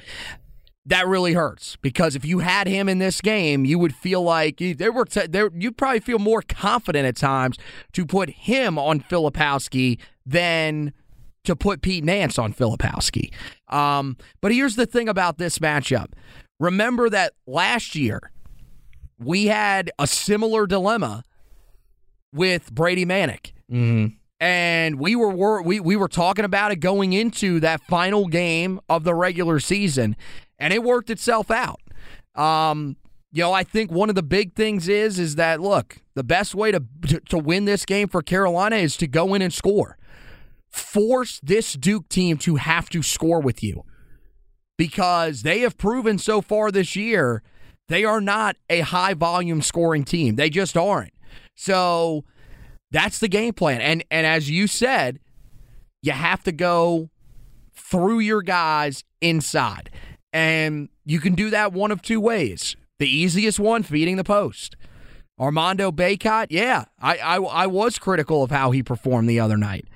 That 0.85 1.07
really 1.07 1.31
hurts 1.31 1.77
because 1.77 2.17
if 2.17 2.25
you 2.25 2.39
had 2.39 2.67
him 2.67 2.89
in 2.89 2.99
this 2.99 3.21
game, 3.21 3.63
you 3.63 3.79
would 3.79 3.95
feel 3.95 4.21
like 4.21 4.57
there 4.57 4.91
were 4.91 5.05
t- 5.05 5.27
there. 5.27 5.49
You'd 5.55 5.77
probably 5.77 6.01
feel 6.01 6.19
more 6.19 6.41
confident 6.41 7.05
at 7.05 7.15
times 7.15 7.57
to 7.93 8.05
put 8.05 8.29
him 8.29 8.77
on 8.77 8.99
Filipowski 8.99 9.99
than 10.25 10.91
to 11.45 11.55
put 11.55 11.81
Pete 11.81 12.03
Nance 12.03 12.37
on 12.37 12.53
Filipowski. 12.53 13.33
Um, 13.69 14.17
but 14.41 14.51
here's 14.51 14.75
the 14.75 14.85
thing 14.85 15.07
about 15.07 15.37
this 15.37 15.59
matchup 15.59 16.11
Remember 16.59 17.09
that 17.09 17.33
last 17.45 17.95
year 17.95 18.31
we 19.19 19.47
had 19.47 19.91
a 19.99 20.07
similar 20.07 20.67
dilemma 20.67 21.23
with 22.33 22.73
Brady 22.73 23.05
Manek. 23.05 23.53
Mm-hmm. 23.71 24.15
And 24.39 24.99
we 24.99 25.15
were 25.15 25.61
we, 25.61 25.79
we 25.79 25.95
were 25.95 26.09
talking 26.09 26.43
about 26.43 26.71
it 26.71 26.77
going 26.77 27.13
into 27.13 27.61
that 27.61 27.81
final 27.83 28.27
game 28.27 28.81
of 28.89 29.05
the 29.05 29.13
regular 29.13 29.59
season, 29.61 30.17
and 30.59 30.73
it 30.73 30.83
worked 30.83 31.09
itself 31.09 31.49
out. 31.49 31.79
Um, 32.35 32.97
you 33.31 33.41
know, 33.41 33.53
I 33.53 33.63
think 33.63 33.89
one 33.89 34.09
of 34.09 34.15
the 34.15 34.23
big 34.23 34.53
things 34.53 34.89
is 34.89 35.17
is 35.17 35.35
that 35.35 35.61
look, 35.61 35.99
the 36.13 36.25
best 36.25 36.55
way 36.55 36.71
to, 36.71 36.83
to 37.07 37.19
to 37.21 37.37
win 37.37 37.63
this 37.63 37.85
game 37.85 38.09
for 38.09 38.21
Carolina 38.21 38.75
is 38.75 38.97
to 38.97 39.07
go 39.07 39.33
in 39.33 39.41
and 39.41 39.53
score. 39.53 39.97
Force 40.69 41.39
this 41.41 41.73
Duke 41.73 42.09
team 42.09 42.37
to 42.39 42.55
have 42.57 42.89
to 42.89 43.01
score 43.01 43.39
with 43.39 43.63
you 43.63 43.85
because 44.77 45.43
they 45.43 45.59
have 45.59 45.77
proven 45.77 46.17
so 46.17 46.41
far 46.41 46.69
this 46.69 46.95
year 46.95 47.43
they 47.89 48.05
are 48.05 48.21
not 48.21 48.55
a 48.69 48.81
high 48.81 49.13
volume 49.13 49.61
scoring 49.61 50.03
team. 50.03 50.35
They 50.35 50.49
just 50.49 50.77
aren't. 50.77 51.13
So 51.55 52.23
that's 52.91 53.19
the 53.19 53.27
game 53.27 53.53
plan. 53.53 53.81
And 53.81 54.03
and 54.09 54.25
as 54.25 54.49
you 54.49 54.67
said, 54.67 55.19
you 56.01 56.11
have 56.11 56.43
to 56.43 56.51
go 56.51 57.09
through 57.73 58.19
your 58.19 58.41
guys 58.41 59.03
inside. 59.21 59.89
And 60.31 60.89
you 61.05 61.19
can 61.19 61.35
do 61.35 61.49
that 61.51 61.73
one 61.73 61.91
of 61.91 62.01
two 62.01 62.19
ways. 62.19 62.75
The 62.99 63.07
easiest 63.07 63.59
one, 63.59 63.83
feeding 63.83 64.15
the 64.15 64.23
post. 64.23 64.75
Armando 65.39 65.91
Bacot, 65.91 66.47
yeah, 66.49 66.85
I, 66.99 67.17
I, 67.17 67.35
I 67.37 67.67
was 67.67 67.97
critical 67.97 68.43
of 68.43 68.51
how 68.51 68.71
he 68.71 68.83
performed 68.83 69.27
the 69.27 69.39
other 69.39 69.57
night. 69.57 69.87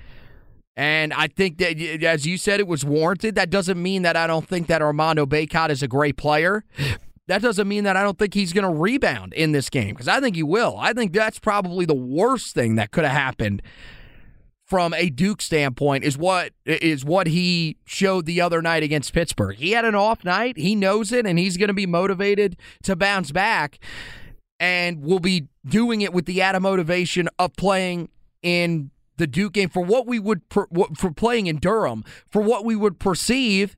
And 0.76 1.12
I 1.12 1.26
think 1.26 1.58
that, 1.58 1.80
as 2.04 2.26
you 2.26 2.38
said, 2.38 2.60
it 2.60 2.68
was 2.68 2.84
warranted. 2.84 3.34
That 3.34 3.50
doesn't 3.50 3.80
mean 3.80 4.02
that 4.02 4.16
I 4.16 4.26
don't 4.26 4.46
think 4.46 4.68
that 4.68 4.80
Armando 4.80 5.26
Bacot 5.26 5.70
is 5.70 5.82
a 5.82 5.88
great 5.88 6.16
player. 6.16 6.64
That 7.28 7.42
doesn't 7.42 7.68
mean 7.68 7.84
that 7.84 7.96
I 7.96 8.02
don't 8.02 8.18
think 8.18 8.34
he's 8.34 8.52
going 8.52 8.64
to 8.64 8.80
rebound 8.80 9.34
in 9.34 9.52
this 9.52 9.70
game 9.70 9.90
because 9.90 10.08
I 10.08 10.18
think 10.20 10.34
he 10.34 10.42
will. 10.42 10.76
I 10.78 10.94
think 10.94 11.12
that's 11.12 11.38
probably 11.38 11.84
the 11.84 11.94
worst 11.94 12.54
thing 12.54 12.76
that 12.76 12.90
could 12.90 13.04
have 13.04 13.12
happened 13.12 13.62
from 14.64 14.92
a 14.94 15.10
Duke 15.10 15.40
standpoint 15.40 16.04
is 16.04 16.18
what 16.18 16.52
is 16.64 17.04
what 17.04 17.26
he 17.26 17.76
showed 17.84 18.26
the 18.26 18.40
other 18.40 18.60
night 18.62 18.82
against 18.82 19.12
Pittsburgh. 19.12 19.56
He 19.56 19.72
had 19.72 19.84
an 19.84 19.94
off 19.94 20.24
night. 20.24 20.56
He 20.56 20.74
knows 20.74 21.12
it, 21.12 21.26
and 21.26 21.38
he's 21.38 21.56
going 21.56 21.68
to 21.68 21.74
be 21.74 21.86
motivated 21.86 22.56
to 22.82 22.96
bounce 22.96 23.30
back, 23.30 23.78
and 24.58 25.02
will 25.02 25.20
be 25.20 25.48
doing 25.66 26.00
it 26.00 26.12
with 26.12 26.24
the 26.24 26.40
added 26.40 26.60
motivation 26.60 27.28
of 27.38 27.54
playing 27.56 28.08
in 28.42 28.90
the 29.18 29.26
Duke 29.26 29.52
game 29.52 29.68
for 29.68 29.84
what 29.84 30.06
we 30.06 30.18
would 30.18 30.42
for 30.50 31.12
playing 31.14 31.46
in 31.46 31.56
Durham 31.56 32.04
for 32.30 32.40
what 32.40 32.64
we 32.64 32.74
would 32.74 32.98
perceive 32.98 33.76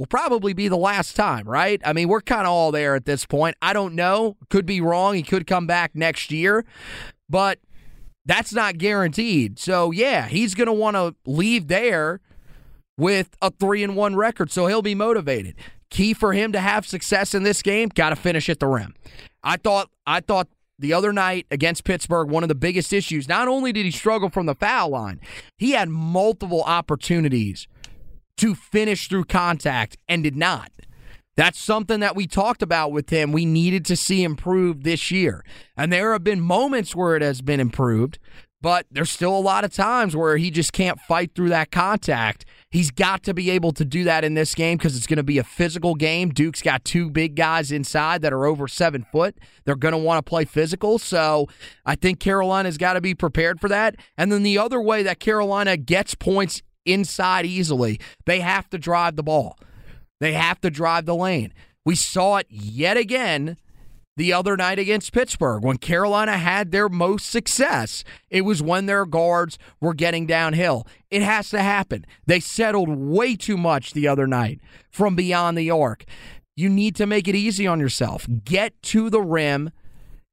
will 0.00 0.06
probably 0.06 0.54
be 0.54 0.66
the 0.66 0.78
last 0.78 1.14
time, 1.14 1.46
right? 1.46 1.78
I 1.84 1.92
mean, 1.92 2.08
we're 2.08 2.22
kind 2.22 2.46
of 2.46 2.52
all 2.54 2.72
there 2.72 2.94
at 2.94 3.04
this 3.04 3.26
point. 3.26 3.54
I 3.60 3.74
don't 3.74 3.94
know. 3.94 4.38
Could 4.48 4.64
be 4.64 4.80
wrong. 4.80 5.14
He 5.14 5.22
could 5.22 5.46
come 5.46 5.66
back 5.66 5.94
next 5.94 6.30
year, 6.30 6.64
but 7.28 7.58
that's 8.24 8.54
not 8.54 8.78
guaranteed. 8.78 9.58
So, 9.58 9.90
yeah, 9.90 10.26
he's 10.26 10.54
going 10.54 10.68
to 10.68 10.72
want 10.72 10.96
to 10.96 11.14
leave 11.26 11.68
there 11.68 12.20
with 12.96 13.36
a 13.42 13.50
3 13.50 13.84
and 13.84 13.94
1 13.94 14.16
record, 14.16 14.50
so 14.50 14.68
he'll 14.68 14.80
be 14.80 14.94
motivated. 14.94 15.54
Key 15.90 16.14
for 16.14 16.32
him 16.32 16.50
to 16.52 16.60
have 16.60 16.86
success 16.86 17.34
in 17.34 17.42
this 17.42 17.60
game, 17.60 17.90
got 17.94 18.08
to 18.08 18.16
finish 18.16 18.48
at 18.48 18.58
the 18.58 18.68
rim. 18.68 18.94
I 19.44 19.58
thought 19.58 19.90
I 20.06 20.20
thought 20.20 20.48
the 20.78 20.94
other 20.94 21.12
night 21.12 21.44
against 21.50 21.84
Pittsburgh, 21.84 22.30
one 22.30 22.42
of 22.42 22.48
the 22.48 22.54
biggest 22.54 22.94
issues, 22.94 23.28
not 23.28 23.48
only 23.48 23.70
did 23.70 23.84
he 23.84 23.90
struggle 23.90 24.30
from 24.30 24.46
the 24.46 24.54
foul 24.54 24.88
line, 24.88 25.20
he 25.58 25.72
had 25.72 25.90
multiple 25.90 26.62
opportunities 26.62 27.68
to 28.38 28.54
finish 28.54 29.08
through 29.08 29.24
contact 29.24 29.96
and 30.08 30.22
did 30.22 30.36
not. 30.36 30.70
That's 31.36 31.58
something 31.58 32.00
that 32.00 32.16
we 32.16 32.26
talked 32.26 32.62
about 32.62 32.92
with 32.92 33.10
him. 33.10 33.32
We 33.32 33.46
needed 33.46 33.84
to 33.86 33.96
see 33.96 34.24
improved 34.24 34.82
this 34.84 35.10
year. 35.10 35.44
And 35.76 35.92
there 35.92 36.12
have 36.12 36.24
been 36.24 36.40
moments 36.40 36.94
where 36.94 37.16
it 37.16 37.22
has 37.22 37.40
been 37.40 37.60
improved, 37.60 38.18
but 38.60 38.84
there's 38.90 39.10
still 39.10 39.34
a 39.34 39.40
lot 39.40 39.64
of 39.64 39.72
times 39.72 40.14
where 40.14 40.36
he 40.36 40.50
just 40.50 40.72
can't 40.72 41.00
fight 41.00 41.34
through 41.34 41.48
that 41.48 41.70
contact. 41.70 42.44
He's 42.70 42.90
got 42.90 43.22
to 43.22 43.32
be 43.32 43.48
able 43.50 43.72
to 43.72 43.86
do 43.86 44.04
that 44.04 44.22
in 44.22 44.34
this 44.34 44.54
game 44.54 44.76
because 44.76 44.96
it's 44.96 45.06
going 45.06 45.16
to 45.16 45.22
be 45.22 45.38
a 45.38 45.44
physical 45.44 45.94
game. 45.94 46.28
Duke's 46.28 46.60
got 46.60 46.84
two 46.84 47.08
big 47.08 47.36
guys 47.36 47.72
inside 47.72 48.20
that 48.20 48.34
are 48.34 48.44
over 48.44 48.68
seven 48.68 49.06
foot. 49.10 49.38
They're 49.64 49.76
going 49.76 49.92
to 49.92 49.98
want 49.98 50.18
to 50.18 50.28
play 50.28 50.44
physical. 50.44 50.98
So 50.98 51.48
I 51.86 51.94
think 51.94 52.20
Carolina's 52.20 52.76
got 52.76 52.94
to 52.94 53.00
be 53.00 53.14
prepared 53.14 53.60
for 53.60 53.68
that. 53.70 53.96
And 54.18 54.30
then 54.30 54.42
the 54.42 54.58
other 54.58 54.80
way 54.80 55.02
that 55.04 55.20
Carolina 55.20 55.78
gets 55.78 56.14
points 56.14 56.60
inside 56.84 57.46
easily, 57.46 58.00
they 58.26 58.40
have 58.40 58.68
to 58.70 58.78
drive 58.78 59.16
the 59.16 59.22
ball. 59.22 59.58
They 60.20 60.32
have 60.34 60.60
to 60.60 60.70
drive 60.70 61.06
the 61.06 61.14
lane. 61.14 61.52
We 61.84 61.94
saw 61.94 62.36
it 62.36 62.46
yet 62.50 62.96
again 62.96 63.56
the 64.16 64.32
other 64.34 64.54
night 64.56 64.78
against 64.78 65.12
Pittsburgh. 65.12 65.64
When 65.64 65.78
Carolina 65.78 66.36
had 66.36 66.72
their 66.72 66.90
most 66.90 67.30
success, 67.30 68.04
it 68.28 68.42
was 68.42 68.62
when 68.62 68.84
their 68.84 69.06
guards 69.06 69.58
were 69.80 69.94
getting 69.94 70.26
downhill. 70.26 70.86
It 71.10 71.22
has 71.22 71.48
to 71.50 71.62
happen. 71.62 72.04
They 72.26 72.38
settled 72.38 72.90
way 72.90 73.34
too 73.34 73.56
much 73.56 73.92
the 73.92 74.06
other 74.06 74.26
night 74.26 74.60
from 74.90 75.16
beyond 75.16 75.56
the 75.56 75.70
arc. 75.70 76.04
You 76.54 76.68
need 76.68 76.96
to 76.96 77.06
make 77.06 77.28
it 77.28 77.34
easy 77.34 77.66
on 77.66 77.80
yourself. 77.80 78.26
Get 78.44 78.80
to 78.82 79.08
the 79.08 79.22
rim, 79.22 79.70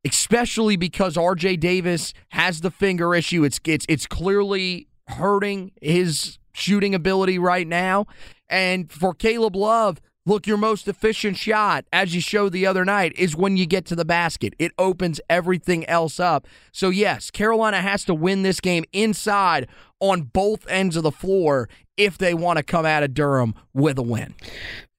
especially 0.05 0.75
because 0.75 1.15
RJ 1.15 1.59
Davis 1.61 2.13
has 2.29 2.59
the 2.59 2.71
finger 2.71 3.15
issue. 3.15 3.45
It's 3.45 3.59
it's 3.65 3.85
it's 3.87 4.05
clearly 4.05 4.86
hurting 5.07 5.71
his 5.81 6.37
shooting 6.53 6.95
ability 6.95 7.39
right 7.39 7.67
now. 7.67 8.07
And 8.49 8.91
for 8.91 9.13
Caleb 9.13 9.55
Love, 9.55 9.99
Look, 10.27 10.45
your 10.45 10.57
most 10.57 10.89
efficient 10.89 11.37
shot, 11.37 11.85
as 11.93 12.13
you 12.13 12.19
showed 12.19 12.51
the 12.51 12.65
other 12.65 12.83
night, 12.83 13.13
is 13.15 13.33
when 13.33 13.55
you 13.55 13.65
get 13.65 13.85
to 13.85 13.95
the 13.95 14.03
basket. 14.03 14.53
It 14.59 14.73
opens 14.77 15.21
everything 15.29 15.85
else 15.85 16.19
up. 16.19 16.45
So, 16.73 16.89
yes, 16.89 17.31
Carolina 17.31 17.81
has 17.81 18.03
to 18.03 18.13
win 18.13 18.43
this 18.43 18.59
game 18.59 18.83
inside 18.91 19.69
on 20.01 20.23
both 20.23 20.67
ends 20.67 20.97
of 20.97 21.03
the 21.03 21.13
floor 21.13 21.69
if 21.95 22.17
they 22.17 22.33
want 22.33 22.57
to 22.57 22.63
come 22.63 22.85
out 22.85 23.03
of 23.03 23.13
Durham 23.13 23.55
with 23.73 23.97
a 23.97 24.01
win. 24.01 24.35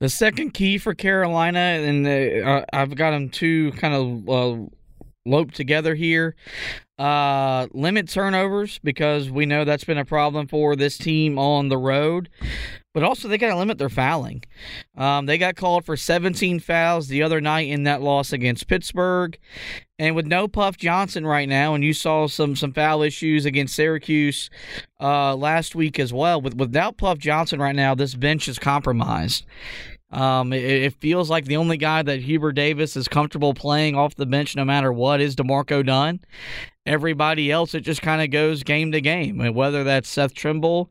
The 0.00 0.08
second 0.08 0.54
key 0.54 0.78
for 0.78 0.94
Carolina, 0.94 1.58
and 1.58 2.06
the, 2.06 2.42
uh, 2.42 2.64
I've 2.72 2.94
got 2.94 3.10
them 3.10 3.28
two 3.28 3.72
kind 3.72 3.92
of 3.92 4.28
uh, 4.30 4.66
loped 5.28 5.54
together 5.54 5.94
here. 5.94 6.34
Uh, 6.98 7.68
limit 7.72 8.08
turnovers 8.08 8.80
because 8.82 9.30
we 9.30 9.46
know 9.46 9.64
that's 9.64 9.84
been 9.84 9.98
a 9.98 10.04
problem 10.04 10.48
for 10.48 10.74
this 10.74 10.98
team 10.98 11.38
on 11.38 11.68
the 11.68 11.78
road. 11.78 12.28
But 12.92 13.04
also, 13.04 13.28
they 13.28 13.38
got 13.38 13.50
to 13.50 13.56
limit 13.56 13.78
their 13.78 13.88
fouling. 13.88 14.42
Um, 14.96 15.26
they 15.26 15.38
got 15.38 15.54
called 15.54 15.84
for 15.84 15.96
17 15.96 16.58
fouls 16.58 17.06
the 17.06 17.22
other 17.22 17.40
night 17.40 17.68
in 17.68 17.84
that 17.84 18.02
loss 18.02 18.32
against 18.32 18.66
Pittsburgh. 18.66 19.38
And 20.00 20.16
with 20.16 20.26
no 20.26 20.48
Puff 20.48 20.76
Johnson 20.76 21.24
right 21.24 21.48
now, 21.48 21.74
and 21.74 21.84
you 21.84 21.92
saw 21.92 22.26
some 22.26 22.56
some 22.56 22.72
foul 22.72 23.02
issues 23.02 23.44
against 23.44 23.76
Syracuse 23.76 24.50
uh, 25.00 25.36
last 25.36 25.76
week 25.76 26.00
as 26.00 26.12
well. 26.12 26.40
With 26.40 26.54
without 26.54 26.96
Puff 26.96 27.18
Johnson 27.18 27.60
right 27.60 27.76
now, 27.76 27.94
this 27.94 28.16
bench 28.16 28.48
is 28.48 28.58
compromised. 28.58 29.44
Um, 30.10 30.54
it, 30.54 30.64
it, 30.64 30.94
feels 30.94 31.28
like 31.28 31.44
the 31.44 31.58
only 31.58 31.76
guy 31.76 32.00
that 32.02 32.20
Hubert 32.20 32.52
Davis 32.52 32.96
is 32.96 33.08
comfortable 33.08 33.52
playing 33.52 33.94
off 33.94 34.14
the 34.14 34.24
bench 34.24 34.56
no 34.56 34.64
matter 34.64 34.90
what 34.90 35.20
is 35.20 35.36
D'Marco 35.36 35.82
Dunn. 35.82 36.20
Everybody 36.86 37.50
else, 37.50 37.74
it 37.74 37.82
just 37.82 38.00
kind 38.00 38.22
of 38.22 38.30
goes 38.30 38.62
game 38.62 38.90
to 38.92 39.02
game. 39.02 39.36
whether 39.52 39.84
that's 39.84 40.08
Seth 40.08 40.32
Trimble, 40.32 40.90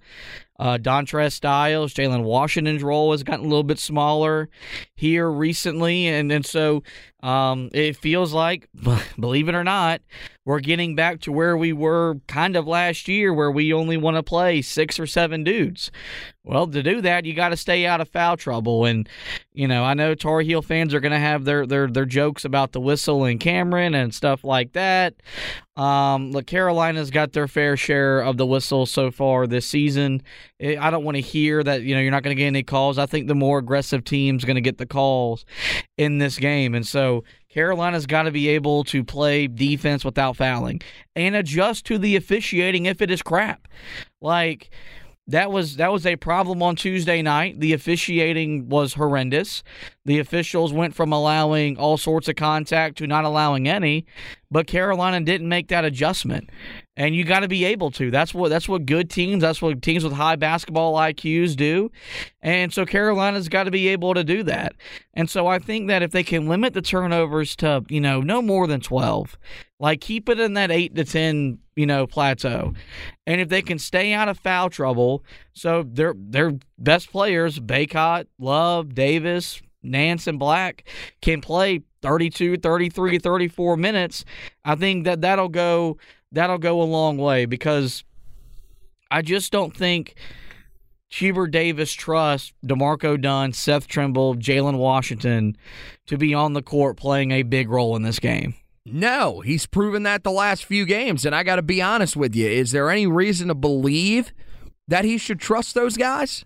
uh, 0.59 0.77
Dontrez 0.77 1.33
Styles, 1.33 1.93
Jalen 1.93 2.23
Washington's 2.23 2.83
role 2.83 3.11
has 3.11 3.23
gotten 3.23 3.45
a 3.45 3.47
little 3.47 3.63
bit 3.63 3.79
smaller 3.79 4.49
here 4.95 5.29
recently, 5.29 6.07
and 6.07 6.31
and 6.31 6.45
so 6.45 6.83
um, 7.23 7.69
it 7.73 7.97
feels 7.97 8.31
like, 8.31 8.69
believe 9.19 9.49
it 9.49 9.55
or 9.55 9.63
not, 9.63 10.01
we're 10.45 10.59
getting 10.59 10.95
back 10.95 11.19
to 11.21 11.31
where 11.31 11.57
we 11.57 11.73
were 11.73 12.15
kind 12.27 12.55
of 12.55 12.67
last 12.67 13.07
year, 13.07 13.33
where 13.33 13.51
we 13.51 13.73
only 13.73 13.97
want 13.97 14.17
to 14.17 14.23
play 14.23 14.61
six 14.61 14.99
or 14.99 15.07
seven 15.07 15.43
dudes. 15.43 15.91
Well, 16.43 16.67
to 16.67 16.81
do 16.81 17.01
that, 17.01 17.25
you 17.25 17.33
got 17.33 17.49
to 17.49 17.57
stay 17.57 17.85
out 17.85 17.99
of 17.99 18.07
foul 18.07 18.37
trouble, 18.37 18.85
and 18.85 19.09
you 19.51 19.67
know 19.67 19.83
I 19.83 19.93
know 19.93 20.15
Tar 20.15 20.41
Heel 20.41 20.61
fans 20.61 20.93
are 20.93 20.99
going 20.99 21.11
to 21.11 21.19
have 21.19 21.43
their 21.43 21.65
their 21.65 21.87
their 21.87 22.05
jokes 22.05 22.45
about 22.45 22.71
the 22.71 22.79
whistle 22.79 23.25
and 23.25 23.39
Cameron 23.39 23.93
and 23.93 24.13
stuff 24.13 24.43
like 24.43 24.73
that. 24.73 25.15
Um, 25.75 26.31
look, 26.31 26.47
Carolina's 26.47 27.11
got 27.11 27.33
their 27.33 27.47
fair 27.47 27.75
share 27.75 28.21
of 28.21 28.37
the 28.37 28.45
whistle 28.45 28.85
so 28.85 29.11
far 29.11 29.47
this 29.47 29.65
season. 29.65 30.23
Eh, 30.59 30.75
I 30.79 30.89
don't 30.89 31.03
want 31.03 31.15
to 31.15 31.21
hear 31.21 31.63
that 31.63 31.83
you 31.83 31.93
know 31.93 32.01
you're 32.01 32.11
not 32.11 32.23
going 32.23 32.35
to 32.35 32.39
get 32.41 32.47
any 32.47 32.63
calls. 32.63 32.97
I 32.97 33.05
think 33.05 33.27
the 33.27 33.35
more 33.35 33.59
aggressive 33.59 34.03
team's 34.03 34.43
going 34.43 34.55
to 34.55 34.61
get 34.61 34.77
the 34.77 34.85
calls 34.85 35.45
in 35.97 36.17
this 36.17 36.37
game, 36.37 36.73
and 36.73 36.85
so 36.85 37.23
Carolina's 37.49 38.05
got 38.05 38.23
to 38.23 38.31
be 38.31 38.47
able 38.49 38.83
to 38.85 39.03
play 39.03 39.47
defense 39.47 40.03
without 40.03 40.35
fouling 40.35 40.81
and 41.15 41.35
adjust 41.35 41.85
to 41.85 41.97
the 41.97 42.15
officiating 42.15 42.85
if 42.85 43.01
it 43.01 43.11
is 43.11 43.21
crap. 43.21 43.67
Like 44.21 44.69
that 45.27 45.51
was 45.51 45.75
that 45.75 45.91
was 45.91 46.05
a 46.05 46.15
problem 46.15 46.63
on 46.63 46.75
Tuesday 46.75 47.21
night. 47.21 47.59
The 47.59 47.73
officiating 47.73 48.69
was 48.69 48.93
horrendous. 48.93 49.61
The 50.05 50.19
officials 50.19 50.73
went 50.73 50.95
from 50.95 51.11
allowing 51.11 51.77
all 51.77 51.97
sorts 51.97 52.27
of 52.29 52.35
contact 52.35 52.97
to 52.99 53.07
not 53.07 53.25
allowing 53.25 53.67
any, 53.67 54.05
but 54.49 54.67
Carolina 54.67 55.21
didn't 55.21 55.49
make 55.49 55.67
that 55.67 55.85
adjustment. 55.85 56.49
And 56.97 57.15
you 57.15 57.23
got 57.23 57.41
to 57.41 57.47
be 57.47 57.63
able 57.63 57.91
to. 57.91 58.09
That's 58.09 58.33
what 58.33 58.49
that's 58.49 58.67
what 58.67 58.87
good 58.87 59.09
teams, 59.09 59.41
that's 59.41 59.61
what 59.61 59.81
teams 59.81 60.03
with 60.03 60.13
high 60.13 60.35
basketball 60.35 60.95
IQs 60.95 61.55
do. 61.55 61.91
And 62.41 62.73
so 62.73 62.85
Carolina's 62.85 63.47
got 63.47 63.65
to 63.65 63.71
be 63.71 63.87
able 63.89 64.15
to 64.15 64.23
do 64.23 64.43
that. 64.43 64.73
And 65.13 65.29
so 65.29 65.45
I 65.47 65.59
think 65.59 65.87
that 65.87 66.01
if 66.01 66.11
they 66.11 66.23
can 66.23 66.47
limit 66.47 66.73
the 66.73 66.81
turnovers 66.81 67.55
to, 67.57 67.85
you 67.87 68.01
know, 68.01 68.21
no 68.21 68.41
more 68.41 68.65
than 68.65 68.81
12, 68.81 69.37
like 69.79 70.01
keep 70.01 70.27
it 70.27 70.39
in 70.39 70.55
that 70.55 70.71
8 70.71 70.95
to 70.95 71.05
10, 71.05 71.59
you 71.75 71.85
know, 71.85 72.07
plateau. 72.07 72.73
And 73.27 73.39
if 73.39 73.47
they 73.47 73.61
can 73.61 73.77
stay 73.77 74.11
out 74.13 74.27
of 74.27 74.39
foul 74.39 74.69
trouble, 74.71 75.23
so 75.53 75.83
their 75.83 76.15
their 76.17 76.53
best 76.79 77.11
players, 77.11 77.59
Bacot, 77.59 78.25
Love, 78.39 78.95
Davis, 78.95 79.61
Nance 79.83 80.27
and 80.27 80.39
Black 80.39 80.83
can 81.21 81.41
play 81.41 81.81
32, 82.01 82.57
33, 82.57 83.19
34 83.19 83.77
minutes, 83.77 84.25
I 84.65 84.75
think 84.75 85.05
that 85.05 85.21
that'll 85.21 85.49
go 85.49 85.97
that'll 86.31 86.57
go 86.57 86.81
a 86.81 86.83
long 86.83 87.17
way 87.17 87.45
because 87.45 88.03
I 89.09 89.21
just 89.21 89.51
don't 89.51 89.75
think 89.75 90.15
Hubert 91.09 91.47
Davis 91.47 91.93
trusts 91.93 92.53
D'Marco 92.65 93.17
Dunn, 93.17 93.53
Seth 93.53 93.87
Trimble, 93.87 94.35
Jalen 94.35 94.77
Washington 94.77 95.57
to 96.07 96.17
be 96.17 96.33
on 96.33 96.53
the 96.53 96.61
court 96.61 96.97
playing 96.97 97.31
a 97.31 97.43
big 97.43 97.69
role 97.69 97.95
in 97.95 98.03
this 98.03 98.19
game. 98.19 98.55
No, 98.85 99.41
he's 99.41 99.65
proven 99.65 100.03
that 100.03 100.23
the 100.23 100.31
last 100.31 100.63
few 100.63 100.85
games. 100.85 101.25
And 101.25 101.35
I 101.35 101.43
got 101.43 101.57
to 101.57 101.61
be 101.61 101.81
honest 101.81 102.15
with 102.15 102.35
you. 102.35 102.47
Is 102.47 102.71
there 102.71 102.89
any 102.89 103.05
reason 103.05 103.49
to 103.49 103.55
believe 103.55 104.31
that 104.87 105.03
he 105.05 105.17
should 105.17 105.39
trust 105.39 105.75
those 105.75 105.97
guys? 105.97 106.45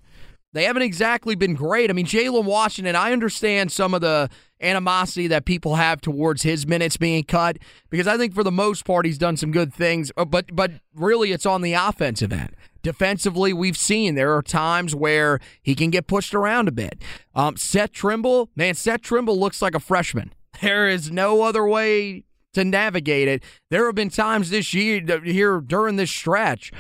They 0.54 0.64
haven't 0.66 0.82
exactly 0.82 1.36
been 1.36 1.54
great. 1.54 1.90
I 1.90 1.94
mean, 1.94 2.06
Jalen 2.06 2.46
Washington, 2.46 2.96
I 2.96 3.14
understand 3.14 3.72
some 3.72 3.94
of 3.94 4.02
the 4.02 4.30
animosity 4.62 5.28
that 5.28 5.46
people 5.46 5.76
have 5.76 6.02
towards 6.02 6.44
his 6.44 6.68
minutes 6.68 6.98
being 6.98 7.24
cut 7.24 7.58
because 7.90 8.08
I 8.08 8.18
think 8.18 8.34
for 8.34 8.44
the 8.44 8.52
most 8.52 8.86
part 8.86 9.06
he's 9.06 9.18
done 9.18 9.38
some 9.38 9.52
good 9.52 9.74
things, 9.74 10.12
uh, 10.18 10.26
but 10.26 10.56
but 10.56 10.72
really 10.94 11.32
it's 11.32 11.46
on 11.46 11.62
the 11.62 11.74
offensive 11.74 12.32
end. 12.32 12.56
Defensively, 12.84 13.54
we've 13.54 13.78
seen 13.78 14.16
there 14.16 14.36
are 14.36 14.42
times 14.42 14.96
where 14.96 15.40
he 15.62 15.76
can 15.76 15.92
get 15.92 16.08
pushed 16.08 16.34
around 16.34 16.68
a 16.68 16.72
bit. 16.72 17.02
Um, 17.36 17.56
Seth 17.56 17.92
Trimble, 17.92 18.50
man, 18.56 18.74
Seth 18.74 19.02
Trimble 19.02 19.40
looks 19.40 19.62
like 19.62 19.76
a 19.76 19.80
freshman. 19.80 20.34
There 20.62 20.88
is 20.88 21.10
no 21.10 21.42
other 21.42 21.66
way 21.66 22.24
to 22.54 22.64
navigate 22.64 23.28
it. 23.28 23.44
There 23.72 23.88
have 23.88 23.96
been 23.96 24.10
times 24.10 24.52
this 24.52 24.76
year 24.76 25.02
here 25.24 25.60
during 25.60 25.96
this 25.96 26.12
stretch 26.12 26.72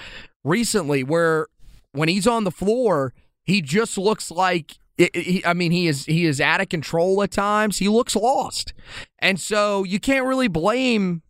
recently 0.43 1.03
where 1.03 1.47
when 1.91 2.09
he's 2.09 2.27
on 2.27 2.43
the 2.43 2.51
floor, 2.51 3.13
he 3.43 3.61
just 3.61 3.97
looks 3.97 4.29
like 4.29 4.77
it, 4.97 5.15
he, 5.15 5.45
I 5.45 5.53
mean, 5.53 5.71
he 5.71 5.87
is 5.87 6.05
he 6.05 6.25
is 6.25 6.39
out 6.39 6.61
of 6.61 6.69
control 6.69 7.23
at 7.23 7.31
times. 7.31 7.77
He 7.77 7.87
looks 7.87 8.15
lost, 8.15 8.73
and 9.19 9.39
so 9.39 9.83
you 9.83 9.99
can't 9.99 10.25
really 10.25 10.47
blame 10.47 11.21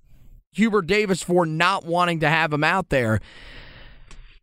Hubert 0.54 0.88
Davis 0.88 1.24
for 1.24 1.46
not 1.46 1.86
wanting 1.86 2.20
to 2.22 2.30
have 2.30 2.52
him 2.52 2.64
out 2.64 2.90
there. 2.90 3.20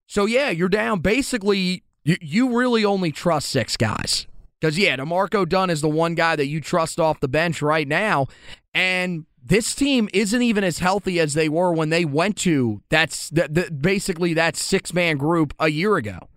So 0.06 0.24
yeah, 0.24 0.50
you're 0.50 0.68
down. 0.68 1.00
Basically, 1.00 1.82
you, 2.04 2.16
you 2.20 2.56
really 2.58 2.84
only 2.84 3.12
trust 3.12 3.48
six 3.48 3.76
guys 3.76 4.26
because 4.60 4.78
yeah, 4.78 4.96
D'Marco 4.96 5.44
Dunn 5.44 5.70
is 5.70 5.80
the 5.80 5.88
one 5.88 6.14
guy 6.14 6.36
that 6.36 6.46
you 6.46 6.60
trust 6.60 6.98
off 6.98 7.20
the 7.20 7.28
bench 7.28 7.60
right 7.60 7.86
now, 7.86 8.26
and 8.72 9.26
this 9.48 9.74
team 9.74 10.08
isn't 10.12 10.42
even 10.42 10.62
as 10.62 10.78
healthy 10.78 11.18
as 11.18 11.34
they 11.34 11.48
were 11.48 11.72
when 11.72 11.88
they 11.88 12.04
went 12.04 12.36
to 12.36 12.82
that's 12.90 13.30
the, 13.30 13.48
the, 13.48 13.70
basically 13.70 14.34
that 14.34 14.56
six 14.56 14.92
man 14.92 15.16
group 15.16 15.54
a 15.58 15.68
year 15.68 15.96
ago 15.96 16.27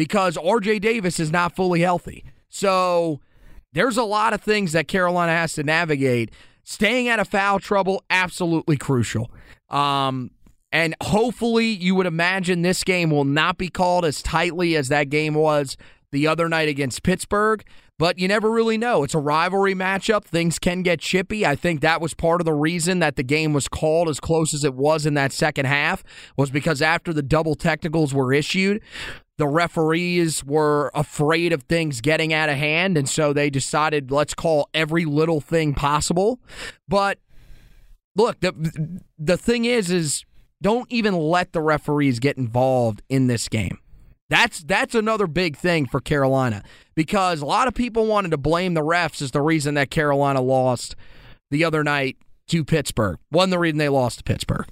because 0.00 0.38
RJ 0.38 0.80
Davis 0.80 1.20
is 1.20 1.30
not 1.30 1.54
fully 1.54 1.80
healthy. 1.82 2.24
So 2.48 3.20
there's 3.74 3.98
a 3.98 4.02
lot 4.02 4.32
of 4.32 4.40
things 4.40 4.72
that 4.72 4.88
Carolina 4.88 5.32
has 5.32 5.52
to 5.52 5.62
navigate. 5.62 6.30
Staying 6.64 7.10
out 7.10 7.20
of 7.20 7.28
foul 7.28 7.58
trouble, 7.58 8.02
absolutely 8.08 8.78
crucial. 8.78 9.30
Um, 9.68 10.30
and 10.72 10.96
hopefully, 11.02 11.66
you 11.66 11.94
would 11.96 12.06
imagine 12.06 12.62
this 12.62 12.82
game 12.82 13.10
will 13.10 13.26
not 13.26 13.58
be 13.58 13.68
called 13.68 14.06
as 14.06 14.22
tightly 14.22 14.74
as 14.74 14.88
that 14.88 15.10
game 15.10 15.34
was 15.34 15.76
the 16.12 16.26
other 16.26 16.48
night 16.48 16.70
against 16.70 17.02
Pittsburgh. 17.02 17.62
But 17.98 18.18
you 18.18 18.28
never 18.28 18.50
really 18.50 18.78
know. 18.78 19.04
It's 19.04 19.14
a 19.14 19.18
rivalry 19.18 19.74
matchup. 19.74 20.24
Things 20.24 20.58
can 20.58 20.80
get 20.82 21.00
chippy. 21.00 21.44
I 21.44 21.54
think 21.54 21.82
that 21.82 22.00
was 22.00 22.14
part 22.14 22.40
of 22.40 22.46
the 22.46 22.54
reason 22.54 23.00
that 23.00 23.16
the 23.16 23.22
game 23.22 23.52
was 23.52 23.68
called 23.68 24.08
as 24.08 24.18
close 24.18 24.54
as 24.54 24.64
it 24.64 24.72
was 24.72 25.04
in 25.04 25.12
that 25.12 25.32
second 25.32 25.66
half, 25.66 26.02
was 26.34 26.50
because 26.50 26.80
after 26.80 27.12
the 27.12 27.20
double 27.20 27.54
technicals 27.54 28.14
were 28.14 28.32
issued, 28.32 28.80
the 29.40 29.48
referees 29.48 30.44
were 30.44 30.90
afraid 30.94 31.52
of 31.52 31.62
things 31.62 32.02
getting 32.02 32.32
out 32.32 32.50
of 32.50 32.56
hand. 32.56 32.98
And 32.98 33.08
so 33.08 33.32
they 33.32 33.48
decided, 33.48 34.10
let's 34.10 34.34
call 34.34 34.68
every 34.74 35.06
little 35.06 35.40
thing 35.40 35.72
possible. 35.72 36.40
But 36.86 37.18
look, 38.14 38.38
the, 38.40 39.00
the 39.18 39.38
thing 39.38 39.64
is, 39.64 39.90
is 39.90 40.26
don't 40.60 40.92
even 40.92 41.14
let 41.14 41.52
the 41.52 41.62
referees 41.62 42.18
get 42.18 42.36
involved 42.36 43.00
in 43.08 43.28
this 43.28 43.48
game. 43.48 43.78
That's 44.28 44.60
that's 44.60 44.94
another 44.94 45.26
big 45.26 45.56
thing 45.56 45.86
for 45.86 46.00
Carolina 46.00 46.62
because 46.94 47.40
a 47.40 47.46
lot 47.46 47.66
of 47.66 47.74
people 47.74 48.06
wanted 48.06 48.30
to 48.30 48.36
blame 48.36 48.74
the 48.74 48.82
refs 48.82 49.20
as 49.22 49.32
the 49.32 49.42
reason 49.42 49.74
that 49.74 49.90
Carolina 49.90 50.40
lost 50.40 50.94
the 51.50 51.64
other 51.64 51.82
night 51.82 52.16
to 52.48 52.64
Pittsburgh. 52.64 53.18
Wasn't 53.32 53.50
the 53.50 53.58
reason 53.58 53.78
they 53.78 53.88
lost 53.88 54.18
to 54.18 54.24
Pittsburgh. 54.24 54.68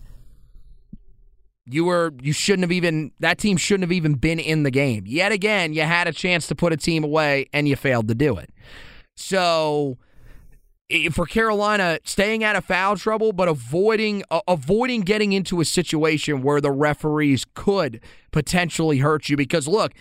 You 1.71 1.85
were 1.85 2.13
you 2.21 2.33
shouldn't 2.33 2.63
have 2.63 2.73
even 2.73 3.13
that 3.21 3.39
team 3.39 3.57
shouldn't 3.57 3.85
have 3.85 3.93
even 3.93 4.15
been 4.15 4.39
in 4.39 4.63
the 4.63 4.71
game. 4.71 5.05
Yet 5.07 5.33
again, 5.33 5.73
you 5.73 5.83
had 5.83 6.09
a 6.09 6.13
chance 6.13 6.47
to 6.49 6.55
put 6.55 6.73
a 6.73 6.77
team 6.77 7.05
away 7.05 7.47
and 7.53 7.69
you 7.69 7.77
failed 7.77 8.09
to 8.09 8.15
do 8.15 8.37
it. 8.37 8.51
So 9.17 9.99
for 11.13 11.27
Carolina, 11.27 11.99
staying 12.05 12.43
out 12.43 12.57
of 12.57 12.65
foul 12.65 12.97
trouble, 12.97 13.33
but 13.33 13.49
avoiding 13.49 14.23
uh, 14.31 14.41
avoiding 14.49 15.03
getting 15.03 15.33
into 15.33 15.61
a 15.61 15.65
situation 15.65 16.43
where 16.43 16.61
the 16.61 16.71
referees 16.71 17.45
could 17.55 18.01
potentially 18.31 18.99
hurt 18.99 19.29
you. 19.29 19.37
Because 19.37 19.69
look, 19.69 19.93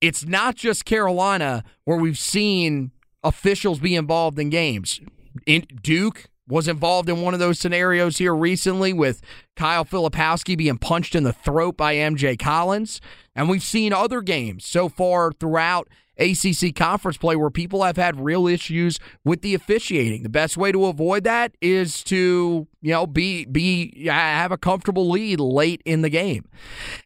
it's 0.00 0.24
not 0.24 0.54
just 0.54 0.84
Carolina 0.84 1.64
where 1.84 1.98
we've 1.98 2.18
seen 2.18 2.92
officials 3.24 3.80
be 3.80 3.96
involved 3.96 4.38
in 4.38 4.50
games. 4.50 5.00
In 5.46 5.66
Duke 5.82 6.26
was 6.48 6.66
involved 6.66 7.08
in 7.08 7.20
one 7.20 7.34
of 7.34 7.40
those 7.40 7.58
scenarios 7.58 8.18
here 8.18 8.34
recently 8.34 8.92
with 8.92 9.20
Kyle 9.56 9.84
Filipowski 9.84 10.56
being 10.56 10.78
punched 10.78 11.14
in 11.14 11.22
the 11.22 11.32
throat 11.32 11.76
by 11.76 11.94
MJ 11.94 12.38
Collins, 12.38 13.00
and 13.34 13.48
we've 13.48 13.62
seen 13.62 13.92
other 13.92 14.22
games 14.22 14.66
so 14.66 14.88
far 14.88 15.30
throughout 15.32 15.88
ACC 16.18 16.74
conference 16.74 17.16
play 17.16 17.36
where 17.36 17.50
people 17.50 17.84
have 17.84 17.96
had 17.96 18.20
real 18.20 18.46
issues 18.46 18.98
with 19.24 19.42
the 19.42 19.54
officiating. 19.54 20.22
The 20.22 20.28
best 20.28 20.56
way 20.56 20.72
to 20.72 20.86
avoid 20.86 21.24
that 21.24 21.54
is 21.60 22.02
to, 22.04 22.66
you 22.82 22.90
know, 22.90 23.06
be 23.06 23.44
be 23.44 24.06
have 24.08 24.50
a 24.50 24.58
comfortable 24.58 25.08
lead 25.08 25.38
late 25.38 25.80
in 25.84 26.02
the 26.02 26.10
game. 26.10 26.48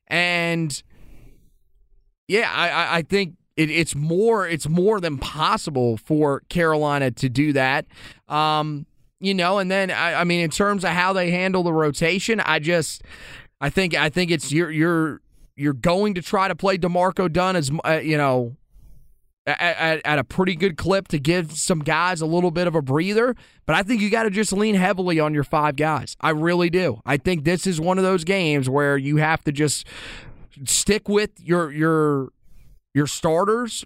And 0.09 0.83
yeah, 2.27 2.51
I, 2.51 2.99
I 2.99 3.03
think 3.03 3.35
it, 3.57 3.71
it's 3.71 3.95
more 3.95 4.49
it's 4.49 4.69
more 4.69 5.01
than 5.01 5.19
possible 5.19 5.99
for 5.99 6.41
Carolina 6.49 7.11
to 7.11 7.29
do 7.29 7.53
that. 7.53 7.87
Um, 8.29 8.87
you 9.23 9.35
know, 9.35 9.59
and 9.59 9.71
then 9.71 9.91
I, 9.91 10.21
I 10.21 10.25
mean, 10.25 10.41
in 10.41 10.51
terms 10.51 10.85
of 10.85 10.91
how 10.91 11.13
they 11.13 11.31
handle 11.31 11.63
the 11.63 11.73
rotation, 11.73 12.41
I 12.41 12.59
just 12.59 13.03
I 13.61 13.71
think 13.71 13.95
I 13.95 14.09
think 14.09 14.33
it's 14.33 14.51
you're 14.51 14.71
you're 14.71 15.21
you're 15.55 15.73
going 15.73 16.15
to 16.15 16.23
try 16.23 16.49
to 16.49 16.57
play 16.57 16.77
D'Marco 16.77 17.29
Dunn 17.29 17.55
as 17.55 17.71
uh, 17.87 18.01
you 18.03 18.19
know 18.19 18.57
at, 19.47 20.01
at, 20.05 20.19
a 20.19 20.25
pretty 20.25 20.55
good 20.57 20.77
clip 20.77 21.09
to 21.09 21.19
give 21.19 21.53
some 21.53 21.81
guys 21.81 22.21
a 22.21 22.27
little 22.27 22.51
bit 22.51 22.67
of 22.67 22.75
a 22.75 22.83
breather. 22.83 23.35
But 23.67 23.77
I 23.77 23.83
think 23.83 24.01
you 24.01 24.11
got 24.11 24.25
to 24.25 24.31
just 24.31 24.53
lean 24.53 24.75
heavily 24.75 25.19
on 25.19 25.35
your 25.35 25.45
five 25.45 25.77
guys. 25.77 26.17
I 26.21 26.31
really 26.31 26.71
do. 26.71 27.01
I 27.05 27.17
think 27.17 27.45
this 27.45 27.67
is 27.67 27.81
one 27.81 27.99
of 27.99 28.05
those 28.05 28.25
games 28.25 28.69
where 28.69 28.97
you 28.97 29.17
have 29.17 29.43
to 29.45 29.53
just 29.53 29.87
stick 30.65 31.09
with 31.09 31.31
your 31.41 31.71
your 31.71 32.29
your 32.93 33.07
starters 33.07 33.85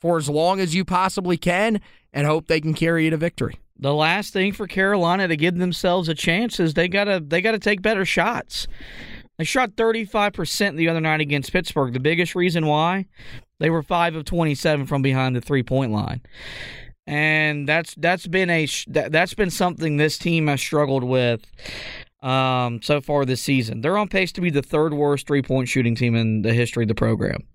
for 0.00 0.16
as 0.16 0.30
long 0.30 0.60
as 0.60 0.74
you 0.74 0.84
possibly 0.84 1.36
can 1.36 1.80
and 2.12 2.26
hope 2.26 2.46
they 2.46 2.60
can 2.60 2.72
carry 2.72 3.04
you 3.04 3.10
to 3.10 3.18
victory. 3.18 3.58
The 3.78 3.94
last 3.94 4.32
thing 4.32 4.52
for 4.52 4.66
Carolina 4.66 5.28
to 5.28 5.36
give 5.36 5.56
themselves 5.56 6.08
a 6.08 6.14
chance 6.14 6.58
is 6.58 6.74
they 6.74 6.88
gotta 6.88 7.20
they 7.24 7.40
gotta 7.40 7.58
take 7.58 7.80
better 7.80 8.04
shots. 8.04 8.66
They 9.38 9.44
shot 9.44 9.76
35% 9.76 10.76
the 10.76 10.88
other 10.88 11.00
night 11.00 11.20
against 11.20 11.52
Pittsburgh. 11.52 11.92
The 11.92 12.00
biggest 12.00 12.34
reason 12.34 12.66
why 12.66 13.06
they 13.60 13.70
were 13.70 13.84
5 13.84 14.16
of 14.16 14.24
27 14.24 14.86
from 14.86 15.00
behind 15.00 15.36
the 15.36 15.40
three-point 15.40 15.92
line. 15.92 16.22
And 17.06 17.68
that's 17.68 17.94
that's 17.94 18.26
been 18.26 18.50
a 18.50 18.66
that, 18.88 19.12
that's 19.12 19.34
been 19.34 19.50
something 19.50 19.96
this 19.96 20.18
team 20.18 20.48
has 20.48 20.60
struggled 20.60 21.04
with 21.04 21.40
um, 22.20 22.82
so 22.82 23.00
far 23.00 23.24
this 23.24 23.40
season. 23.40 23.80
They're 23.80 23.96
on 23.96 24.08
pace 24.08 24.32
to 24.32 24.40
be 24.40 24.50
the 24.50 24.60
third 24.60 24.92
worst 24.92 25.26
three-point 25.26 25.68
shooting 25.68 25.94
team 25.94 26.16
in 26.16 26.42
the 26.42 26.52
history 26.52 26.84
of 26.84 26.88
the 26.88 26.94
program. 26.94 27.46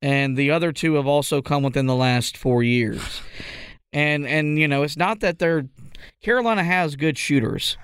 And 0.00 0.36
the 0.36 0.52
other 0.52 0.72
two 0.72 0.94
have 0.94 1.06
also 1.06 1.42
come 1.42 1.64
within 1.64 1.86
the 1.86 1.96
last 1.96 2.36
4 2.36 2.62
years. 2.62 3.20
And 3.92 4.26
and 4.26 4.58
you 4.58 4.68
know, 4.68 4.82
it's 4.82 4.96
not 4.96 5.20
that 5.20 5.38
they're 5.38 5.66
Carolina 6.22 6.64
has 6.64 6.96
good 6.96 7.18
shooters. 7.18 7.76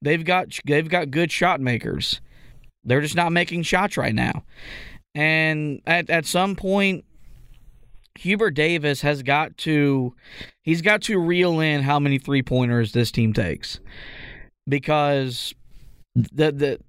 They've 0.00 0.24
got 0.24 0.58
they've 0.64 0.88
got 0.88 1.10
good 1.10 1.32
shot 1.32 1.60
makers. 1.60 2.20
They're 2.84 3.00
just 3.00 3.16
not 3.16 3.32
making 3.32 3.64
shots 3.64 3.96
right 3.96 4.14
now. 4.14 4.44
And 5.14 5.82
at, 5.86 6.08
at 6.10 6.26
some 6.26 6.54
point, 6.54 7.04
Hubert 8.18 8.52
Davis 8.52 9.00
has 9.02 9.22
got 9.22 9.56
to 9.58 10.14
he's 10.62 10.82
got 10.82 11.02
to 11.02 11.18
reel 11.18 11.60
in 11.60 11.82
how 11.82 11.98
many 11.98 12.18
three 12.18 12.42
pointers 12.42 12.92
this 12.92 13.10
team 13.10 13.32
takes. 13.32 13.80
Because 14.68 15.54
the 16.14 16.52
the 16.52 16.80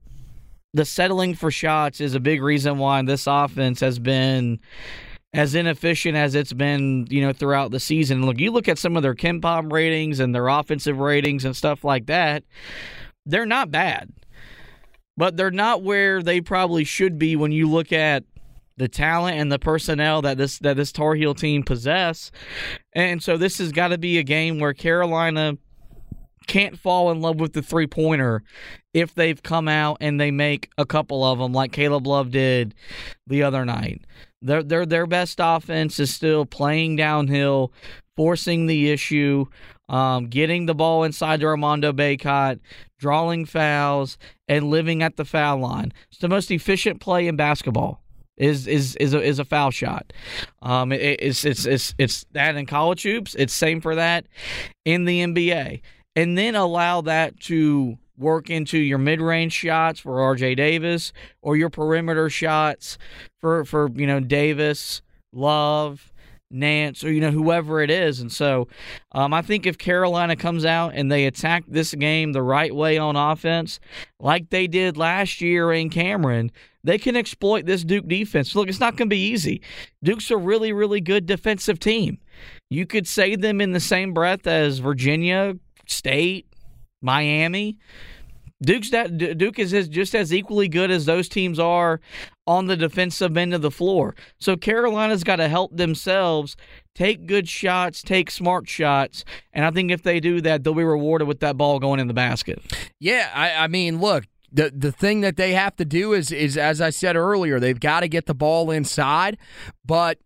the 0.73 0.85
settling 0.85 1.33
for 1.33 1.49
shots 1.49 1.99
is 1.99 2.13
a 2.13 2.19
big 2.19 2.41
reason 2.41 2.77
why 2.77 3.01
this 3.01 3.25
offense 3.25 3.79
has 3.79 3.97
been 3.97 4.59
as 5.33 5.53
inefficient 5.55 6.15
as 6.15 6.33
it's 6.35 6.53
been, 6.53 7.07
you 7.09 7.21
know, 7.21 7.33
throughout 7.33 7.71
the 7.71 7.79
season. 7.79 8.25
Look, 8.25 8.39
you 8.39 8.51
look 8.51 8.67
at 8.67 8.79
some 8.79 8.97
of 8.97 9.03
their 9.03 9.15
KenPom 9.15 9.71
ratings 9.71 10.19
and 10.19 10.33
their 10.33 10.47
offensive 10.47 10.99
ratings 10.99 11.45
and 11.45 11.55
stuff 11.55 11.83
like 11.83 12.07
that, 12.07 12.43
they're 13.25 13.45
not 13.45 13.69
bad 13.71 14.11
but 15.19 15.35
they're 15.35 15.51
not 15.51 15.83
where 15.83 16.23
they 16.23 16.39
probably 16.39 16.85
should 16.85 17.19
be 17.19 17.35
when 17.35 17.51
you 17.51 17.69
look 17.69 17.91
at 17.91 18.23
the 18.77 18.87
talent 18.87 19.37
and 19.37 19.51
the 19.51 19.59
personnel 19.59 20.21
that 20.21 20.37
this 20.37 20.59
that 20.59 20.77
this 20.77 20.93
Tar 20.93 21.13
Heel 21.13 21.35
team 21.35 21.61
possess. 21.61 22.31
And 22.93 23.21
so 23.21 23.35
this 23.35 23.57
has 23.57 23.73
got 23.73 23.89
to 23.89 23.97
be 23.97 24.17
a 24.17 24.23
game 24.23 24.59
where 24.59 24.73
Carolina 24.73 25.57
can't 26.47 26.79
fall 26.79 27.11
in 27.11 27.19
love 27.19 27.37
with 27.37 27.51
the 27.51 27.61
three 27.61 27.85
pointer 27.85 28.43
if 28.93 29.13
they've 29.13 29.43
come 29.43 29.67
out 29.67 29.97
and 29.99 30.21
they 30.21 30.31
make 30.31 30.71
a 30.77 30.85
couple 30.85 31.25
of 31.25 31.37
them 31.37 31.51
like 31.51 31.73
Caleb 31.73 32.07
Love 32.07 32.31
did 32.31 32.73
the 33.27 33.43
other 33.43 33.65
night. 33.65 34.01
Their 34.41 34.63
their 34.63 34.85
their 34.85 35.05
best 35.05 35.39
offense 35.41 35.99
is 35.99 36.13
still 36.13 36.45
playing 36.45 36.95
downhill, 36.95 37.73
forcing 38.15 38.67
the 38.67 38.91
issue, 38.91 39.45
um, 39.89 40.27
getting 40.27 40.65
the 40.65 40.75
ball 40.75 41.03
inside 41.03 41.41
to 41.41 41.47
Armando 41.47 41.91
Bacot, 41.91 42.59
drawing 42.99 43.45
fouls, 43.45 44.17
and 44.47 44.69
living 44.69 45.03
at 45.03 45.17
the 45.17 45.25
foul 45.25 45.57
line. 45.57 45.91
It's 46.11 46.19
the 46.19 46.29
most 46.29 46.51
efficient 46.51 47.01
play 47.01 47.27
in 47.27 47.35
basketball. 47.35 48.01
Is 48.37 48.67
is 48.67 48.95
is 48.95 49.13
a, 49.13 49.21
is 49.21 49.39
a 49.39 49.45
foul 49.45 49.71
shot. 49.71 50.13
Um, 50.61 50.93
it, 50.93 51.19
it's 51.21 51.43
it's 51.43 51.65
it's 51.65 51.93
it's 51.97 52.25
that 52.31 52.55
in 52.55 52.65
college 52.65 53.03
hoops. 53.03 53.35
It's 53.35 53.53
same 53.53 53.81
for 53.81 53.95
that 53.95 54.27
in 54.85 55.03
the 55.03 55.21
NBA, 55.21 55.81
and 56.15 56.37
then 56.37 56.55
allow 56.55 57.01
that 57.01 57.37
to 57.41 57.97
work 58.19 58.49
into 58.49 58.77
your 58.77 58.97
mid-range 58.97 59.53
shots 59.53 59.99
for 59.99 60.17
RJ 60.17 60.57
Davis 60.57 61.13
or 61.41 61.55
your 61.55 61.69
perimeter 61.69 62.29
shots 62.29 62.97
for 63.39 63.65
for 63.65 63.89
you 63.95 64.05
know 64.05 64.19
Davis, 64.19 65.01
Love, 65.31 66.11
Nance, 66.51 67.03
or 67.03 67.11
you 67.11 67.21
know 67.21 67.31
whoever 67.31 67.81
it 67.81 67.89
is. 67.89 68.19
And 68.19 68.31
so, 68.31 68.67
um, 69.11 69.33
I 69.33 69.41
think 69.41 69.65
if 69.65 69.77
Carolina 69.77 70.35
comes 70.35 70.65
out 70.65 70.93
and 70.95 71.11
they 71.11 71.25
attack 71.25 71.63
this 71.67 71.93
game 71.93 72.33
the 72.33 72.43
right 72.43 72.73
way 72.73 72.97
on 72.97 73.15
offense, 73.15 73.79
like 74.19 74.49
they 74.49 74.67
did 74.67 74.97
last 74.97 75.41
year 75.41 75.71
in 75.71 75.89
Cameron, 75.89 76.51
they 76.83 76.97
can 76.97 77.15
exploit 77.15 77.65
this 77.65 77.83
Duke 77.83 78.07
defense. 78.07 78.55
Look, 78.55 78.67
it's 78.67 78.79
not 78.79 78.95
going 78.95 79.09
to 79.09 79.13
be 79.13 79.29
easy. 79.29 79.61
Duke's 80.03 80.31
a 80.31 80.37
really, 80.37 80.73
really 80.73 81.01
good 81.01 81.25
defensive 81.25 81.79
team. 81.79 82.19
You 82.69 82.85
could 82.85 83.07
say 83.07 83.35
them 83.35 83.61
in 83.61 83.71
the 83.73 83.79
same 83.79 84.13
breath 84.13 84.47
as 84.47 84.79
Virginia 84.79 85.55
State, 85.87 86.47
Miami. 87.01 87.77
Duke's 88.61 88.89
that 88.89 89.17
Duke 89.37 89.57
is 89.57 89.87
just 89.87 90.13
as 90.13 90.33
equally 90.33 90.67
good 90.67 90.91
as 90.91 91.05
those 91.05 91.29
teams 91.29 91.59
are 91.59 92.01
on 92.45 92.65
the 92.65 92.75
defensive 92.75 93.37
end 93.37 93.53
of 93.53 93.61
the 93.61 93.71
floor. 93.71 94.15
So 94.37 94.57
Carolina's 94.57 95.23
got 95.23 95.37
to 95.37 95.47
help 95.47 95.75
themselves 95.75 96.57
take 96.93 97.25
good 97.25 97.47
shots, 97.47 98.01
take 98.01 98.29
smart 98.29 98.67
shots, 98.67 99.23
and 99.53 99.63
I 99.63 99.71
think 99.71 99.91
if 99.91 100.03
they 100.03 100.19
do 100.19 100.41
that, 100.41 100.63
they'll 100.63 100.73
be 100.73 100.83
rewarded 100.83 101.27
with 101.27 101.39
that 101.39 101.55
ball 101.55 101.79
going 101.79 102.01
in 102.01 102.07
the 102.07 102.13
basket. 102.13 102.61
Yeah, 102.99 103.31
I, 103.33 103.63
I 103.63 103.67
mean, 103.67 104.01
look, 104.01 104.25
the 104.51 104.73
the 104.75 104.91
thing 104.91 105.21
that 105.21 105.37
they 105.37 105.53
have 105.53 105.75
to 105.77 105.85
do 105.85 106.11
is 106.11 106.31
is 106.31 106.57
as 106.57 106.81
I 106.81 106.89
said 106.89 107.15
earlier, 107.15 107.61
they've 107.61 107.79
got 107.79 108.01
to 108.01 108.09
get 108.09 108.25
the 108.25 108.33
ball 108.33 108.71
inside, 108.71 109.37
but 109.85 110.17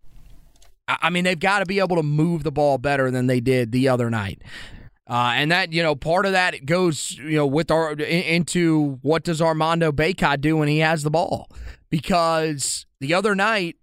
I 0.87 1.09
mean, 1.11 1.23
they've 1.23 1.39
got 1.39 1.59
to 1.59 1.65
be 1.65 1.79
able 1.79 1.97
to 1.97 2.03
move 2.03 2.43
the 2.43 2.51
ball 2.51 2.77
better 2.77 3.11
than 3.11 3.27
they 3.27 3.39
did 3.39 3.71
the 3.71 3.87
other 3.87 4.09
night. 4.09 4.41
Uh, 5.13 5.33
and 5.35 5.51
that 5.51 5.71
you 5.71 5.83
know, 5.83 5.93
part 5.93 6.25
of 6.25 6.31
that 6.31 6.65
goes 6.65 7.11
you 7.19 7.37
know 7.37 7.45
with 7.45 7.69
our 7.69 7.91
into 7.93 8.97
what 9.03 9.23
does 9.23 9.43
Armando 9.43 9.91
Bacot 9.91 10.41
do 10.41 10.57
when 10.57 10.67
he 10.67 10.79
has 10.79 11.03
the 11.03 11.11
ball? 11.11 11.47
Because 11.91 12.87
the 12.99 13.13
other 13.13 13.35
night, 13.35 13.75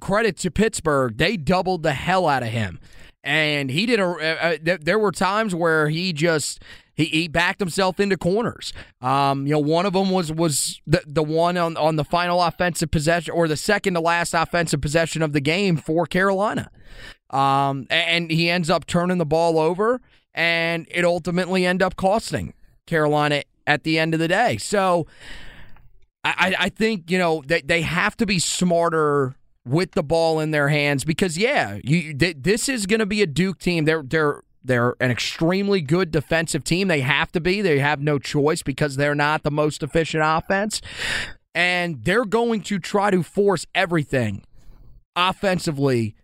credit 0.00 0.38
to 0.38 0.50
Pittsburgh, 0.50 1.18
they 1.18 1.36
doubled 1.36 1.82
the 1.82 1.92
hell 1.92 2.26
out 2.28 2.42
of 2.42 2.48
him, 2.48 2.80
and 3.26 3.70
he 3.70 3.86
did 3.86 3.98
a. 3.98 4.04
Uh, 4.04 4.56
uh, 4.70 4.78
there 4.80 4.98
were 4.98 5.10
times 5.10 5.54
where 5.54 5.88
he 5.88 6.12
just 6.12 6.62
he, 6.94 7.06
he 7.06 7.28
backed 7.28 7.58
himself 7.58 7.98
into 7.98 8.16
corners. 8.16 8.72
Um, 9.02 9.46
you 9.46 9.52
know, 9.52 9.58
one 9.58 9.84
of 9.84 9.92
them 9.92 10.10
was 10.10 10.32
was 10.32 10.80
the 10.86 11.02
the 11.06 11.24
one 11.24 11.58
on 11.58 11.76
on 11.76 11.96
the 11.96 12.04
final 12.04 12.40
offensive 12.40 12.90
possession 12.90 13.34
or 13.34 13.48
the 13.48 13.56
second 13.56 13.94
to 13.94 14.00
last 14.00 14.32
offensive 14.32 14.80
possession 14.80 15.22
of 15.22 15.32
the 15.32 15.40
game 15.40 15.76
for 15.76 16.06
Carolina. 16.06 16.70
Um, 17.30 17.88
and 17.90 18.30
he 18.30 18.48
ends 18.48 18.70
up 18.70 18.86
turning 18.86 19.18
the 19.18 19.26
ball 19.26 19.58
over, 19.58 20.00
and 20.32 20.86
it 20.90 21.04
ultimately 21.04 21.66
end 21.66 21.82
up 21.82 21.96
costing 21.96 22.54
Carolina 22.86 23.42
at 23.66 23.82
the 23.82 23.98
end 23.98 24.14
of 24.14 24.20
the 24.20 24.28
day. 24.28 24.56
So. 24.56 25.06
I, 26.28 26.56
I 26.58 26.68
think 26.70 27.08
you 27.08 27.18
know 27.18 27.44
they, 27.46 27.60
they 27.60 27.82
have 27.82 28.16
to 28.16 28.26
be 28.26 28.40
smarter 28.40 29.36
with 29.66 29.92
the 29.92 30.02
ball 30.02 30.40
in 30.40 30.52
their 30.52 30.68
hands 30.68 31.04
because 31.04 31.36
yeah, 31.36 31.78
you 31.82 32.14
this 32.14 32.68
is 32.68 32.86
going 32.86 33.00
to 33.00 33.06
be 33.06 33.22
a 33.22 33.26
Duke 33.26 33.58
team. 33.58 33.84
They're 33.84 34.02
they're 34.02 34.42
they're 34.64 34.96
an 35.00 35.10
extremely 35.10 35.80
good 35.80 36.10
defensive 36.10 36.64
team. 36.64 36.88
They 36.88 37.00
have 37.00 37.32
to 37.32 37.40
be. 37.40 37.60
They 37.62 37.78
have 37.78 38.00
no 38.00 38.18
choice 38.18 38.62
because 38.62 38.96
they're 38.96 39.14
not 39.14 39.42
the 39.42 39.50
most 39.50 39.82
efficient 39.82 40.22
offense. 40.24 40.80
And 41.54 42.04
they're 42.04 42.24
going 42.24 42.62
to 42.62 42.78
try 42.78 43.10
to 43.10 43.22
force 43.22 43.64
everything 43.74 44.44
offensively 45.14 46.14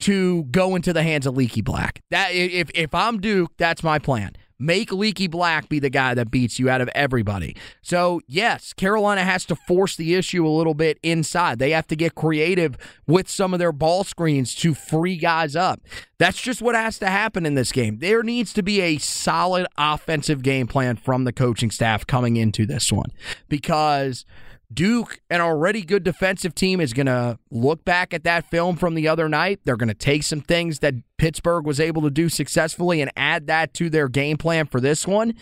to 0.00 0.44
go 0.44 0.74
into 0.74 0.92
the 0.92 1.02
hands 1.02 1.26
of 1.26 1.36
Leaky 1.36 1.62
Black. 1.62 2.02
That 2.10 2.34
if 2.34 2.70
if 2.74 2.94
I'm 2.94 3.20
Duke, 3.20 3.52
that's 3.56 3.82
my 3.82 3.98
plan. 3.98 4.32
Make 4.62 4.92
Leaky 4.92 5.26
Black 5.26 5.68
be 5.68 5.80
the 5.80 5.90
guy 5.90 6.14
that 6.14 6.30
beats 6.30 6.60
you 6.60 6.70
out 6.70 6.80
of 6.80 6.88
everybody. 6.94 7.56
So, 7.82 8.20
yes, 8.28 8.72
Carolina 8.72 9.24
has 9.24 9.44
to 9.46 9.56
force 9.56 9.96
the 9.96 10.14
issue 10.14 10.46
a 10.46 10.48
little 10.48 10.74
bit 10.74 11.00
inside. 11.02 11.58
They 11.58 11.70
have 11.70 11.88
to 11.88 11.96
get 11.96 12.14
creative 12.14 12.78
with 13.06 13.28
some 13.28 13.52
of 13.52 13.58
their 13.58 13.72
ball 13.72 14.04
screens 14.04 14.54
to 14.56 14.72
free 14.72 15.16
guys 15.16 15.56
up. 15.56 15.80
That's 16.18 16.40
just 16.40 16.62
what 16.62 16.76
has 16.76 16.98
to 17.00 17.08
happen 17.08 17.44
in 17.44 17.54
this 17.54 17.72
game. 17.72 17.98
There 17.98 18.22
needs 18.22 18.52
to 18.52 18.62
be 18.62 18.80
a 18.80 18.98
solid 18.98 19.66
offensive 19.76 20.42
game 20.42 20.68
plan 20.68 20.94
from 20.94 21.24
the 21.24 21.32
coaching 21.32 21.72
staff 21.72 22.06
coming 22.06 22.36
into 22.36 22.64
this 22.64 22.92
one 22.92 23.10
because 23.48 24.24
Duke, 24.72 25.20
an 25.30 25.40
already 25.40 25.82
good 25.82 26.04
defensive 26.04 26.54
team, 26.54 26.80
is 26.80 26.92
going 26.92 27.06
to 27.06 27.38
look 27.50 27.84
back 27.84 28.14
at 28.14 28.24
that 28.24 28.48
film 28.50 28.76
from 28.76 28.94
the 28.94 29.08
other 29.08 29.28
night. 29.28 29.60
They're 29.64 29.76
going 29.76 29.88
to 29.88 29.94
take 29.94 30.22
some 30.22 30.40
things 30.40 30.78
that 30.80 30.94
Pittsburgh 31.18 31.66
was 31.66 31.80
able 31.80 32.02
to 32.02 32.10
do 32.10 32.28
successfully 32.28 33.00
and 33.00 33.10
add 33.16 33.46
that 33.48 33.74
to 33.74 33.90
their 33.90 34.08
game 34.08 34.36
plan 34.36 34.66
for 34.66 34.80
this 34.80 35.06
one. 35.06 35.34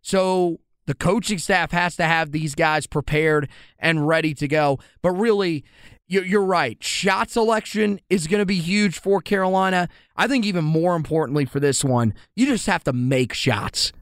So 0.00 0.60
the 0.86 0.94
coaching 0.94 1.38
staff 1.38 1.70
has 1.72 1.96
to 1.96 2.04
have 2.04 2.32
these 2.32 2.54
guys 2.54 2.86
prepared 2.86 3.48
and 3.78 4.08
ready 4.08 4.32
to 4.34 4.48
go. 4.48 4.78
But 5.02 5.12
really, 5.12 5.64
you're 6.06 6.42
right. 6.42 6.82
Shot 6.82 7.30
selection 7.30 8.00
is 8.08 8.26
going 8.26 8.40
to 8.40 8.46
be 8.46 8.58
huge 8.58 8.98
for 8.98 9.20
Carolina. 9.20 9.88
I 10.16 10.26
think 10.26 10.46
even 10.46 10.64
more 10.64 10.96
importantly 10.96 11.44
for 11.44 11.60
this 11.60 11.84
one, 11.84 12.14
you 12.34 12.46
just 12.46 12.66
have 12.66 12.84
to 12.84 12.94
make 12.94 13.34
shots. 13.34 13.92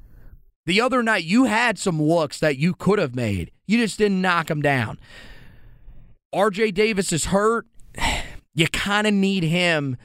The 0.66 0.80
other 0.80 1.02
night, 1.02 1.24
you 1.24 1.44
had 1.44 1.78
some 1.78 2.02
looks 2.02 2.40
that 2.40 2.58
you 2.58 2.74
could 2.74 2.98
have 2.98 3.14
made. 3.14 3.52
You 3.66 3.78
just 3.78 3.98
didn't 3.98 4.20
knock 4.20 4.48
them 4.48 4.60
down. 4.60 4.98
RJ 6.34 6.74
Davis 6.74 7.12
is 7.12 7.26
hurt. 7.26 7.66
You 8.58 8.66
kind 8.68 9.06
of 9.06 9.12
need 9.12 9.42
him 9.42 9.98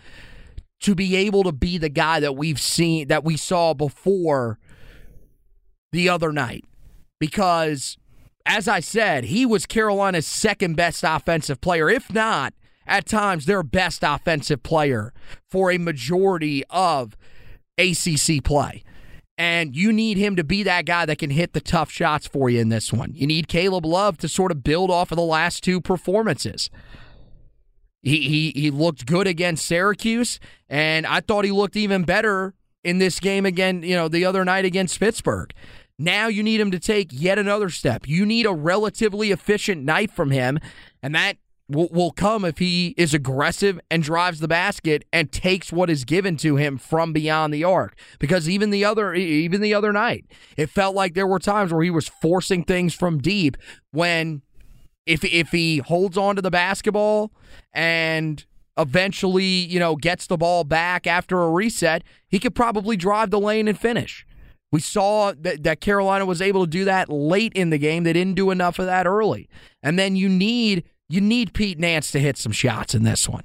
to 0.81 0.93
be 0.93 1.15
able 1.15 1.43
to 1.43 1.53
be 1.53 1.77
the 1.77 1.87
guy 1.87 2.19
that 2.19 2.35
we've 2.35 2.59
seen, 2.59 3.07
that 3.07 3.23
we 3.23 3.37
saw 3.37 3.73
before 3.73 4.59
the 5.93 6.09
other 6.09 6.33
night. 6.33 6.65
Because, 7.17 7.97
as 8.45 8.67
I 8.67 8.81
said, 8.81 9.23
he 9.23 9.45
was 9.45 9.65
Carolina's 9.65 10.27
second 10.27 10.75
best 10.75 11.05
offensive 11.07 11.61
player, 11.61 11.89
if 11.89 12.11
not 12.11 12.53
at 12.85 13.05
times 13.05 13.45
their 13.45 13.63
best 13.63 14.03
offensive 14.03 14.63
player 14.63 15.13
for 15.49 15.71
a 15.71 15.77
majority 15.77 16.65
of 16.69 17.15
ACC 17.77 18.43
play. 18.43 18.83
And 19.41 19.75
you 19.75 19.91
need 19.91 20.17
him 20.17 20.35
to 20.35 20.43
be 20.43 20.61
that 20.61 20.85
guy 20.85 21.07
that 21.07 21.17
can 21.17 21.31
hit 21.31 21.53
the 21.53 21.61
tough 21.61 21.89
shots 21.89 22.27
for 22.27 22.47
you 22.51 22.59
in 22.59 22.69
this 22.69 22.93
one. 22.93 23.13
You 23.15 23.25
need 23.25 23.47
Caleb 23.47 23.87
Love 23.87 24.19
to 24.19 24.27
sort 24.27 24.51
of 24.51 24.63
build 24.63 24.91
off 24.91 25.11
of 25.11 25.15
the 25.15 25.23
last 25.23 25.63
two 25.63 25.81
performances. 25.81 26.69
He, 28.03 28.21
he, 28.29 28.51
he 28.51 28.69
looked 28.69 29.07
good 29.07 29.25
against 29.25 29.65
Syracuse, 29.65 30.39
and 30.69 31.07
I 31.07 31.21
thought 31.21 31.43
he 31.43 31.49
looked 31.49 31.75
even 31.75 32.03
better 32.03 32.53
in 32.83 32.99
this 32.99 33.19
game 33.19 33.47
again, 33.47 33.81
you 33.81 33.95
know, 33.95 34.07
the 34.07 34.25
other 34.25 34.45
night 34.45 34.63
against 34.63 34.99
Pittsburgh. 34.99 35.51
Now 35.97 36.27
you 36.27 36.43
need 36.43 36.61
him 36.61 36.69
to 36.69 36.79
take 36.79 37.07
yet 37.11 37.39
another 37.39 37.71
step. 37.71 38.07
You 38.07 38.27
need 38.27 38.45
a 38.45 38.53
relatively 38.53 39.31
efficient 39.31 39.83
night 39.83 40.11
from 40.11 40.29
him, 40.29 40.59
and 41.01 41.15
that 41.15 41.37
will, 41.71 41.89
will 41.91 42.11
come 42.11 42.45
if 42.45 42.57
he 42.57 42.93
is 42.97 43.13
aggressive 43.13 43.79
and 43.89 44.03
drives 44.03 44.39
the 44.39 44.47
basket 44.47 45.05
and 45.11 45.31
takes 45.31 45.71
what 45.71 45.89
is 45.89 46.05
given 46.05 46.37
to 46.37 46.57
him 46.57 46.77
from 46.77 47.13
beyond 47.13 47.53
the 47.53 47.63
arc. 47.63 47.97
Because 48.19 48.49
even 48.49 48.69
the 48.69 48.85
other 48.85 49.13
even 49.13 49.61
the 49.61 49.73
other 49.73 49.91
night, 49.91 50.25
it 50.57 50.69
felt 50.69 50.95
like 50.95 51.13
there 51.13 51.27
were 51.27 51.39
times 51.39 51.71
where 51.71 51.83
he 51.83 51.89
was 51.89 52.07
forcing 52.07 52.63
things 52.63 52.93
from 52.93 53.19
deep 53.19 53.57
when 53.91 54.41
if 55.05 55.23
if 55.23 55.51
he 55.51 55.77
holds 55.77 56.17
on 56.17 56.35
to 56.35 56.41
the 56.41 56.51
basketball 56.51 57.31
and 57.73 58.45
eventually, 58.77 59.43
you 59.43 59.79
know, 59.79 59.95
gets 59.95 60.27
the 60.27 60.37
ball 60.37 60.63
back 60.63 61.07
after 61.07 61.41
a 61.41 61.49
reset, 61.49 62.03
he 62.27 62.39
could 62.39 62.55
probably 62.55 62.97
drive 62.97 63.29
the 63.29 63.39
lane 63.39 63.67
and 63.67 63.79
finish. 63.79 64.25
We 64.71 64.79
saw 64.79 65.33
that, 65.37 65.63
that 65.63 65.81
Carolina 65.81 66.25
was 66.25 66.41
able 66.41 66.63
to 66.63 66.69
do 66.69 66.85
that 66.85 67.09
late 67.09 67.51
in 67.53 67.71
the 67.71 67.77
game. 67.77 68.03
They 68.03 68.13
didn't 68.13 68.35
do 68.35 68.51
enough 68.51 68.79
of 68.79 68.85
that 68.85 69.05
early. 69.05 69.49
And 69.83 69.99
then 69.99 70.15
you 70.15 70.29
need 70.29 70.85
you 71.11 71.21
need 71.21 71.53
Pete 71.53 71.77
Nance 71.77 72.11
to 72.11 72.19
hit 72.19 72.37
some 72.37 72.51
shots 72.51 72.95
in 72.95 73.03
this 73.03 73.27
one. 73.27 73.43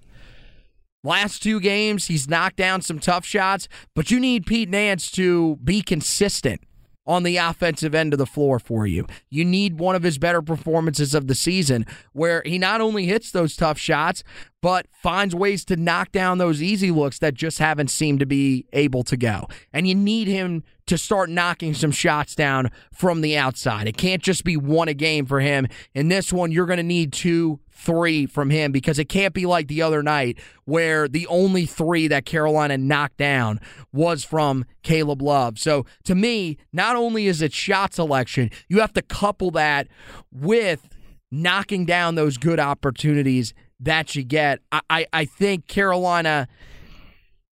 Last 1.02 1.42
two 1.42 1.60
games, 1.60 2.06
he's 2.06 2.28
knocked 2.28 2.56
down 2.56 2.82
some 2.82 2.98
tough 2.98 3.24
shots, 3.24 3.68
but 3.94 4.10
you 4.10 4.18
need 4.18 4.46
Pete 4.46 4.68
Nance 4.68 5.10
to 5.12 5.56
be 5.56 5.82
consistent 5.82 6.62
on 7.06 7.22
the 7.22 7.36
offensive 7.36 7.94
end 7.94 8.12
of 8.12 8.18
the 8.18 8.26
floor 8.26 8.58
for 8.58 8.86
you. 8.86 9.06
You 9.30 9.44
need 9.44 9.78
one 9.78 9.94
of 9.94 10.02
his 10.02 10.18
better 10.18 10.42
performances 10.42 11.14
of 11.14 11.28
the 11.28 11.34
season 11.34 11.86
where 12.12 12.42
he 12.44 12.58
not 12.58 12.80
only 12.80 13.06
hits 13.06 13.30
those 13.30 13.54
tough 13.54 13.78
shots, 13.78 14.24
but 14.60 14.86
finds 15.02 15.34
ways 15.34 15.64
to 15.66 15.76
knock 15.76 16.10
down 16.10 16.38
those 16.38 16.62
easy 16.62 16.90
looks 16.90 17.20
that 17.20 17.34
just 17.34 17.58
haven't 17.58 17.90
seemed 17.90 18.18
to 18.20 18.26
be 18.26 18.66
able 18.72 19.04
to 19.04 19.16
go. 19.16 19.46
And 19.72 19.86
you 19.86 19.94
need 19.94 20.26
him 20.26 20.64
to 20.86 20.96
start 20.96 21.28
knocking 21.28 21.74
some 21.74 21.90
shots 21.90 22.34
down 22.34 22.70
from 22.92 23.20
the 23.20 23.36
outside. 23.36 23.88
It 23.88 23.96
can't 23.96 24.22
just 24.22 24.44
be 24.44 24.56
one 24.56 24.88
a 24.88 24.94
game 24.94 25.26
for 25.26 25.40
him. 25.40 25.66
In 25.94 26.08
this 26.08 26.32
one, 26.32 26.52
you're 26.52 26.66
going 26.66 26.76
to 26.76 26.82
need 26.82 27.12
two, 27.12 27.60
three 27.70 28.26
from 28.26 28.50
him 28.50 28.72
because 28.72 28.98
it 28.98 29.08
can't 29.08 29.34
be 29.34 29.46
like 29.46 29.68
the 29.68 29.82
other 29.82 30.02
night 30.02 30.38
where 30.64 31.08
the 31.08 31.26
only 31.26 31.66
three 31.66 32.08
that 32.08 32.24
Carolina 32.24 32.78
knocked 32.78 33.16
down 33.16 33.60
was 33.92 34.24
from 34.24 34.64
Caleb 34.82 35.22
Love. 35.22 35.58
So 35.58 35.86
to 36.04 36.14
me, 36.14 36.56
not 36.72 36.96
only 36.96 37.26
is 37.26 37.42
it 37.42 37.52
shot 37.52 37.94
selection, 37.94 38.50
you 38.68 38.80
have 38.80 38.92
to 38.94 39.02
couple 39.02 39.50
that 39.52 39.88
with 40.32 40.88
knocking 41.30 41.84
down 41.84 42.14
those 42.14 42.38
good 42.38 42.60
opportunities 42.60 43.52
that 43.80 44.14
you 44.14 44.22
get. 44.22 44.60
I, 44.70 44.80
I, 44.88 45.06
I 45.12 45.24
think 45.24 45.66
Carolina 45.66 46.48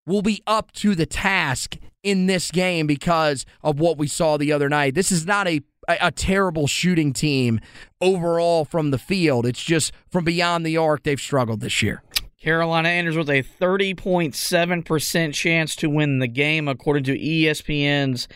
will 0.05 0.21
be 0.21 0.41
up 0.47 0.71
to 0.71 0.95
the 0.95 1.05
task 1.05 1.77
in 2.05 2.27
this 2.27 2.51
game 2.51 2.85
because 2.85 3.45
of 3.63 3.79
what 3.79 3.97
we 3.97 4.07
saw 4.07 4.37
the 4.37 4.51
other 4.53 4.69
night. 4.69 4.93
This 4.93 5.11
is 5.11 5.25
not 5.25 5.47
a 5.47 5.61
a, 5.87 6.11
terrible 6.11 6.65
shooting 6.65 7.13
team 7.13 7.59
overall 8.01 8.65
from 8.65 8.89
the 8.89 8.97
field. 8.97 9.45
It's 9.45 9.63
just 9.63 9.91
from 10.09 10.23
beyond 10.23 10.65
the 10.65 10.77
arc 10.77 11.03
they've 11.03 11.19
struggled 11.19 11.59
this 11.59 11.83
year. 11.83 12.01
Carolina 12.41 12.89
enters 12.89 13.15
with 13.15 13.29
a 13.29 13.43
30.7% 13.43 15.33
chance 15.35 15.75
to 15.75 15.87
win 15.87 16.17
the 16.17 16.27
game, 16.27 16.67
according 16.67 17.03
to 17.03 17.15
ESPN's 17.15 18.27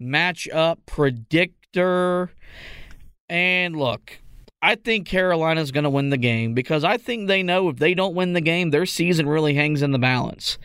matchup 0.00 0.78
predictor. 0.86 2.30
And 3.28 3.76
look, 3.76 4.20
I 4.62 4.76
think 4.76 5.08
Carolina's 5.08 5.72
going 5.72 5.84
to 5.84 5.90
win 5.90 6.10
the 6.10 6.16
game 6.16 6.54
because 6.54 6.84
I 6.84 6.98
think 6.98 7.26
they 7.26 7.42
know 7.42 7.68
if 7.68 7.78
they 7.78 7.94
don't 7.94 8.14
win 8.14 8.32
the 8.32 8.40
game, 8.40 8.70
their 8.70 8.86
season 8.86 9.28
really 9.28 9.54
hangs 9.54 9.82
in 9.82 9.92
the 9.92 9.98
balance. 9.98 10.58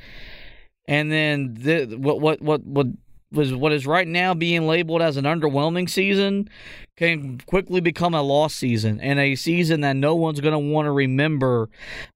And 0.92 1.10
then 1.10 1.54
the, 1.54 1.96
what 1.96 2.20
what 2.20 2.42
what 2.42 2.66
what 2.66 2.88
was 3.32 3.54
what 3.54 3.72
is 3.72 3.88
right 3.88 4.10
now 4.10 4.34
being 4.34 4.68
labeled 4.68 5.02
as 5.02 5.16
an 5.16 5.24
underwhelming 5.24 5.90
season 5.90 6.50
can 6.98 7.38
quickly 7.46 7.80
become 7.80 8.14
a 8.14 8.22
lost 8.22 8.58
season 8.58 9.00
and 9.00 9.18
a 9.18 9.36
season 9.36 9.80
that 9.82 9.96
no 9.96 10.16
one's 10.16 10.42
going 10.42 10.52
to 10.52 10.60
want 10.60 10.88
to 10.88 10.92
remember 10.92 11.70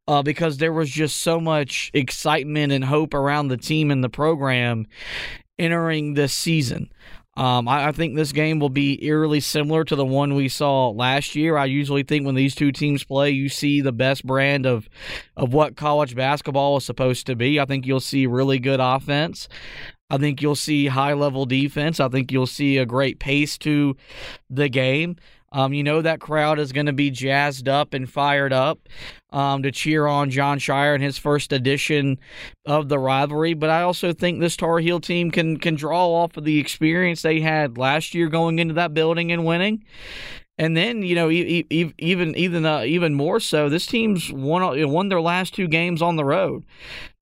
uh, 0.10 0.22
because 0.22 0.58
there 0.58 0.74
was 0.74 0.90
just 0.90 1.20
so 1.20 1.40
much 1.40 1.90
excitement 1.94 2.74
and 2.74 2.84
hope 2.84 3.14
around 3.14 3.48
the 3.48 3.56
team 3.56 3.92
and 3.92 4.04
the 4.04 4.10
program 4.10 4.86
entering 5.58 6.16
this 6.16 6.34
season. 6.34 6.92
Um, 7.38 7.68
I, 7.68 7.88
I, 7.88 7.92
think 7.92 8.16
this 8.16 8.32
game 8.32 8.60
will 8.60 8.70
be 8.70 9.04
eerily 9.06 9.42
similar 9.42 9.84
to 9.84 9.96
the 9.98 10.06
one 10.06 10.36
we 10.36 10.48
saw 10.48 10.90
last 10.90 11.36
year. 11.36 11.58
I 11.58 11.66
usually 11.66 12.04
think 12.04 12.26
when 12.26 12.36
these 12.36 12.56
two 12.56 12.72
teams 12.72 13.04
play, 13.04 13.32
you 13.32 13.50
see 13.50 13.82
the 13.82 13.92
best 13.92 14.26
brand 14.26 14.66
of 14.66 14.88
of 15.36 15.54
what 15.54 15.76
college 15.76 16.16
basketball 16.16 16.78
is 16.78 16.86
supposed 16.86 17.28
to 17.28 17.36
be. 17.36 17.60
I 17.60 17.66
think 17.66 17.86
you'll 17.86 18.00
see 18.00 18.26
really 18.26 18.58
good 18.58 18.80
offense. 18.80 19.50
I 20.10 20.18
think 20.18 20.42
you'll 20.42 20.56
see 20.56 20.88
high 20.88 21.14
level 21.14 21.46
defense. 21.46 22.00
I 22.00 22.08
think 22.08 22.32
you'll 22.32 22.48
see 22.48 22.78
a 22.78 22.86
great 22.86 23.20
pace 23.20 23.58
to 23.60 23.98
the 24.50 24.70
game. 24.70 25.18
Um, 25.52 25.74
you 25.74 25.84
know 25.84 26.02
that 26.02 26.20
crowd 26.20 26.60
is 26.60 26.72
going 26.72 26.86
to 26.88 26.94
be 26.94 27.10
jazzed 27.10 27.68
up 27.68 27.94
and 27.94 28.10
fired 28.10 28.54
up 28.54 28.80
um, 29.36 29.64
to 29.64 29.72
cheer 29.72 30.08
on 30.08 30.30
Jon 30.30 30.60
Scheyer 30.60 30.96
in 30.96 31.02
his 31.02 31.18
first 31.18 31.52
edition 31.52 32.18
of 32.66 32.88
the 32.88 32.98
rivalry. 32.98 33.54
But 33.54 33.70
I 33.70 33.82
also 33.82 34.14
think 34.14 34.40
this 34.40 34.56
Tar 34.56 34.80
Heel 34.80 35.02
team 35.02 35.30
can 35.30 35.58
can 35.58 35.76
draw 35.76 36.08
off 36.08 36.38
of 36.38 36.46
the 36.46 36.58
experience 36.58 37.22
they 37.22 37.42
had 37.42 37.78
last 37.78 38.16
year 38.16 38.30
going 38.30 38.60
into 38.60 38.74
that 38.76 38.94
building 38.94 39.34
and 39.34 39.46
winning. 39.46 39.84
And 40.58 40.78
then 40.78 41.04
you 41.04 41.16
know 41.16 41.30
even 41.30 42.38
even 42.38 42.66
uh, 42.66 42.84
even 42.84 43.14
more 43.14 43.42
so, 43.42 43.68
this 43.68 43.86
team's 43.86 44.32
won 44.32 44.90
won 44.90 45.10
their 45.10 45.22
last 45.22 45.54
two 45.54 45.68
games 45.68 46.02
on 46.02 46.16
the 46.16 46.26
road. 46.26 46.64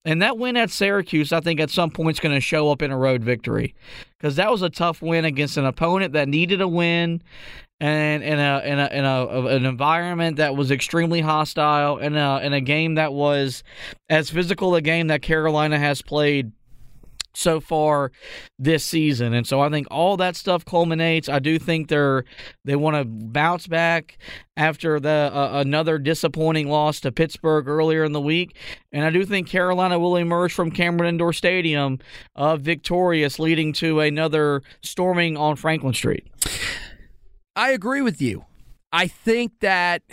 And 0.06 0.22
that 0.22 0.38
win 0.38 0.58
at 0.58 0.70
Syracuse, 0.70 1.32
I 1.32 1.40
think 1.40 1.62
at 1.62 1.70
some 1.70 1.90
point 1.90 2.18
is 2.18 2.20
going 2.20 2.36
to 2.36 2.42
show 2.42 2.70
up 2.70 2.82
in 2.82 2.92
a 2.92 2.98
road 2.98 3.24
victory 3.24 3.74
because 4.20 4.36
that 4.36 4.52
was 4.52 4.62
a 4.62 4.70
tough 4.70 5.02
win 5.02 5.24
against 5.24 5.56
an 5.56 5.66
opponent 5.66 6.12
that 6.14 6.28
needed 6.28 6.60
a 6.60 6.68
win 6.68 7.22
and 7.84 8.24
in 8.24 8.40
a 8.40 8.62
in 8.64 8.80
a 8.80 8.88
in 8.94 9.04
a 9.04 9.48
an 9.48 9.66
environment 9.66 10.38
that 10.38 10.56
was 10.56 10.72
extremely 10.72 11.20
hostile 11.20 11.98
and 11.98 12.16
a 12.16 12.40
in 12.42 12.54
a 12.54 12.62
game 12.62 12.96
that 12.96 13.12
was 13.12 13.62
as 14.10 14.30
physical 14.30 14.74
a 14.76 14.82
game 14.82 15.08
that 15.08 15.22
Carolina 15.22 15.78
has 15.78 16.02
played 16.02 16.54
so 17.34 17.60
far 17.60 18.12
this 18.58 18.86
season. 18.86 19.34
And 19.34 19.46
so 19.46 19.60
I 19.60 19.70
think 19.70 19.88
all 19.92 20.16
that 20.18 20.36
stuff 20.38 20.64
culminates. 20.64 21.28
I 21.28 21.40
do 21.40 21.60
think 21.60 21.90
they're 21.90 22.24
they 22.64 22.78
want 22.78 22.96
to 22.96 23.04
bounce 23.04 23.68
back 23.68 24.18
after 24.56 25.00
the 25.00 25.32
uh, 25.34 25.50
another 25.56 25.98
disappointing 25.98 26.70
loss 26.70 27.02
to 27.02 27.12
Pittsburgh 27.12 27.68
earlier 27.68 28.06
in 28.06 28.14
the 28.14 28.22
week. 28.22 28.56
And 28.94 29.04
I 29.04 29.10
do 29.10 29.26
think 29.26 29.50
Carolina 29.50 30.00
will 30.00 30.16
emerge 30.16 30.54
from 30.54 30.72
Cameron 30.72 31.10
Indoor 31.10 31.34
Stadium 31.34 32.00
uh, 32.36 32.56
victorious, 32.56 33.40
leading 33.40 33.74
to 33.74 34.00
another 34.00 34.62
storming 34.82 35.36
on 35.36 35.58
Franklin 35.58 35.94
Street. 35.94 36.28
I 37.56 37.72
agree 37.72 38.02
with 38.02 38.22
you. 38.22 38.46
I 38.92 39.08
think 39.08 39.60
that 39.62 40.04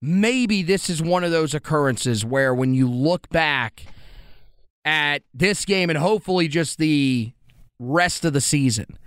maybe 0.00 0.62
this 0.62 0.90
is 0.90 1.02
one 1.02 1.24
of 1.24 1.30
those 1.30 1.54
occurrences 1.54 2.24
where 2.24 2.54
when 2.54 2.74
you 2.74 2.88
look 2.88 3.28
back 3.30 3.86
at 4.84 5.22
this 5.32 5.64
game 5.64 5.90
and 5.90 5.98
hopefully 5.98 6.48
just 6.48 6.78
the 6.78 7.32
rest 7.78 8.24
of 8.24 8.32
the 8.32 8.40
season, 8.40 8.98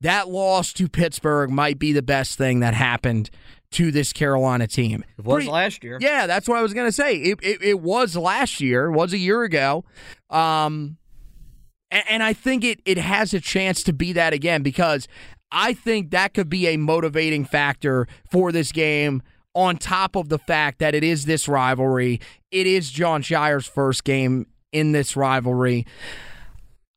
that 0.00 0.28
loss 0.28 0.72
to 0.74 0.88
Pittsburgh 0.88 1.50
might 1.50 1.78
be 1.78 1.92
the 1.92 2.02
best 2.02 2.38
thing 2.38 2.60
that 2.60 2.74
happened 2.74 3.30
to 3.72 3.90
this 3.90 4.12
Carolina 4.12 4.66
team. 4.66 5.04
It 5.18 5.24
was 5.24 5.34
Pretty, 5.36 5.50
last 5.50 5.82
year. 5.82 5.98
Yeah, 6.00 6.26
that's 6.26 6.48
what 6.48 6.58
I 6.58 6.62
was 6.62 6.72
going 6.72 6.86
to 6.86 6.92
say. 6.92 7.16
It, 7.16 7.38
it, 7.42 7.62
it, 7.62 7.80
was 7.80 8.16
last 8.16 8.60
year, 8.60 8.86
it 8.86 8.92
was 8.92 9.12
a 9.12 9.18
year 9.18 9.42
ago. 9.42 9.84
Um, 10.30 10.98
and, 11.90 12.04
and 12.08 12.22
I 12.22 12.32
think 12.32 12.62
it, 12.64 12.80
it 12.84 12.98
has 12.98 13.34
a 13.34 13.40
chance 13.40 13.82
to 13.84 13.92
be 13.92 14.12
that 14.12 14.32
again 14.32 14.62
because 14.62 15.08
I 15.50 15.72
think 15.72 16.10
that 16.10 16.34
could 16.34 16.48
be 16.48 16.66
a 16.66 16.76
motivating 16.76 17.44
factor 17.44 18.06
for 18.30 18.52
this 18.52 18.72
game 18.72 19.22
on 19.54 19.76
top 19.78 20.16
of 20.16 20.28
the 20.28 20.38
fact 20.38 20.78
that 20.80 20.94
it 20.94 21.02
is 21.02 21.24
this 21.24 21.48
rivalry. 21.48 22.20
It 22.50 22.66
is 22.66 22.90
Jon 22.90 23.22
Scheyer's 23.22 23.66
first 23.66 24.04
game 24.04 24.46
in 24.72 24.92
this 24.92 25.16
rivalry. 25.16 25.86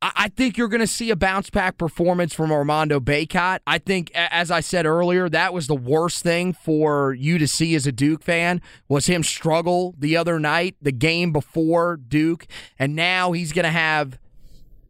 I 0.01 0.29
think 0.29 0.57
you're 0.57 0.69
going 0.69 0.79
to 0.79 0.87
see 0.87 1.09
a 1.09 1.15
bounce 1.17 1.49
back 1.49 1.77
performance 1.77 2.33
from 2.33 2.53
Armando 2.53 3.01
Bacot. 3.01 3.59
I 3.67 3.79
think, 3.79 4.11
as 4.15 4.49
I 4.49 4.61
said 4.61 4.85
earlier, 4.85 5.27
that 5.27 5.53
was 5.53 5.67
the 5.67 5.75
worst 5.75 6.23
thing 6.23 6.53
for 6.53 7.13
you 7.13 7.37
to 7.37 7.47
see 7.49 7.75
as 7.75 7.85
a 7.85 7.91
Duke 7.91 8.23
fan 8.23 8.61
was 8.87 9.07
him 9.07 9.23
struggle 9.23 9.95
the 9.97 10.15
other 10.15 10.39
night, 10.39 10.77
the 10.81 10.93
game 10.93 11.33
before 11.33 11.97
Duke, 11.97 12.47
and 12.77 12.95
now 12.95 13.33
he's 13.33 13.51
going 13.51 13.65
to 13.65 13.71
have 13.71 14.17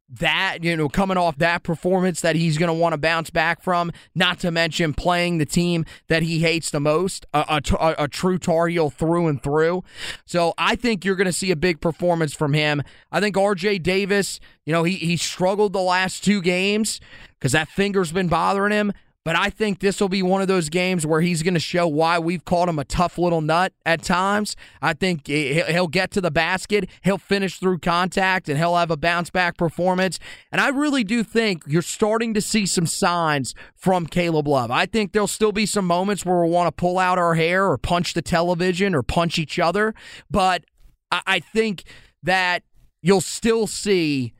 that, 0.10 0.60
you 0.64 0.76
know, 0.76 0.90
coming 0.90 1.18
off 1.18 1.38
that 1.38 1.64
performance 1.64 2.22
that 2.22 2.36
he's 2.36 2.58
going 2.58 2.68
to 2.68 2.74
want 2.74 2.94
to 2.94 2.98
bounce 2.98 3.30
back 3.30 3.62
from, 3.62 3.92
not 4.16 4.40
to 4.40 4.52
mention 4.52 4.94
playing 4.94 5.38
the 5.38 5.46
team 5.46 5.86
that 6.08 6.24
he 6.24 6.40
hates 6.40 6.72
the 6.72 6.80
most, 6.80 7.26
a, 7.34 7.62
a, 7.80 7.96
a 8.00 8.08
true 8.08 8.40
Tar 8.40 8.68
Heel 8.68 8.90
through 8.90 9.28
and 9.28 9.42
through. 9.42 9.84
So 10.26 10.54
I 10.58 10.76
think 10.76 11.06
you're 11.06 11.16
going 11.16 11.26
to 11.26 11.34
see 11.34 11.52
a 11.52 11.56
big 11.56 11.80
performance 11.80 12.34
from 12.34 12.54
him. 12.54 12.82
I 13.12 13.20
think 13.20 13.36
RJ 13.36 13.84
Davis, 13.84 14.40
you 14.66 14.74
know, 14.74 14.84
he, 14.84 14.96
he 14.96 15.18
struggled 15.18 15.74
the 15.74 15.82
last 15.82 16.24
two 16.24 16.42
games 16.42 17.00
because 17.38 17.52
that 17.52 17.68
finger's 17.70 18.12
been 18.12 18.28
bothering 18.28 18.72
him. 18.72 18.94
But 19.26 19.36
I 19.36 19.50
think 19.50 19.80
this 19.80 20.00
will 20.00 20.10
be 20.10 20.24
one 20.24 20.42
of 20.42 20.48
those 20.48 20.70
games 20.70 21.06
where 21.06 21.22
he's 21.22 21.44
going 21.44 21.54
to 21.54 21.60
show 21.60 21.88
why 21.88 22.20
we've 22.20 22.46
called 22.46 22.70
him 22.70 22.80
a 22.80 22.86
tough 22.86 23.18
little 23.18 23.42
nut 23.42 23.74
at 23.86 24.02
times. 24.02 24.56
I 24.82 24.94
think 24.94 25.28
he'll 25.28 25.88
get 25.88 26.12
to 26.12 26.22
the 26.22 26.32
basket, 26.32 26.90
he'll 27.04 27.18
finish 27.18 27.60
through 27.60 27.80
contact, 27.80 28.48
and 28.48 28.58
he'll 28.58 28.78
have 28.78 28.92
a 28.92 28.98
bounce 28.98 29.30
back 29.30 29.58
performance. 29.58 30.20
And 30.52 30.62
I 30.62 30.70
really 30.70 31.04
do 31.04 31.24
think 31.24 31.64
you're 31.68 31.82
starting 31.82 32.34
to 32.34 32.42
see 32.42 32.66
some 32.66 32.86
signs 32.86 33.54
from 33.76 34.08
Caleb 34.08 34.48
Love. 34.48 34.72
I 34.72 34.86
think 34.86 35.12
there'll 35.12 35.28
still 35.28 35.52
be 35.52 35.66
some 35.66 35.86
moments 35.86 36.26
where 36.26 36.38
we'll 36.38 36.50
want 36.50 36.68
to 36.68 36.72
pull 36.72 36.98
out 36.98 37.18
our 37.18 37.36
hair 37.36 37.70
or 37.70 37.78
punch 37.78 38.14
the 38.14 38.22
television 38.22 38.96
or 38.96 39.04
punch 39.04 39.38
each 39.38 39.60
other. 39.60 39.94
But 40.32 40.64
I 41.12 41.40
think 41.40 41.84
that 42.24 42.64
you'll 43.02 43.22
still 43.22 43.68
see 43.68 44.34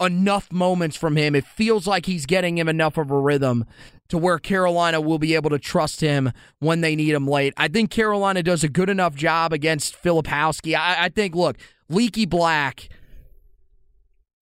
enough 0.00 0.52
moments 0.52 0.96
from 0.96 1.16
him. 1.16 1.34
It 1.34 1.46
feels 1.46 1.86
like 1.86 2.06
he's 2.06 2.26
getting 2.26 2.58
him 2.58 2.68
enough 2.68 2.98
of 2.98 3.10
a 3.10 3.18
rhythm 3.18 3.64
to 4.08 4.18
where 4.18 4.38
Carolina 4.38 5.00
will 5.00 5.18
be 5.18 5.34
able 5.34 5.50
to 5.50 5.58
trust 5.58 6.00
him 6.00 6.32
when 6.58 6.80
they 6.80 6.94
need 6.94 7.14
him 7.14 7.26
late. 7.26 7.54
I 7.56 7.68
think 7.68 7.90
Carolina 7.90 8.42
does 8.42 8.62
a 8.62 8.68
good 8.68 8.90
enough 8.90 9.14
job 9.14 9.52
against 9.52 10.00
Filipowski. 10.02 10.76
I, 10.76 11.04
I 11.04 11.08
think, 11.08 11.34
look, 11.34 11.56
Leaky 11.88 12.26
Black 12.26 12.88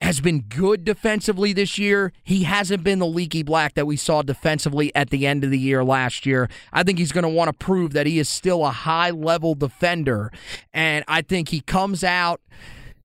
has 0.00 0.20
been 0.20 0.40
good 0.40 0.84
defensively 0.84 1.52
this 1.52 1.78
year. 1.78 2.12
He 2.24 2.42
hasn't 2.42 2.82
been 2.82 2.98
the 2.98 3.06
leaky 3.06 3.44
black 3.44 3.74
that 3.74 3.86
we 3.86 3.96
saw 3.96 4.22
defensively 4.22 4.92
at 4.96 5.10
the 5.10 5.28
end 5.28 5.44
of 5.44 5.50
the 5.50 5.58
year 5.58 5.84
last 5.84 6.26
year. 6.26 6.50
I 6.72 6.82
think 6.82 6.98
he's 6.98 7.12
going 7.12 7.22
to 7.22 7.28
want 7.28 7.48
to 7.48 7.52
prove 7.52 7.92
that 7.92 8.06
he 8.06 8.18
is 8.18 8.28
still 8.28 8.64
a 8.64 8.70
high 8.70 9.10
level 9.10 9.54
defender. 9.54 10.32
And 10.74 11.04
I 11.06 11.22
think 11.22 11.50
he 11.50 11.60
comes 11.60 12.02
out 12.02 12.40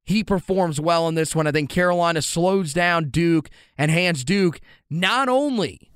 he 0.08 0.24
performs 0.24 0.80
well 0.80 1.10
in 1.10 1.16
this 1.16 1.36
one. 1.36 1.48
I 1.48 1.52
think 1.52 1.70
Carolina 1.70 2.22
slows 2.22 2.72
down 2.72 3.10
Duke 3.10 3.50
and 3.78 3.92
hands 3.92 4.24
Duke 4.24 4.62
not 4.90 5.28
only 5.28 5.87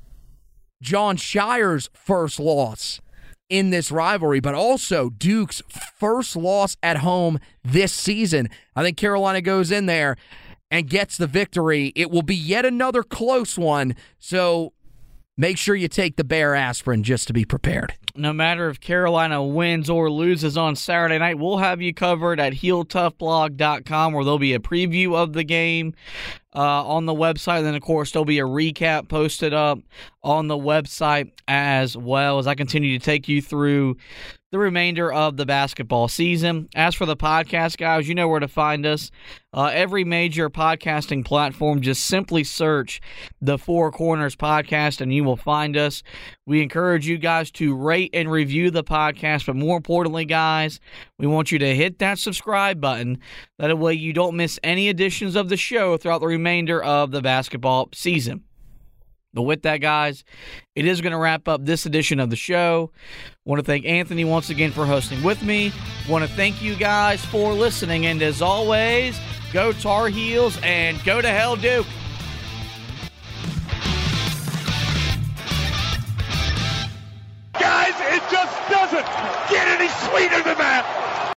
Jon 0.82 1.18
Scheyer's 1.18 1.90
first 1.94 2.40
loss 2.40 3.00
in 3.50 3.70
this 3.70 3.92
rivalry, 3.92 4.40
but 4.40 4.56
also 4.56 5.10
Duke's 5.10 5.62
first 5.70 6.36
loss 6.36 6.78
at 6.82 6.98
home 6.98 7.40
this 7.64 7.92
season. 7.94 8.50
I 8.76 8.84
think 8.84 8.98
Carolina 8.98 9.42
goes 9.42 9.72
in 9.72 9.86
there 9.86 10.16
and 10.72 10.90
gets 10.90 11.18
the 11.18 11.28
victory. 11.28 11.92
It 11.96 12.10
will 12.10 12.22
be 12.22 12.36
yet 12.36 12.66
another 12.66 13.04
close 13.04 13.58
one. 13.58 13.96
So 14.20 14.74
make 15.38 15.58
sure 15.58 15.76
you 15.76 15.90
take 15.90 16.16
the 16.16 16.24
bear 16.24 16.56
aspirin 16.56 17.04
just 17.04 17.28
to 17.28 17.34
be 17.34 17.44
prepared 17.46 17.94
no 18.16 18.34
matter 18.34 18.70
if 18.70 18.80
Carolina 18.80 19.44
wins 19.44 19.90
or 19.90 20.10
loses 20.10 20.58
on 20.58 20.76
Saturday 20.76 21.18
night, 21.18 21.38
we'll 21.38 21.58
have 21.58 21.82
you 21.82 21.94
covered 21.94 22.40
at 22.40 22.54
HeelToughBlog.com 22.54 24.14
where 24.14 24.24
there'll 24.24 24.40
be 24.40 24.54
a 24.54 24.60
preview 24.60 25.16
of 25.16 25.34
the 25.34 25.44
game 25.44 25.94
uh, 26.56 26.86
on 26.86 27.06
the 27.06 27.14
website. 27.14 27.60
And 27.60 27.68
then, 27.68 27.76
of 27.76 27.82
course, 27.82 28.12
there'll 28.12 28.26
be 28.26 28.40
a 28.40 28.46
recap 28.46 29.08
posted 29.08 29.54
up 29.54 29.80
on 30.24 30.48
the 30.48 30.58
website 30.58 31.32
as 31.48 31.98
well 31.98 32.40
as 32.40 32.48
I 32.48 32.56
continue 32.56 32.98
to 32.98 33.04
take 33.04 33.28
you 33.28 33.42
through 33.42 33.98
the 34.52 34.60
remainder 34.60 35.12
of 35.12 35.38
the 35.38 35.46
basketball 35.46 36.10
season. 36.10 36.68
As 36.76 36.94
for 36.94 37.06
the 37.06 37.16
podcast, 37.16 37.78
guys, 37.78 38.08
you 38.08 38.16
know 38.16 38.28
where 38.28 38.42
to 38.42 38.50
find 38.50 38.86
us. 38.86 39.10
Uh, 39.54 39.72
every 39.74 40.04
major 40.04 40.50
podcasting 40.50 41.26
platform, 41.26 41.82
just 41.82 42.06
simply 42.06 42.44
search 42.44 43.02
the 43.42 43.58
Four 43.58 43.92
Corners 43.92 44.36
Podcast 44.36 45.02
and 45.02 45.14
you 45.14 45.24
will 45.24 45.38
find 45.38 45.78
us. 45.78 46.04
We 46.46 46.62
encourage 46.62 47.08
you 47.08 47.18
guys 47.18 47.50
to 47.52 47.76
rate 47.76 48.12
and 48.14 48.30
review 48.30 48.72
the 48.72 48.84
podcast, 48.84 49.46
but 49.46 49.56
more 49.56 49.78
importantly, 49.78 50.26
guys, 50.26 50.80
we 51.18 51.28
want 51.28 51.52
you 51.52 51.60
to 51.60 51.76
hit 51.76 52.00
that 52.00 52.20
subscribe 52.20 52.82
button. 52.82 53.20
That 53.58 53.78
way 53.78 53.94
you 53.94 54.12
don't 54.12 54.36
miss 54.36 54.60
any 54.64 54.90
editions 54.90 55.36
of 55.36 55.50
the 55.50 55.58
show 55.58 55.96
throughout 55.98 56.20
the 56.20 56.28
remainder 56.42 56.84
of 56.84 57.12
the 57.12 57.22
basketball 57.22 57.90
season. 57.94 58.44
But 59.34 59.44
with 59.44 59.62
that, 59.62 59.78
guys, 59.78 60.26
it 60.76 60.86
is 60.86 61.00
going 61.00 61.12
to 61.12 61.18
wrap 61.18 61.48
up 61.48 61.64
this 61.64 61.86
edition 61.86 62.20
of 62.20 62.30
the 62.30 62.36
show. 62.36 62.92
Want 63.46 63.60
to 63.60 63.66
thank 63.66 63.86
Anthony 63.86 64.26
once 64.26 64.50
again 64.50 64.72
for 64.72 64.86
hosting 64.86 65.24
with 65.24 65.42
me. 65.44 65.72
Want 66.10 66.28
to 66.28 66.36
thank 66.36 66.62
you 66.62 66.76
guys 66.76 67.24
for 67.24 67.54
listening. 67.54 68.08
And 68.08 68.22
as 68.22 68.42
always, 68.42 69.18
go 69.54 69.72
Tar 69.72 70.10
Heels 70.10 70.60
and 70.64 71.02
go 71.06 71.22
to 71.22 71.30
hell, 71.30 71.56
Duke. 71.56 71.86
Guys, 77.54 77.94
it 78.00 78.24
just 78.30 78.70
doesn't 78.70 79.06
get 79.50 79.68
any 79.80 79.88
sweeter 79.88 80.44
than 80.44 80.58
that. 80.58 81.21